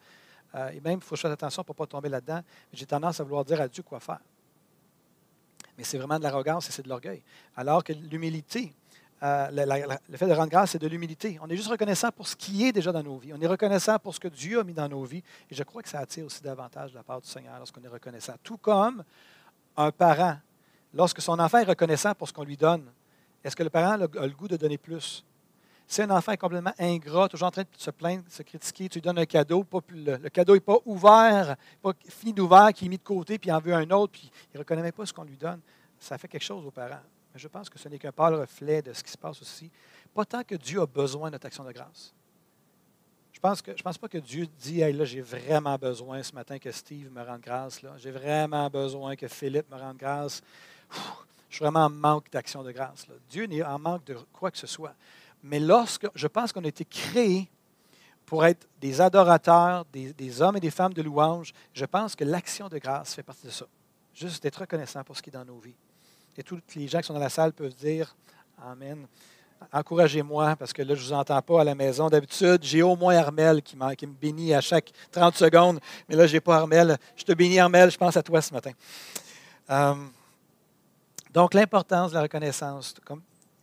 euh, 0.55 0.71
et 0.71 0.81
même, 0.81 0.99
il 0.99 1.01
faut 1.01 1.15
faire 1.15 1.31
attention 1.31 1.63
pour 1.63 1.73
ne 1.73 1.77
pas 1.77 1.87
tomber 1.87 2.09
là-dedans, 2.09 2.41
j'ai 2.73 2.85
tendance 2.85 3.17
à 3.21 3.23
vouloir 3.23 3.45
dire 3.45 3.61
à 3.61 3.69
Dieu 3.69 3.83
quoi 3.83 4.01
faire. 4.01 4.19
Mais 5.77 5.85
c'est 5.85 5.97
vraiment 5.97 6.17
de 6.17 6.23
l'arrogance 6.23 6.67
et 6.67 6.73
c'est 6.73 6.83
de 6.83 6.89
l'orgueil. 6.89 7.23
Alors 7.55 7.81
que 7.81 7.93
l'humilité, 7.93 8.73
euh, 9.25 9.97
le 10.09 10.17
fait 10.17 10.27
de 10.27 10.33
rendre 10.33 10.49
grâce, 10.49 10.71
c'est 10.71 10.79
de 10.79 10.87
l'humilité. 10.87 11.39
On 11.41 11.49
est 11.49 11.55
juste 11.55 11.69
reconnaissant 11.69 12.11
pour 12.11 12.27
ce 12.27 12.35
qui 12.35 12.65
est 12.65 12.71
déjà 12.71 12.91
dans 12.91 13.01
nos 13.01 13.17
vies. 13.17 13.33
On 13.33 13.41
est 13.41 13.47
reconnaissant 13.47 13.97
pour 13.97 14.13
ce 14.13 14.19
que 14.19 14.27
Dieu 14.27 14.59
a 14.59 14.63
mis 14.63 14.73
dans 14.73 14.87
nos 14.87 15.03
vies. 15.03 15.23
Et 15.49 15.55
je 15.55 15.63
crois 15.63 15.81
que 15.81 15.89
ça 15.89 15.99
attire 15.99 16.25
aussi 16.25 16.43
davantage 16.43 16.91
de 16.91 16.97
la 16.97 17.03
part 17.03 17.21
du 17.21 17.27
Seigneur 17.27 17.57
lorsqu'on 17.57 17.83
est 17.83 17.89
reconnaissant. 17.89 18.33
Tout 18.43 18.57
comme 18.57 19.03
un 19.77 19.91
parent, 19.91 20.37
lorsque 20.93 21.21
son 21.21 21.39
enfant 21.39 21.57
est 21.57 21.63
reconnaissant 21.63 22.13
pour 22.13 22.27
ce 22.27 22.33
qu'on 22.33 22.43
lui 22.43 22.57
donne, 22.57 22.85
est-ce 23.43 23.55
que 23.55 23.63
le 23.63 23.69
parent 23.69 23.93
a 23.93 24.27
le 24.27 24.33
goût 24.33 24.47
de 24.47 24.57
donner 24.57 24.77
plus? 24.77 25.25
Si 25.87 26.01
un 26.01 26.09
enfant 26.09 26.31
est 26.31 26.37
complètement 26.37 26.73
ingrat, 26.79 27.27
toujours 27.27 27.47
en 27.47 27.51
train 27.51 27.61
de 27.61 27.67
se 27.77 27.91
plaindre, 27.91 28.23
de 28.23 28.31
se 28.31 28.43
critiquer, 28.43 28.89
tu 28.89 28.95
lui 28.95 29.01
donnes 29.01 29.19
un 29.19 29.25
cadeau, 29.25 29.65
le, 29.89 30.29
cadeau 30.29 30.55
n'est 30.55 30.59
pas 30.59 30.77
ouvert, 30.85 31.55
pas 31.81 31.93
fini 32.09 32.33
d'ouvert, 32.33 32.73
qui 32.73 32.85
est 32.85 32.89
mis 32.89 32.97
de 32.97 33.03
côté, 33.03 33.37
puis 33.37 33.49
il 33.49 33.53
en 33.53 33.59
veut 33.59 33.73
un 33.73 33.89
autre, 33.91 34.13
puis 34.13 34.31
il 34.51 34.57
ne 34.57 34.59
reconnaît 34.59 34.81
même 34.81 34.91
pas 34.91 35.05
ce 35.05 35.13
qu'on 35.13 35.23
lui 35.23 35.37
donne, 35.37 35.59
ça 35.99 36.17
fait 36.17 36.27
quelque 36.27 36.43
chose 36.43 36.65
aux 36.65 36.71
parents. 36.71 37.01
Je 37.35 37.47
pense 37.49 37.69
que 37.69 37.77
ce 37.77 37.89
n'est 37.89 37.99
qu'un 37.99 38.11
pâle 38.11 38.35
reflet 38.35 38.81
de 38.81 38.93
ce 38.93 39.03
qui 39.03 39.11
se 39.11 39.17
passe 39.17 39.41
aussi. 39.41 39.69
Pas 40.13 40.25
tant 40.25 40.43
que 40.43 40.55
Dieu 40.55 40.81
a 40.81 40.85
besoin 40.85 41.29
de 41.29 41.33
notre 41.33 41.47
action 41.47 41.65
de 41.65 41.71
grâce. 41.71 42.13
Je 43.33 43.39
pense 43.41 43.61
que 43.61 43.75
je 43.75 43.83
pense 43.83 43.97
pas 43.97 44.07
que 44.07 44.17
Dieu 44.17 44.47
dit 44.47 44.79
hey, 44.79 44.93
là, 44.93 45.03
j'ai 45.03 45.19
vraiment 45.19 45.77
besoin 45.77 46.23
ce 46.23 46.33
matin 46.33 46.57
que 46.57 46.71
Steve 46.71 47.11
me 47.11 47.21
rende 47.21 47.41
grâce. 47.41 47.81
J'ai 47.97 48.11
vraiment 48.11 48.69
besoin 48.69 49.17
que 49.17 49.27
Philippe 49.27 49.69
me 49.69 49.77
rende 49.77 49.97
grâce. 49.97 50.41
je 51.49 51.55
suis 51.55 51.63
vraiment 51.63 51.85
en 51.85 51.89
manque 51.89 52.31
d'action 52.31 52.63
de 52.63 52.71
grâce. 52.71 53.05
Dieu 53.29 53.45
n'est 53.45 53.61
en 53.61 53.77
manque 53.77 54.05
de 54.05 54.15
quoi 54.31 54.49
que 54.51 54.57
ce 54.57 54.67
soit. 54.67 54.95
Mais 55.43 55.59
lorsque 55.59 56.07
je 56.15 56.27
pense 56.27 56.53
qu'on 56.53 56.63
a 56.63 56.67
été 56.67 56.85
créé 56.85 57.49
pour 58.25 58.45
être 58.45 58.67
des 58.79 59.01
adorateurs, 59.01 59.85
des, 59.91 60.13
des, 60.13 60.41
hommes 60.41 60.55
et 60.57 60.61
des 60.61 60.71
femmes 60.71 60.93
de 60.93 61.01
louange, 61.01 61.53
je 61.73 61.85
pense 61.85 62.15
que 62.15 62.23
l'action 62.23 62.69
de 62.69 62.77
grâce 62.77 63.13
fait 63.13 63.21
partie 63.21 63.45
de 63.45 63.51
ça. 63.51 63.67
Juste 64.13 64.41
d'être 64.41 64.61
reconnaissant 64.61 65.03
pour 65.03 65.17
ce 65.17 65.21
qui 65.21 65.29
est 65.29 65.33
dans 65.33 65.45
nos 65.45 65.59
vies. 65.59 65.75
Et 66.37 66.43
tous 66.43 66.59
les 66.75 66.87
gens 66.87 66.99
qui 66.99 67.07
sont 67.07 67.13
dans 67.13 67.19
la 67.19 67.29
salle 67.29 67.53
peuvent 67.53 67.75
dire 67.75 68.15
Amen. 68.61 69.07
Encouragez-moi, 69.71 70.55
parce 70.57 70.73
que 70.73 70.81
là, 70.81 70.95
je 70.95 71.01
ne 71.01 71.05
vous 71.07 71.13
entends 71.13 71.41
pas 71.41 71.61
à 71.61 71.63
la 71.63 71.75
maison. 71.75 72.09
D'habitude, 72.09 72.59
j'ai 72.61 72.81
au 72.81 72.95
moins 72.95 73.15
Armel 73.15 73.61
qui, 73.61 73.75
me 73.77 74.13
bénit 74.13 74.53
à 74.53 74.61
chaque 74.61 74.91
30 75.11 75.35
secondes. 75.35 75.79
Mais 76.07 76.15
là, 76.15 76.27
je 76.27 76.33
n'ai 76.33 76.39
pas 76.39 76.57
Armel. 76.57 76.97
Je 77.15 77.23
te 77.23 77.31
bénis, 77.31 77.59
Armel. 77.59 77.89
Je 77.89 77.97
pense 77.97 78.15
à 78.17 78.23
toi 78.23 78.41
ce 78.41 78.53
matin. 78.53 78.71
Euh, 79.69 79.95
donc, 81.31 81.53
l'importance 81.53 82.11
de 82.11 82.15
la 82.15 82.23
reconnaissance. 82.23 82.93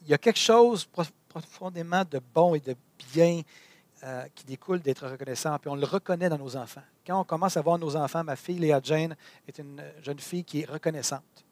Il 0.03 0.09
y 0.09 0.15
a 0.15 0.19
quelque 0.19 0.39
chose 0.39 0.89
profondément 1.29 2.03
de 2.11 2.21
bon 2.35 2.55
et 2.55 2.61
de 2.61 2.75
bien 3.13 3.43
euh, 4.05 4.25
qui 4.35 4.45
découle 4.45 4.81
d'être 4.81 5.07
reconnaissant, 5.07 5.57
puis 5.59 5.71
on 5.71 5.77
le 5.77 5.87
reconnaît 5.87 6.29
dans 6.29 6.39
nos 6.39 6.57
enfants. 6.57 6.83
Quand 7.07 7.21
on 7.21 7.25
commence 7.25 7.57
à 7.57 7.63
voir 7.63 7.79
nos 7.79 7.95
enfants, 7.95 8.25
ma 8.25 8.35
fille 8.35 8.59
Léa 8.59 8.81
Jane 8.83 9.15
est 9.47 9.59
une 9.59 9.81
jeune 10.03 10.19
fille 10.19 10.45
qui 10.45 10.63
est 10.63 10.69
reconnaissante. 10.69 11.45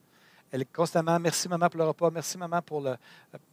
Elle 0.53 0.63
est 0.63 0.73
constamment, 0.73 1.19
merci 1.21 1.49
maman 1.49 1.69
pour 1.69 1.79
le 1.79 1.87
repas, 1.87 2.11
merci 2.11 2.37
maman 2.37 2.61
pour 2.61 2.81
le, 2.81 2.97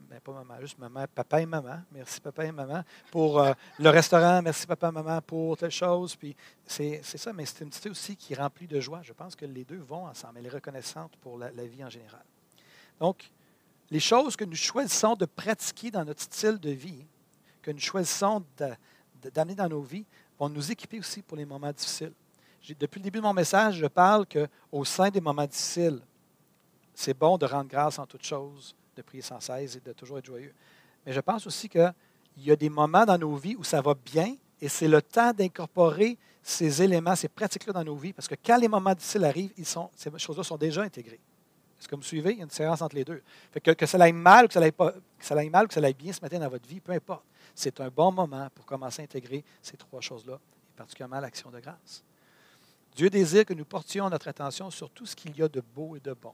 ben, 0.10 0.20
pas 0.20 0.32
maman, 0.32 0.56
juste 0.62 0.80
maman, 0.80 1.06
papa 1.14 1.42
et 1.42 1.46
maman, 1.46 1.82
merci 1.92 2.20
papa 2.20 2.46
et 2.46 2.52
maman 2.52 2.84
pour 3.12 3.40
euh, 3.40 3.54
le 3.78 3.90
restaurant, 3.90 4.42
merci 4.42 4.66
papa 4.66 4.90
et 4.90 4.92
maman 4.92 5.22
pour 5.22 5.56
telle 5.58 5.70
chose. 5.70 6.16
Puis 6.16 6.36
c'est, 6.66 7.04
ça, 7.04 7.32
mais 7.34 7.46
c'est 7.46 7.64
une 7.64 7.72
cité 7.72 7.92
aussi 7.92 8.16
qui 8.16 8.34
est 8.34 8.38
remplie 8.38 8.66
de 8.66 8.80
joie. 8.80 9.02
Je 9.04 9.14
pense 9.14 9.36
que 9.36 9.46
les 9.46 9.64
deux 9.64 9.78
vont 9.78 10.08
ensemble. 10.08 10.40
Elle 10.40 10.48
est 10.48 10.56
reconnaissante 10.56 11.16
pour 11.18 11.38
la, 11.38 11.50
vie 11.50 11.84
en 11.84 11.90
général. 11.90 12.24
Donc, 13.00 13.30
les 13.92 14.00
choses 14.00 14.36
que 14.36 14.46
nous 14.46 14.56
choisissons 14.56 15.14
de 15.14 15.26
pratiquer 15.26 15.92
dans 15.92 16.04
notre 16.04 16.22
style 16.22 16.58
de 16.58 16.72
vie, 16.72 17.06
que 17.62 17.70
nous 17.70 17.80
choisissons 17.80 18.44
d'amener 19.36 19.56
dans 19.56 19.70
nos 19.70 19.82
vies, 19.82 20.06
vont 20.40 20.50
nous 20.50 20.72
équiper 20.72 20.98
aussi 20.98 21.22
pour 21.22 21.38
les 21.38 21.46
moments 21.46 21.72
difficiles. 21.72 22.14
depuis 22.80 23.00
le 23.00 23.04
début 23.04 23.20
de 23.20 23.24
mon 23.24 23.34
message, 23.34 23.76
je 23.76 23.86
parle 23.86 24.26
qu'au 24.26 24.84
sein 24.84 25.10
des 25.10 25.22
moments 25.22 25.46
difficiles, 25.46 26.02
c'est 26.98 27.14
bon 27.14 27.38
de 27.38 27.46
rendre 27.46 27.70
grâce 27.70 28.00
en 28.00 28.08
toutes 28.08 28.26
choses, 28.26 28.76
de 28.96 29.04
prier 29.04 29.22
sans 29.22 29.40
cesse 29.40 29.76
et 29.76 29.80
de 29.80 29.94
toujours 29.94 30.18
être 30.18 30.26
joyeux. 30.26 30.54
Mais 31.06 31.14
je 31.14 31.20
pense 31.20 31.46
aussi 31.46 31.70
qu'il 31.70 31.94
y 32.38 32.50
a 32.50 32.56
des 32.56 32.70
moments 32.70 33.06
dans 33.06 33.20
nos 33.20 33.36
vies 33.36 33.56
où 33.56 33.64
ça 33.64 33.82
va 33.82 33.94
bien 33.94 34.36
et 34.60 34.68
c'est 34.68 34.88
le 34.88 35.00
temps 35.00 35.32
d'incorporer 35.32 36.18
ces 36.42 36.82
éléments, 36.82 37.16
ces 37.16 37.28
pratiques-là 37.28 37.72
dans 37.72 37.84
nos 37.84 37.96
vies, 37.96 38.14
parce 38.14 38.28
que 38.28 38.34
quand 38.44 38.58
les 38.58 38.68
moments 38.68 38.96
difficiles 38.96 39.26
arrivent, 39.26 39.52
ces 39.56 40.10
choses-là 40.18 40.44
sont 40.44 40.58
déjà 40.58 40.82
intégrées. 40.82 41.20
Est-ce 41.80 41.88
que 41.88 41.94
vous 41.94 42.02
me 42.02 42.06
suivez? 42.06 42.32
Il 42.32 42.38
y 42.38 42.40
a 42.40 42.44
une 42.44 42.50
différence 42.50 42.82
entre 42.82 42.96
les 42.96 43.06
deux. 43.06 43.22
que, 43.54 44.02
aille 44.02 44.12
mal 44.12 44.46
ou 44.46 44.48
que 44.48 44.54
que 44.56 45.26
ça 45.26 45.36
aille 45.38 45.50
mal 45.52 45.66
ou 45.66 45.68
que 45.68 45.76
ça 45.76 45.82
aille 45.82 45.94
bien 45.94 46.12
ce 46.12 46.22
matin 46.22 46.40
dans 46.40 46.50
votre 46.50 46.68
vie, 46.68 46.80
peu 46.80 46.94
importe. 46.94 47.26
C'est 47.54 47.80
un 47.80 47.90
bon 47.90 48.12
moment 48.12 48.50
pour 48.56 48.66
commencer 48.66 49.04
à 49.04 49.06
intégrer 49.06 49.44
ces 49.62 49.78
trois 49.78 50.02
choses-là, 50.02 50.40
et 50.40 50.76
particulièrement 50.76 51.20
l'action 51.20 51.52
de 51.52 51.60
grâce. 51.60 52.04
Dieu 52.96 53.12
désire 53.12 53.46
que 53.46 53.54
nous 53.54 53.66
portions 53.66 54.10
notre 54.10 54.30
attention 54.30 54.72
sur 54.72 54.90
tout 54.90 55.06
ce 55.06 55.16
qu'il 55.16 55.38
y 55.38 55.44
a 55.44 55.48
de 55.48 55.62
beau 55.62 55.96
et 55.96 56.00
de 56.00 56.14
bon 56.14 56.34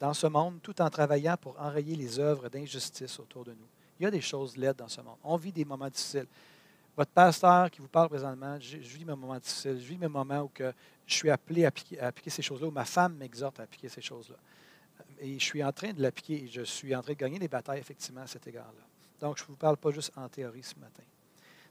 dans 0.00 0.14
ce 0.14 0.26
monde 0.26 0.60
tout 0.62 0.80
en 0.80 0.88
travaillant 0.88 1.36
pour 1.36 1.60
enrayer 1.60 1.94
les 1.94 2.18
œuvres 2.18 2.48
d'injustice 2.48 3.20
autour 3.20 3.44
de 3.44 3.52
nous. 3.52 3.68
Il 4.00 4.04
y 4.04 4.06
a 4.06 4.10
des 4.10 4.22
choses 4.22 4.56
laides 4.56 4.76
dans 4.76 4.88
ce 4.88 5.02
monde. 5.02 5.18
On 5.22 5.36
vit 5.36 5.52
des 5.52 5.66
moments 5.66 5.88
difficiles. 5.88 6.26
Votre 6.96 7.10
pasteur 7.10 7.70
qui 7.70 7.82
vous 7.82 7.88
parle 7.88 8.08
présentement, 8.08 8.58
je, 8.58 8.78
vis 8.78 9.04
mes 9.04 9.14
moments 9.14 9.38
difficiles, 9.38 9.78
je 9.78 9.86
vis 9.86 9.98
mes 9.98 10.08
moments 10.08 10.40
où 10.40 10.50
je 10.58 11.14
suis 11.14 11.30
appelé 11.30 11.66
à 11.66 11.68
appliquer, 11.68 12.30
ces 12.30 12.42
choses-là, 12.42 12.66
où 12.66 12.70
ma 12.70 12.86
femme 12.86 13.16
m'exhorte 13.16 13.60
à 13.60 13.64
appliquer 13.64 13.90
ces 13.90 14.00
choses-là. 14.00 14.36
Et 15.20 15.38
je 15.38 15.44
suis 15.44 15.62
en 15.62 15.70
train 15.70 15.92
de 15.92 16.00
l'appliquer 16.00 16.44
et 16.44 16.48
je 16.48 16.62
suis 16.62 16.96
en 16.96 17.02
train 17.02 17.12
de 17.12 17.18
gagner 17.18 17.38
des 17.38 17.48
batailles, 17.48 17.80
effectivement, 17.80 18.22
à 18.22 18.26
cet 18.26 18.46
égard-là. 18.46 18.82
Donc, 19.20 19.36
je 19.36 19.42
ne 19.42 19.48
vous 19.48 19.56
parle 19.56 19.76
pas 19.76 19.90
juste 19.90 20.12
en 20.16 20.28
théorie 20.30 20.62
ce 20.62 20.76
matin. 20.76 21.02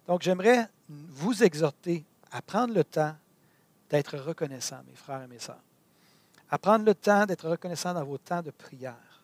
Donc, 0.06 0.22
j'aimerais 0.22 0.68
vous 0.88 1.44
exhorter 1.44 2.06
à 2.32 2.44
prendre 2.44 2.76
le 2.76 2.84
temps 2.84 3.16
d'être 3.90 4.18
reconnaissant, 4.20 4.82
mes 4.88 4.96
frères 4.96 5.24
et 5.24 5.28
mes 5.28 5.40
sœurs 5.40 5.62
à 6.50 6.58
prendre 6.58 6.86
le 6.86 6.96
temps 6.96 7.26
d'être 7.26 7.50
reconnaissant 7.50 7.94
dans 7.94 8.04
vos 8.04 8.18
temps 8.18 8.42
de 8.42 8.52
prière, 8.52 9.24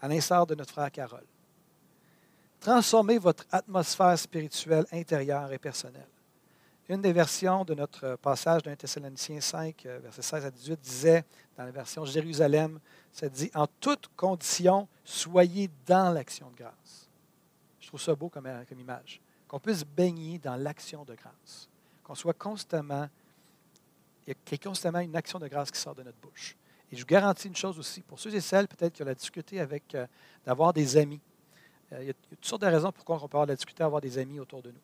à 0.00 0.08
l'instar 0.08 0.46
de 0.46 0.54
notre 0.54 0.72
frère 0.72 0.90
Carole. 0.90 1.26
Transformez 2.60 3.18
votre 3.18 3.44
atmosphère 3.50 4.18
spirituelle 4.18 4.86
intérieure 4.92 5.52
et 5.52 5.58
personnelle. 5.58 6.08
Une 6.88 7.00
des 7.00 7.12
versions 7.12 7.64
de 7.64 7.74
notre 7.74 8.16
passage 8.16 8.62
d'un 8.62 8.76
Thessaloniciens 8.76 9.40
5, 9.40 9.86
euh, 9.86 9.98
versets 10.02 10.22
16 10.22 10.44
à 10.44 10.50
18, 10.50 10.80
disait, 10.80 11.24
dans 11.56 11.64
la 11.64 11.70
version 11.70 12.04
Jérusalem, 12.04 12.78
ça 13.10 13.28
dit 13.28 13.50
En 13.54 13.66
toute 13.80 14.08
condition, 14.16 14.86
soyez 15.02 15.70
dans 15.86 16.12
l'action 16.12 16.50
de 16.50 16.56
grâce. 16.56 17.08
Je 17.80 17.88
trouve 17.88 18.00
ça 18.00 18.14
beau 18.14 18.30
euh, 18.36 18.64
comme 18.68 18.80
image. 18.80 19.20
Qu'on 19.48 19.60
puisse 19.60 19.84
baigner 19.84 20.38
dans 20.38 20.56
l'action 20.56 21.04
de 21.04 21.14
grâce. 21.14 21.68
Qu'on 22.02 22.14
soit 22.14 22.34
constamment 22.34 23.08
il 24.26 24.34
y 24.34 24.54
a 24.54 24.58
constamment 24.58 25.00
une 25.00 25.16
action 25.16 25.38
de 25.38 25.48
grâce 25.48 25.70
qui 25.70 25.78
sort 25.78 25.94
de 25.94 26.02
notre 26.02 26.18
bouche. 26.18 26.56
Et 26.90 26.96
je 26.96 27.00
vous 27.00 27.06
garantis 27.06 27.48
une 27.48 27.56
chose 27.56 27.78
aussi, 27.78 28.02
pour 28.02 28.18
ceux 28.18 28.34
et 28.34 28.40
celles 28.40 28.68
peut-être 28.68 28.92
qui 28.92 29.02
ont 29.02 29.06
la 29.06 29.14
difficulté 29.14 29.60
avec 29.60 29.94
euh, 29.94 30.06
d'avoir 30.44 30.72
des 30.72 30.96
amis. 30.96 31.20
Euh, 31.92 32.02
il 32.02 32.06
y 32.06 32.10
a 32.10 32.14
toutes 32.14 32.44
sortes 32.44 32.62
de 32.62 32.66
raisons 32.66 32.92
pourquoi 32.92 33.16
on 33.16 33.20
peut 33.20 33.36
avoir 33.36 33.46
la 33.46 33.54
difficulté 33.54 33.82
d'avoir 33.82 34.00
des 34.00 34.18
amis 34.18 34.38
autour 34.38 34.62
de 34.62 34.70
nous. 34.70 34.80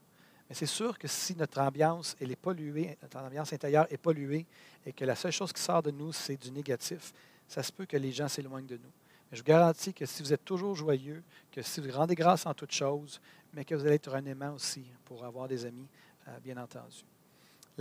Mais 0.49 0.55
c'est 0.55 0.67
sûr 0.67 0.99
que 0.99 1.07
si 1.07 1.37
notre 1.37 1.61
ambiance 1.61 2.17
est 2.21 2.37
polluée, 2.37 2.99
notre 3.03 3.19
ambiance 3.19 3.53
intérieure 3.53 3.87
est 3.91 3.99
polluée 3.99 4.47
et 4.85 4.93
que 4.93 5.05
la 5.05 5.15
seule 5.15 5.31
chose 5.31 5.53
qui 5.53 5.63
sort 5.63 5.83
de 5.83 5.93
nous, 5.93 6.13
c'est 6.13 6.37
du 6.37 6.51
négatif, 6.51 7.13
ça 7.47 7.63
se 7.63 7.71
peut 7.71 7.87
que 7.87 7.97
les 7.97 8.11
gens 8.11 8.29
s'éloignent 8.29 8.67
de 8.67 8.77
nous. 8.77 8.93
Mais 9.31 9.37
je 9.37 9.43
vous 9.43 9.47
garantis 9.47 9.95
que 9.95 10.07
si 10.07 10.23
vous 10.23 10.33
êtes 10.33 10.45
toujours 10.45 10.75
joyeux, 10.75 11.23
que 11.53 11.63
si 11.63 11.81
vous 11.81 11.93
rendez 11.93 12.17
grâce 12.17 12.47
en 12.47 12.55
toutes 12.55 12.73
choses, 12.73 13.21
mais 13.55 13.65
que 13.65 13.77
vous 13.77 13.87
allez 13.87 13.95
être 13.95 14.13
un 14.15 14.25
aimant 14.25 14.55
aussi 14.55 14.85
pour 15.05 15.25
avoir 15.25 15.47
des 15.47 15.65
amis, 15.65 15.87
euh, 16.27 16.39
bien 16.41 16.57
entendu. 16.57 17.05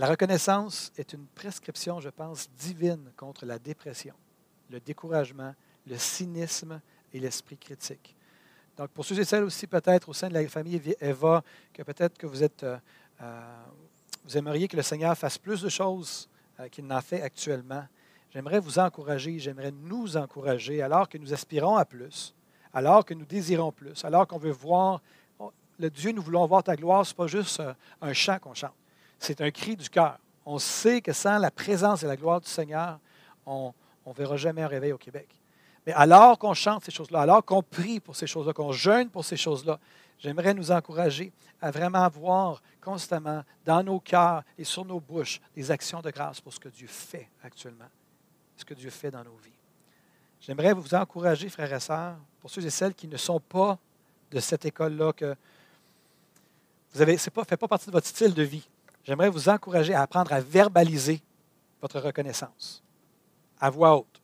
La 0.00 0.06
reconnaissance 0.06 0.90
est 0.96 1.12
une 1.12 1.26
prescription, 1.26 2.00
je 2.00 2.08
pense, 2.08 2.48
divine 2.58 3.12
contre 3.18 3.44
la 3.44 3.58
dépression, 3.58 4.14
le 4.70 4.80
découragement, 4.80 5.54
le 5.86 5.98
cynisme 5.98 6.80
et 7.12 7.20
l'esprit 7.20 7.58
critique. 7.58 8.16
Donc, 8.78 8.88
pour 8.92 9.04
ceux 9.04 9.20
et 9.20 9.26
celles 9.26 9.44
aussi, 9.44 9.66
peut-être 9.66 10.08
au 10.08 10.14
sein 10.14 10.30
de 10.30 10.32
la 10.32 10.48
famille 10.48 10.80
Eva, 11.02 11.44
que 11.74 11.82
peut-être 11.82 12.16
que 12.16 12.26
vous 12.26 12.42
êtes, 12.42 12.62
euh, 12.62 12.78
euh, 13.20 13.62
vous 14.24 14.38
aimeriez 14.38 14.68
que 14.68 14.76
le 14.78 14.82
Seigneur 14.82 15.14
fasse 15.18 15.36
plus 15.36 15.60
de 15.60 15.68
choses 15.68 16.30
qu'il 16.72 16.86
n'en 16.86 17.02
fait 17.02 17.20
actuellement, 17.20 17.86
j'aimerais 18.30 18.58
vous 18.58 18.78
encourager, 18.78 19.38
j'aimerais 19.38 19.70
nous 19.70 20.16
encourager, 20.16 20.80
alors 20.80 21.10
que 21.10 21.18
nous 21.18 21.34
aspirons 21.34 21.76
à 21.76 21.84
plus, 21.84 22.34
alors 22.72 23.04
que 23.04 23.12
nous 23.12 23.26
désirons 23.26 23.70
plus, 23.70 24.02
alors 24.06 24.26
qu'on 24.26 24.38
veut 24.38 24.50
voir 24.50 25.02
oh, 25.38 25.52
le 25.78 25.90
Dieu, 25.90 26.12
nous 26.12 26.22
voulons 26.22 26.46
voir 26.46 26.62
ta 26.62 26.74
gloire, 26.74 27.04
ce 27.04 27.12
n'est 27.12 27.16
pas 27.16 27.26
juste 27.26 27.62
un 28.00 28.14
chant 28.14 28.38
qu'on 28.38 28.54
chante, 28.54 28.72
c'est 29.20 29.40
un 29.40 29.52
cri 29.52 29.76
du 29.76 29.88
cœur. 29.88 30.18
On 30.44 30.58
sait 30.58 31.00
que 31.00 31.12
sans 31.12 31.38
la 31.38 31.52
présence 31.52 32.02
et 32.02 32.06
la 32.06 32.16
gloire 32.16 32.40
du 32.40 32.48
Seigneur, 32.48 32.98
on 33.46 33.72
ne 34.04 34.12
verra 34.12 34.36
jamais 34.36 34.62
un 34.62 34.68
réveil 34.68 34.90
au 34.90 34.98
Québec. 34.98 35.28
Mais 35.86 35.92
alors 35.92 36.36
qu'on 36.36 36.54
chante 36.54 36.84
ces 36.84 36.90
choses-là, 36.90 37.20
alors 37.20 37.44
qu'on 37.44 37.62
prie 37.62 38.00
pour 38.00 38.16
ces 38.16 38.26
choses-là, 38.26 38.52
qu'on 38.52 38.72
jeûne 38.72 39.08
pour 39.08 39.24
ces 39.24 39.36
choses-là, 39.36 39.78
j'aimerais 40.18 40.54
nous 40.54 40.72
encourager 40.72 41.32
à 41.62 41.70
vraiment 41.70 42.08
voir 42.08 42.60
constamment 42.80 43.44
dans 43.64 43.84
nos 43.84 44.00
cœurs 44.00 44.42
et 44.58 44.64
sur 44.64 44.84
nos 44.84 44.98
bouches 44.98 45.40
des 45.54 45.70
actions 45.70 46.00
de 46.00 46.10
grâce 46.10 46.40
pour 46.40 46.52
ce 46.52 46.58
que 46.58 46.68
Dieu 46.68 46.88
fait 46.88 47.28
actuellement 47.44 47.88
ce 48.60 48.64
que 48.64 48.74
Dieu 48.74 48.90
fait 48.90 49.10
dans 49.10 49.24
nos 49.24 49.36
vies. 49.42 49.50
J'aimerais 50.40 50.72
vous 50.72 50.94
encourager, 50.94 51.48
frères 51.48 51.72
et 51.72 51.80
sœurs, 51.80 52.16
pour 52.40 52.50
ceux 52.50 52.64
et 52.64 52.70
celles 52.70 52.94
qui 52.94 53.08
ne 53.08 53.16
sont 53.16 53.40
pas 53.40 53.78
de 54.30 54.38
cette 54.38 54.64
école-là, 54.64 55.12
que 55.12 55.34
vous 56.92 57.02
avez, 57.02 57.16
pas, 57.32 57.44
fait 57.44 57.56
pas 57.56 57.68
partie 57.68 57.86
de 57.86 57.92
votre 57.92 58.06
style 58.06 58.34
de 58.34 58.42
vie. 58.42 58.68
J'aimerais 59.04 59.30
vous 59.30 59.48
encourager 59.48 59.94
à 59.94 60.02
apprendre 60.02 60.32
à 60.32 60.40
verbaliser 60.40 61.22
votre 61.80 62.00
reconnaissance 62.00 62.82
à 63.60 63.70
voix 63.70 63.96
haute. 63.96 64.20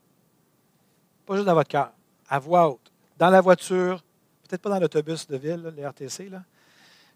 Pas 1.26 1.34
juste 1.34 1.46
dans 1.46 1.54
votre 1.54 1.68
cœur, 1.68 1.92
à 2.28 2.38
voix 2.38 2.68
haute. 2.68 2.92
Dans 3.18 3.28
la 3.28 3.40
voiture, 3.40 4.02
peut-être 4.48 4.62
pas 4.62 4.70
dans 4.70 4.78
l'autobus 4.78 5.26
de 5.26 5.36
ville, 5.36 5.72
le 5.76 5.86
RTC, 5.86 6.30
là. 6.30 6.42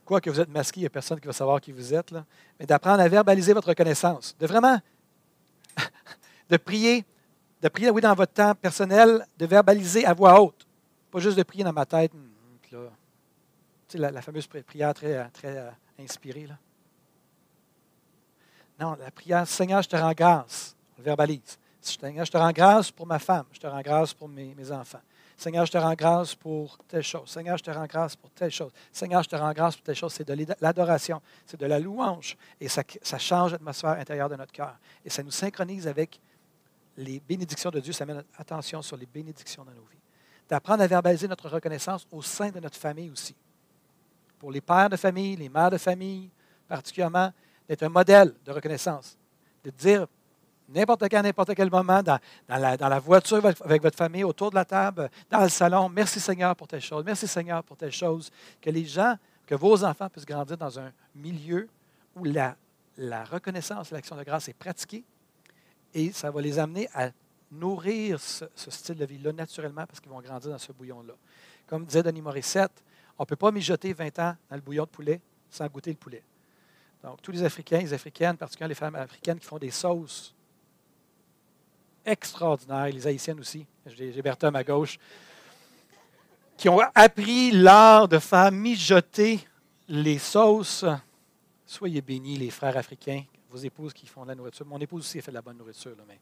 Quoi 0.05 0.20
que 0.20 0.29
vous 0.29 0.40
êtes 0.40 0.49
masqué, 0.49 0.81
il 0.81 0.83
n'y 0.83 0.87
a 0.87 0.90
personne 0.90 1.20
qui 1.20 1.27
va 1.27 1.33
savoir 1.33 1.61
qui 1.61 1.73
vous 1.73 1.94
êtes, 1.94 2.11
là. 2.11 2.25
mais 2.59 2.66
d'apprendre 2.66 3.01
à 3.01 3.09
verbaliser 3.09 3.53
votre 3.53 3.68
reconnaissance. 3.68 4.37
De 4.38 4.46
vraiment 4.46 4.81
de 6.51 6.57
prier, 6.57 7.05
de 7.62 7.68
prier 7.68 7.90
oui, 7.90 8.01
dans 8.01 8.14
votre 8.14 8.33
temps 8.33 8.55
personnel, 8.55 9.25
de 9.38 9.46
verbaliser 9.46 10.05
à 10.05 10.12
voix 10.12 10.40
haute. 10.40 10.66
Pas 11.11 11.20
juste 11.20 11.38
de 11.38 11.42
prier 11.42 11.64
dans 11.64 11.73
ma 11.73 11.87
tête. 11.87 12.12
Sais, 13.88 13.99
la, 13.99 14.23
fameuse 14.23 14.46
prière 14.46 14.94
très, 14.94 15.29
très 15.31 15.57
euh, 15.57 15.70
inspirée. 15.99 16.46
Là. 16.46 16.57
Non, 18.81 18.97
la 18.99 19.11
prière, 19.11 19.47
Seigneur, 19.47 19.83
je 19.83 19.88
te 19.88 19.97
rends 19.97 20.12
grâce. 20.12 20.75
On 20.97 21.03
le 21.03 21.05
verbalise. 21.05 21.59
Seigneur, 21.83 22.25
je 22.25 22.31
te 22.31 22.38
rends 22.38 22.51
grâce 22.51 22.90
pour 22.90 23.07
ma 23.07 23.19
femme. 23.19 23.45
Je 23.53 23.59
te 23.59 23.66
rends 23.66 23.83
grâce 23.83 24.14
pour 24.14 24.27
mes, 24.27 24.73
enfants. 24.73 25.01
Seigneur, 25.37 25.66
je 25.66 25.73
te 25.73 25.79
rends 25.79 25.95
grâce 25.95 26.35
pour 26.35 26.79
telle 26.88 27.03
chose. 27.03 27.29
Seigneur, 27.29 27.59
je 27.59 27.62
te 27.62 27.71
rends 27.71 27.87
grâce 27.87 28.16
pour 28.16 28.31
telle 28.31 28.51
chose. 28.51 28.73
Seigneur, 28.90 29.23
je 29.23 29.29
te 29.29 29.37
rends 29.37 29.53
grâce 29.53 29.77
pour 29.77 29.85
telle 29.85 29.95
chose. 29.95 30.14
C'est 30.14 30.27
de 30.27 30.47
l'adoration, 30.61 31.21
c'est 31.45 31.61
de 31.61 31.66
la 31.66 31.79
louange. 31.79 32.38
Et 32.59 32.69
ça, 32.69 32.83
ça 33.03 33.19
change 33.19 33.53
l'atmosphère 33.53 33.90
intérieure 33.90 34.31
de 34.31 34.37
notre 34.37 34.53
cœur. 34.53 34.77
Et 35.05 35.11
ça 35.11 35.23
nous 35.23 35.31
synchronise 35.31 35.87
avec 35.87 36.19
les 36.97 37.21
bénédictions 37.21 37.71
de 37.71 37.81
Dieu, 37.81 37.93
ça 37.93 38.07
met 38.07 38.14
notre 38.14 38.29
attention 38.38 38.83
sur 38.83 38.97
les 38.97 39.07
bénédictions 39.07 39.64
dans 39.64 39.73
nos 39.73 39.87
vies. 39.90 39.99
D'apprendre 40.49 40.83
à 40.83 40.87
verbaliser 40.87 41.29
notre 41.29 41.49
reconnaissance 41.49 42.07
au 42.11 42.23
sein 42.23 42.51
de 42.51 42.61
notre 42.61 42.77
famille 42.77 43.11
aussi. 43.11 43.35
Pour 44.38 44.51
les 44.51 44.61
pères 44.61 44.90
de 44.90 44.97
famille, 44.97 45.37
les 45.37 45.49
mères 45.49 45.71
de 45.71 45.79
famille, 45.79 46.31
particulièrement, 46.66 47.33
d'être 47.70 47.85
un 47.85 47.88
modèle 47.88 48.35
de 48.44 48.50
reconnaissance. 48.50 49.16
De 49.62 49.70
dire 49.70 50.09
n'importe 50.68 51.09
quand, 51.09 51.22
n'importe 51.22 51.54
quel 51.54 51.70
moment, 51.70 52.02
dans, 52.02 52.18
la, 52.48 52.98
voiture 52.98 53.40
avec 53.64 53.80
votre 53.80 53.96
famille, 53.96 54.24
autour 54.24 54.50
de 54.50 54.56
la 54.56 54.64
table, 54.64 55.09
dans 55.30 55.42
le 55.42 55.48
salon, 55.48 55.88
merci 55.88 56.18
Seigneur 56.18 56.56
pour 56.56 56.66
telle 56.66 56.80
chose, 56.80 57.04
merci 57.04 57.28
Seigneur 57.28 57.62
pour 57.62 57.76
telle 57.76 57.92
chose. 57.92 58.28
Que 58.61 58.70
les 58.70 58.85
gens, 58.85 59.14
que 59.46 59.54
vos 59.54 59.85
enfants 59.85 60.09
puissent 60.09 60.26
grandir 60.26 60.56
dans 60.56 60.80
un 60.80 60.90
milieu 61.14 61.68
où 62.16 62.24
la, 62.24 62.56
reconnaissance, 63.30 63.92
l'action 63.92 64.16
de 64.16 64.24
grâce 64.24 64.48
est 64.48 64.59
pratiquée, 64.59 65.04
et 65.94 66.11
ça 66.11 66.28
va 66.33 66.40
les 66.40 66.59
amener 66.59 66.88
à 66.92 67.11
nourrir 67.52 68.18
ce, 68.18 68.46
style 68.56 68.96
de 68.96 69.04
vie-là 69.04 69.33
naturellement 69.33 69.87
parce 69.87 70.00
qu'ils 70.00 70.11
vont 70.11 70.20
grandir 70.20 70.50
dans 70.50 70.59
ce 70.59 70.72
bouillon-là. 70.72 71.14
Comme 71.68 71.85
disait 71.85 72.02
Denis 72.02 72.22
Morissette, 72.22 72.83
on 73.16 73.22
ne 73.22 73.26
peut 73.26 73.37
pas 73.37 73.52
mijoter 73.52 73.92
20 73.92 74.18
ans 74.18 74.37
dans 74.48 74.56
le 74.56 74.62
bouillon 74.62 74.85
de 74.85 74.88
poulet 74.88 75.20
sans 75.48 75.68
goûter 75.68 75.90
le 75.90 75.96
poulet. 75.96 76.24
Donc, 77.03 77.23
tous 77.23 77.33
les 77.33 77.43
Africains, 77.43 77.79
les 77.79 77.93
Africaines, 77.93 78.37
particulièrement 78.37 78.69
les 78.69 78.75
femmes 78.75 78.95
africaines 78.95 79.39
qui 79.39 79.47
font 79.47 79.59
des 79.59 79.71
sauces 79.71 80.35
extraordinaires, 82.05 82.87
les 82.87 83.07
Haïtiennes 83.07 83.41
aussi, 83.41 83.67
j'ai 83.87 84.23
Bertha 84.23 84.49
à 84.49 84.51
ma 84.51 84.65
gauche, 84.65 84.99
qui 86.57 86.69
ont 86.69 86.81
appris 86.95 87.53
l'art 87.53 88.07
de 88.07 88.19
faire 88.19 88.53
mijoter 88.53 89.41
les 89.89 90.19
sauces. 90.19 90.85
Soyez 91.65 92.03
bénis, 92.03 92.37
les 92.37 92.51
frères 92.51 92.77
africains 92.77 93.23
vos 93.51 93.59
épouses 93.59 93.93
qui 93.93 94.07
font 94.07 94.23
de 94.23 94.29
la 94.29 94.35
nourriture. 94.35 94.65
Mon 94.67 94.79
épouse 94.79 95.03
aussi 95.03 95.19
a 95.19 95.23
fait 95.23 95.31
de 95.31 95.37
la 95.37 95.43
bonne 95.43 95.57
nourriture. 95.57 95.97
mais 96.07 96.21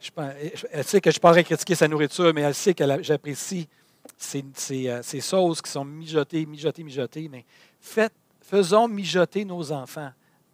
je, 0.00 0.66
elle 0.70 0.84
sait 0.84 1.00
que 1.00 1.10
je 1.10 1.18
pourrais 1.18 1.44
critiquer 1.44 1.74
sa 1.74 1.88
nourriture, 1.88 2.32
mais 2.34 2.42
elle 2.42 2.54
sait 2.54 2.74
que 2.74 2.84
j'apprécie 3.02 3.68
ces, 4.16 4.44
euh, 4.88 5.02
ces, 5.02 5.20
sauces 5.20 5.62
qui 5.62 5.70
sont 5.70 5.84
mijotées, 5.84 6.44
mijotées, 6.44 6.82
mijotées. 6.82 7.28
Mais 7.28 7.44
faites, 7.80 8.12
faisons 8.52 8.86
mijoter 8.86 9.46
nos 9.46 9.72
enfants 9.72 10.12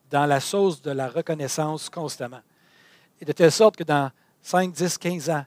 dans 0.09 0.25
la 0.25 0.39
sauce 0.39 0.81
de 0.81 0.93
la 0.93 1.09
reconnaissance 1.09 1.91
constamment. 1.91 2.43
Et 3.21 3.25
de 3.25 3.33
telle 3.33 3.51
sorte 3.51 3.77
que 3.77 3.83
dans 3.83 4.13
5, 4.41 4.73
10, 4.73 4.99
15 4.99 5.31
ans, 5.31 5.45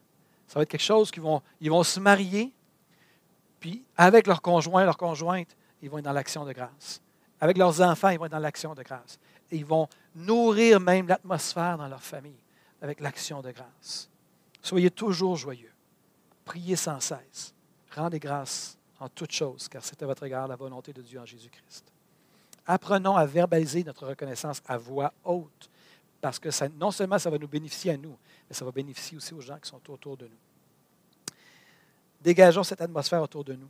ça 0.48 0.60
va 0.60 0.64
être 0.64 0.70
quelque 0.70 0.82
chose 0.82 1.12
qu'ils 1.12 1.24
vont, 1.24 1.42
ils 1.62 1.72
vont 1.72 1.84
se 1.84 1.98
marier, 2.02 2.52
puis 3.62 3.86
avec 3.96 4.28
leur 4.28 4.42
conjoint, 4.42 4.84
leur 4.84 4.98
conjointe, 4.98 5.56
ils 5.82 5.90
vont 5.90 6.00
être 6.00 6.04
dans 6.04 6.12
l'action 6.12 6.44
de 6.44 6.52
grâce. 6.52 7.02
Avec 7.40 7.58
leurs 7.58 7.80
enfants, 7.80 8.10
ils 8.10 8.20
vont 8.20 8.26
être 8.26 8.34
dans 8.34 8.40
l'action 8.40 8.76
de 8.76 8.84
grâce 8.84 9.18
et 9.50 9.56
ils 9.56 9.66
vont 9.66 9.88
nourrir 10.14 10.82
même 10.82 11.08
l'atmosphère 11.08 11.78
dans 11.78 11.88
leur 11.88 12.04
famille 12.04 12.44
avec 12.82 13.00
l'action 13.00 13.42
de 13.42 13.52
grâce. 13.52 14.10
Soyez 14.62 14.92
toujours 14.92 15.38
joyeux. 15.38 15.72
Priez 16.44 16.76
sans 16.76 17.00
cesse. 17.00 17.56
Rendez 17.96 18.20
grâce 18.20 18.78
en 19.00 19.08
toutes 19.08 19.32
choses, 19.32 19.70
car 19.70 19.82
c'est 19.86 20.04
à 20.04 20.06
votre 20.06 20.24
égard 20.24 20.50
la 20.50 20.58
volonté 20.58 20.92
de 20.92 21.02
Dieu 21.02 21.18
en 21.18 21.26
Jésus-Christ. 21.26 21.94
Apprenons 22.66 23.16
à 23.16 23.26
verbaliser 23.26 23.84
notre 23.84 24.08
reconnaissance 24.08 24.62
à 24.68 24.78
voix 24.78 25.14
haute, 25.24 25.70
parce 26.20 26.40
que 26.40 26.50
non 26.78 26.92
seulement 26.92 27.18
ça 27.18 27.30
va 27.30 27.38
nous 27.38 27.48
bénéficier 27.48 27.92
à 27.92 27.98
nous, 27.98 28.18
mais 28.50 28.56
ça 28.56 28.64
va 28.64 28.72
bénéficier 28.72 29.18
aussi 29.18 29.34
aux 29.34 29.42
gens 29.42 29.58
qui 29.58 29.70
sont 29.70 29.82
autour 29.90 30.18
de 30.18 30.26
nous. 30.26 31.36
Dégageons 32.22 32.64
cette 32.64 32.82
atmosphère 32.82 33.22
autour 33.22 33.44
de 33.44 33.54
nous. 33.54 33.70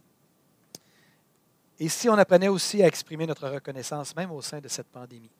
Et 1.79 1.89
si 1.89 2.09
on 2.09 2.13
apprenait 2.13 2.49
aussi 2.49 2.83
à 2.83 2.87
exprimer 2.87 3.25
notre 3.25 3.47
reconnaissance, 3.49 4.15
même 4.15 4.31
au 4.31 4.41
sein 4.41 4.59
de 4.59 4.67
cette 4.67 4.87
pandémie? 4.87 5.31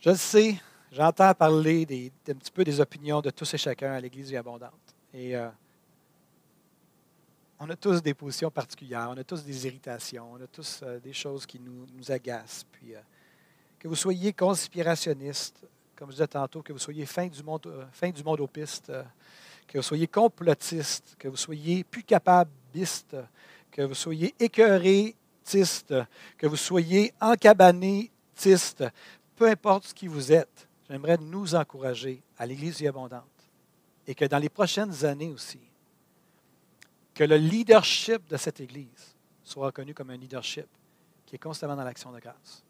Je 0.00 0.10
le 0.10 0.16
sais, 0.16 0.56
j'entends 0.92 1.32
parler 1.32 1.86
des, 1.86 2.12
un 2.28 2.34
petit 2.34 2.50
peu 2.50 2.64
des 2.64 2.80
opinions 2.80 3.22
de 3.22 3.30
tous 3.30 3.54
et 3.54 3.56
chacun 3.56 3.92
à 3.92 4.00
l'Église 4.00 4.28
vie 4.28 4.36
abondante. 4.36 4.72
Euh, 5.14 5.48
on 7.64 7.70
a 7.70 7.76
tous 7.76 8.02
des 8.02 8.12
positions 8.12 8.50
particulières, 8.50 9.08
on 9.10 9.16
a 9.16 9.24
tous 9.24 9.42
des 9.42 9.66
irritations, 9.66 10.32
on 10.32 10.42
a 10.42 10.46
tous 10.46 10.80
euh, 10.82 11.00
des 11.00 11.14
choses 11.14 11.46
qui 11.46 11.58
nous, 11.58 11.86
nous 11.94 12.12
agacent. 12.12 12.66
Puis, 12.70 12.94
euh, 12.94 13.00
que 13.78 13.88
vous 13.88 13.94
soyez 13.94 14.34
conspirationniste, 14.34 15.66
comme 15.96 16.10
je 16.10 16.16
disais 16.16 16.26
tantôt, 16.26 16.60
que 16.60 16.74
vous 16.74 16.78
soyez 16.78 17.06
fin 17.06 17.26
du 17.26 17.42
monde, 17.42 17.86
fin 17.90 18.10
du 18.10 18.22
monde 18.22 18.40
aux 18.40 18.46
pistes, 18.46 18.92
que 19.66 19.78
vous 19.78 19.82
soyez 19.82 20.06
complotiste, 20.06 21.16
que 21.18 21.26
vous 21.26 21.38
soyez 21.38 21.84
plus 21.84 22.02
capabiste, 22.02 23.16
que 23.70 23.80
vous 23.80 23.94
soyez 23.94 24.34
écœuré-tiste, 24.38 25.94
que 26.36 26.46
vous 26.46 26.56
soyez 26.56 27.14
encabané-tiste, 27.18 28.84
peu 29.36 29.48
importe 29.48 29.86
ce 29.86 29.94
qui 29.94 30.06
vous 30.06 30.32
êtes, 30.32 30.68
j'aimerais 30.90 31.16
nous 31.16 31.54
encourager 31.54 32.22
à 32.36 32.44
l'Église 32.44 32.86
abondante 32.86 33.24
et 34.06 34.14
que 34.14 34.26
dans 34.26 34.38
les 34.38 34.50
prochaines 34.50 35.06
années 35.06 35.30
aussi, 35.30 35.60
que 37.14 37.24
le 37.24 37.36
leadership 37.36 38.26
de 38.26 38.36
cette 38.36 38.60
Église 38.60 39.14
soit 39.44 39.66
reconnu 39.66 39.94
comme 39.94 40.10
un 40.10 40.16
leadership 40.16 40.66
qui 41.24 41.36
est 41.36 41.38
constamment 41.38 41.76
dans 41.76 41.84
l'action 41.84 42.10
de 42.12 42.18
grâce. 42.18 42.64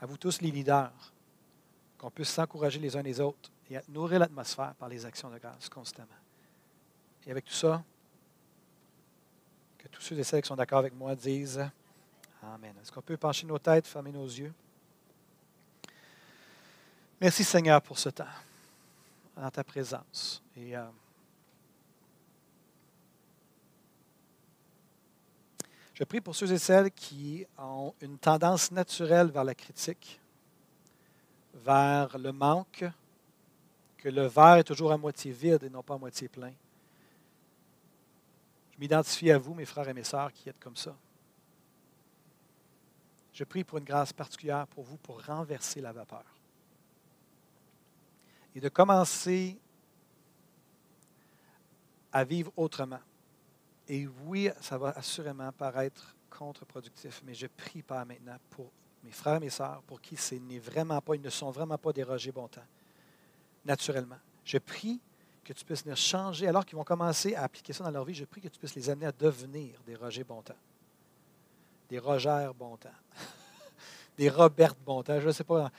À 0.00 0.06
vous 0.06 0.18
tous 0.18 0.40
les 0.42 0.50
leaders, 0.50 1.12
qu'on 1.96 2.10
puisse 2.10 2.28
s'encourager 2.28 2.78
les 2.78 2.94
uns 2.96 3.02
les 3.02 3.20
autres 3.20 3.50
et 3.70 3.78
nourrir 3.88 4.18
l'atmosphère 4.18 4.74
par 4.74 4.88
les 4.88 5.06
actions 5.06 5.30
de 5.30 5.38
grâce 5.38 5.68
constamment. 5.68 6.08
Et 7.26 7.30
avec 7.30 7.44
tout 7.44 7.54
ça, 7.54 7.82
Que 9.78 9.88
tous 9.88 10.02
ceux 10.02 10.18
et 10.18 10.24
celles 10.24 10.42
qui 10.42 10.48
sont 10.48 10.56
d'accord 10.56 10.80
avec 10.80 10.94
moi 10.94 11.14
disent 11.14 11.64
Amen. 12.42 12.74
Est-ce 12.80 12.92
qu'on 12.92 13.02
peut 13.02 13.16
pencher 13.16 13.46
nos 13.46 13.58
têtes, 13.58 13.86
fermer 13.86 14.12
nos 14.12 14.26
yeux? 14.26 14.52
Merci 17.20 17.44
Seigneur 17.44 17.80
pour 17.80 17.98
ce 17.98 18.10
temps, 18.10 18.24
dans 19.36 19.50
ta 19.50 19.64
présence. 19.64 20.42
Et, 20.56 20.76
euh, 20.76 20.84
je 25.96 26.04
prie 26.04 26.20
pour 26.20 26.36
ceux 26.36 26.52
et 26.52 26.58
celles 26.58 26.90
qui 26.90 27.46
ont 27.56 27.94
une 28.02 28.18
tendance 28.18 28.70
naturelle 28.70 29.28
vers 29.28 29.44
la 29.44 29.54
critique, 29.54 30.20
vers 31.54 32.18
le 32.18 32.32
manque, 32.32 32.84
que 33.96 34.10
le 34.10 34.26
verre 34.26 34.56
est 34.56 34.64
toujours 34.64 34.92
à 34.92 34.98
moitié 34.98 35.32
vide 35.32 35.62
et 35.62 35.70
non 35.70 35.82
pas 35.82 35.94
à 35.94 35.98
moitié 35.98 36.28
plein. 36.28 36.52
Je 38.72 38.78
m'identifie 38.78 39.30
à 39.30 39.38
vous, 39.38 39.54
mes 39.54 39.64
frères 39.64 39.88
et 39.88 39.94
mes 39.94 40.04
sœurs, 40.04 40.30
qui 40.34 40.50
êtes 40.50 40.60
comme 40.60 40.76
ça. 40.76 40.94
Je 43.32 43.44
prie 43.44 43.64
pour 43.64 43.78
une 43.78 43.84
grâce 43.84 44.12
particulière 44.12 44.66
pour 44.66 44.84
vous 44.84 44.98
pour 44.98 45.24
renverser 45.24 45.80
la 45.80 45.92
vapeur 45.92 46.24
et 48.54 48.60
de 48.60 48.68
commencer 48.68 49.56
à 52.12 52.22
vivre 52.22 52.52
autrement. 52.54 53.00
Et 53.88 54.06
oui, 54.24 54.50
ça 54.60 54.78
va 54.78 54.90
assurément 54.90 55.52
paraître 55.52 56.14
contre-productif, 56.28 57.22
mais 57.24 57.34
je 57.34 57.46
prie 57.46 57.82
pas 57.82 58.04
maintenant 58.04 58.36
pour 58.50 58.70
mes 59.04 59.12
frères 59.12 59.36
et 59.36 59.40
mes 59.40 59.50
sœurs, 59.50 59.82
pour 59.86 60.00
qui 60.00 60.16
ce 60.16 60.34
n'est 60.34 60.58
vraiment 60.58 61.00
pas, 61.00 61.14
ils 61.14 61.22
ne 61.22 61.30
sont 61.30 61.50
vraiment 61.50 61.78
pas 61.78 61.92
dérogés 61.92 62.32
bon 62.32 62.48
temps, 62.48 62.66
naturellement. 63.64 64.18
Je 64.44 64.58
prie 64.58 65.00
que 65.44 65.52
tu 65.52 65.64
puisses 65.64 65.84
les 65.84 65.94
changer, 65.94 66.48
alors 66.48 66.66
qu'ils 66.66 66.76
vont 66.76 66.84
commencer 66.84 67.36
à 67.36 67.44
appliquer 67.44 67.72
ça 67.72 67.84
dans 67.84 67.90
leur 67.90 68.04
vie, 68.04 68.14
je 68.14 68.24
prie 68.24 68.40
que 68.40 68.48
tu 68.48 68.58
puisses 68.58 68.74
les 68.74 68.90
amener 68.90 69.06
à 69.06 69.12
devenir 69.12 69.80
des 69.86 69.94
Roger 69.94 70.24
Bontemps, 70.24 70.58
des 71.88 72.00
Roger 72.00 72.50
Bontemps, 72.58 72.88
des 74.18 74.28
Robert 74.28 74.74
Bontemps, 74.84 75.20
je 75.20 75.28
ne 75.28 75.32
sais 75.32 75.44
pas, 75.44 75.70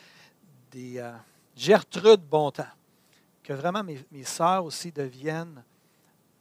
des 0.71 0.99
euh, 0.99 1.11
Gertrude 1.55 2.21
Bontemps. 2.21 2.63
Que 3.43 3.53
vraiment 3.53 3.83
mes, 3.83 4.03
mes 4.11 4.23
sœurs 4.23 4.65
aussi 4.65 4.91
deviennent 4.91 5.63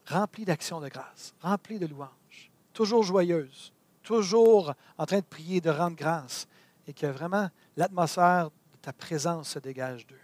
remplies 0.06 0.44
d'actions 0.44 0.80
de 0.80 0.88
grâce, 0.88 1.34
remplies 1.40 1.78
de 1.78 1.86
louanges, 1.86 2.50
toujours 2.72 3.02
joyeuses, 3.02 3.72
toujours 4.02 4.74
en 4.98 5.06
train 5.06 5.18
de 5.18 5.24
prier, 5.24 5.60
de 5.60 5.70
rendre 5.70 5.96
grâce, 5.96 6.46
et 6.86 6.92
que 6.92 7.06
vraiment 7.06 7.50
l'atmosphère 7.76 8.50
de 8.50 8.78
ta 8.80 8.92
présence 8.92 9.50
se 9.50 9.58
dégage 9.58 10.06
d'eux. 10.06 10.20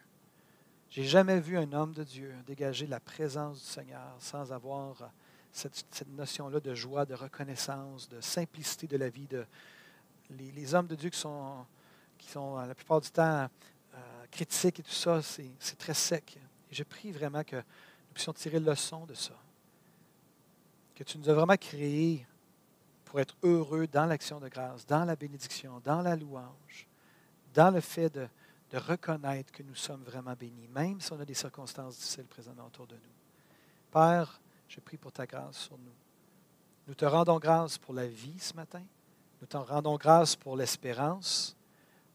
J'ai 0.89 1.05
jamais 1.05 1.41
vu 1.41 1.57
un 1.57 1.73
homme 1.73 1.93
de 1.95 2.05
Dieu 2.05 2.35
dégager 2.47 2.87
la 2.87 3.01
présence 3.01 3.59
du 3.59 3.65
Seigneur 3.65 4.15
sans 4.19 4.53
avoir 4.53 5.11
cette, 5.51 6.07
notion-là 6.09 6.61
de 6.61 6.75
joie, 6.75 7.05
de 7.05 7.15
reconnaissance, 7.15 8.09
de 8.09 8.21
simplicité 8.21 8.87
de 8.87 8.97
la 8.97 9.09
vie. 9.09 9.27
De, 9.27 9.47
les, 10.31 10.75
hommes 10.75 10.87
de 10.87 10.95
Dieu 10.95 11.11
qui 11.11 11.19
sont, 11.19 11.65
qui 12.19 12.29
sont 12.29 12.57
la 12.59 12.75
plupart 12.75 13.01
du 13.01 13.11
temps 13.11 13.49
euh, 13.95 13.99
critiques 14.31 14.81
et 14.81 14.83
tout 14.83 14.91
ça, 14.91 15.21
c'est 15.23 15.79
très 15.79 15.95
sec. 15.95 16.39
Et 16.71 16.75
je 16.75 16.85
prie 16.85 17.11
vraiment 17.11 17.43
que 17.43 17.57
nous 17.57 18.13
puissions 18.15 18.33
tirer 18.33 18.61
leçon 18.61 19.07
de 19.07 19.15
ça. 19.15 19.35
Que 20.95 21.05
tu 21.05 21.19
nous 21.19 21.29
as 21.29 21.35
vraiment 21.35 21.57
créés 21.57 22.27
pour 23.05 23.21
être 23.21 23.37
heureux 23.43 23.87
dans 23.87 24.07
l'action 24.07 24.41
de 24.41 24.49
grâce, 24.49 24.87
dans 24.87 25.05
la 25.05 25.17
bénédiction, 25.17 25.81
dans 25.85 26.01
la 26.01 26.17
louange, 26.17 26.89
dans 27.53 27.71
le 27.71 27.81
fait 27.81 28.09
de, 28.09 28.27
reconnaître 28.73 29.53
que 29.53 29.63
nous 29.63 29.75
sommes 29.75 30.03
vraiment 30.03 30.33
bénis, 30.33 30.67
même 30.69 30.99
si 30.99 31.13
on 31.13 31.21
a 31.21 31.27
des 31.27 31.35
circonstances 31.35 31.99
difficiles 31.99 32.25
présentement 32.25 32.65
autour 32.65 32.87
de 32.87 32.95
nous. 32.95 33.91
Père, 33.91 34.41
je 34.67 34.81
prie 34.81 34.97
pour 34.97 35.13
ta 35.13 35.27
grâce 35.27 35.59
sur 35.59 35.77
nous. 35.77 35.93
Nous 36.89 36.95
te 36.95 37.05
rendons 37.05 37.39
grâce 37.39 37.77
pour 37.77 37.93
la 37.93 38.07
vie 38.07 38.39
ce 38.39 38.55
matin. 38.55 38.83
Nous 39.43 39.47
te 39.47 39.59
rendons 39.59 39.97
grâce 39.97 40.35
pour 40.35 40.57
l'espérance, 40.57 41.55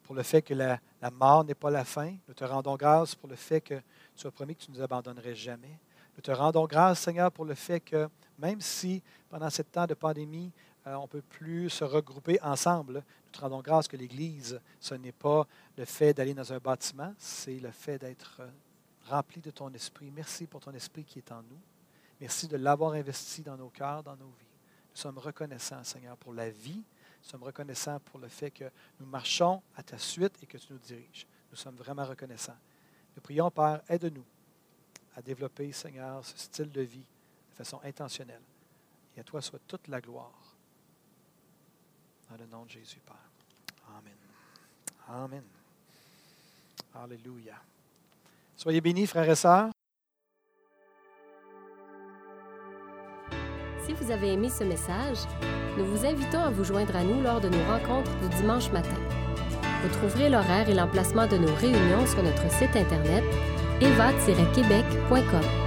pour 0.01 0.15
le 0.15 0.23
fait 0.23 0.41
que 0.41 0.55
la, 0.55 0.79
la 0.99 1.11
mort 1.11 1.43
n'est 1.43 1.53
pas 1.53 1.69
la 1.69 1.85
fin. 1.85 2.15
Nous 2.27 2.33
te 2.33 2.43
rendons 2.43 2.75
grâce 2.75 3.13
pour 3.13 3.29
le 3.29 3.35
fait 3.35 3.61
que 3.61 3.79
tu 4.15 4.25
as 4.25 4.31
promis 4.31 4.55
que 4.55 4.63
tu 4.63 4.71
ne 4.71 4.77
nous 4.77 4.81
abandonnerais 4.81 5.35
jamais. 5.35 5.77
Nous 6.15 6.21
te 6.21 6.31
rendons 6.31 6.65
grâce, 6.65 7.01
Seigneur, 7.01 7.31
pour 7.31 7.45
le 7.45 7.53
fait 7.53 7.81
que 7.81 8.09
même 8.37 8.61
si 8.61 9.01
pendant 9.29 9.49
ce 9.49 9.61
temps 9.61 9.87
de 9.87 9.93
pandémie, 9.93 10.51
euh, 10.85 10.95
on 10.95 11.03
ne 11.03 11.07
peut 11.07 11.21
plus 11.21 11.69
se 11.69 11.83
regrouper 11.83 12.39
ensemble. 12.41 12.93
Nous 12.95 13.31
te 13.31 13.41
rendons 13.41 13.61
grâce 13.61 13.87
que 13.87 13.97
l'Église, 13.97 14.61
ce 14.79 14.95
n'est 14.95 15.11
pas 15.11 15.47
le 15.77 15.85
fait 15.85 16.13
d'aller 16.13 16.33
dans 16.33 16.53
un 16.53 16.59
bâtiment, 16.59 17.13
c'est 17.17 17.59
le 17.59 17.71
fait 17.71 17.97
d'être 17.99 18.37
euh, 18.39 18.49
rempli 19.09 19.41
de 19.41 19.51
ton 19.51 19.71
esprit. 19.73 20.11
Merci 20.15 20.47
pour 20.47 20.61
ton 20.61 20.71
esprit 20.71 21.03
qui 21.03 21.19
est 21.19 21.31
en 21.31 21.41
nous. 21.41 21.59
Merci 22.21 22.47
de 22.47 22.57
l'avoir 22.57 22.93
investi 22.93 23.41
dans 23.41 23.57
nos 23.57 23.69
cœurs, 23.69 24.03
dans 24.03 24.15
nos 24.15 24.25
vies. 24.25 24.45
Nous 24.91 25.01
sommes 25.01 25.17
reconnaissants, 25.17 25.83
Seigneur, 25.83 26.17
pour 26.17 26.33
la 26.33 26.49
vie. 26.49 26.83
Nous 27.23 27.29
sommes 27.29 27.43
reconnaissants 27.43 27.99
pour 27.99 28.19
le 28.19 28.27
fait 28.27 28.51
que 28.51 28.65
nous 28.99 29.05
marchons 29.05 29.61
à 29.75 29.83
ta 29.83 29.97
suite 29.97 30.33
et 30.41 30.45
que 30.45 30.57
tu 30.57 30.71
nous 30.71 30.79
diriges. 30.79 31.27
Nous 31.51 31.57
sommes 31.57 31.75
vraiment 31.75 32.05
reconnaissants. 32.05 32.57
Nous 33.15 33.21
prions, 33.21 33.51
Père, 33.51 33.81
aide-nous 33.89 34.25
à 35.15 35.21
développer, 35.21 35.71
Seigneur, 35.71 36.23
ce 36.25 36.37
style 36.37 36.71
de 36.71 36.81
vie 36.81 37.05
façon 37.57 37.79
intentionnelle. 37.83 38.41
Et 39.15 39.19
à 39.19 39.23
toi 39.23 39.41
soit 39.41 39.59
toute 39.67 39.87
la 39.87 39.99
gloire. 39.99 40.55
Dans 42.29 42.37
le 42.37 42.45
nom 42.45 42.65
de 42.65 42.69
Jésus, 42.69 42.99
Père. 42.99 43.15
Amen. 43.97 44.13
Amen. 45.07 45.43
Alléluia. 46.93 47.55
Soyez 48.55 48.81
bénis, 48.81 49.07
frères 49.07 49.29
et 49.29 49.35
sœurs. 49.35 49.69
Si 53.85 53.93
vous 53.93 54.11
avez 54.11 54.33
aimé 54.33 54.49
ce 54.49 54.63
message, 54.63 55.19
nous 55.77 55.85
vous 55.85 56.05
invitons 56.05 56.41
à 56.41 56.49
vous 56.49 56.63
joindre 56.63 56.95
à 56.95 57.03
nous 57.03 57.21
lors 57.21 57.39
de 57.39 57.49
nos 57.49 57.63
rencontres 57.65 58.13
du 58.19 58.27
dimanche 58.35 58.69
matin. 58.71 58.99
Vous 59.83 59.89
trouverez 59.89 60.29
l'horaire 60.29 60.69
et 60.69 60.73
l'emplacement 60.73 61.27
de 61.27 61.37
nos 61.37 61.53
réunions 61.55 62.05
sur 62.05 62.21
notre 62.21 62.51
site 62.51 62.75
internet 62.75 63.23
eva-québec.com. 63.79 65.66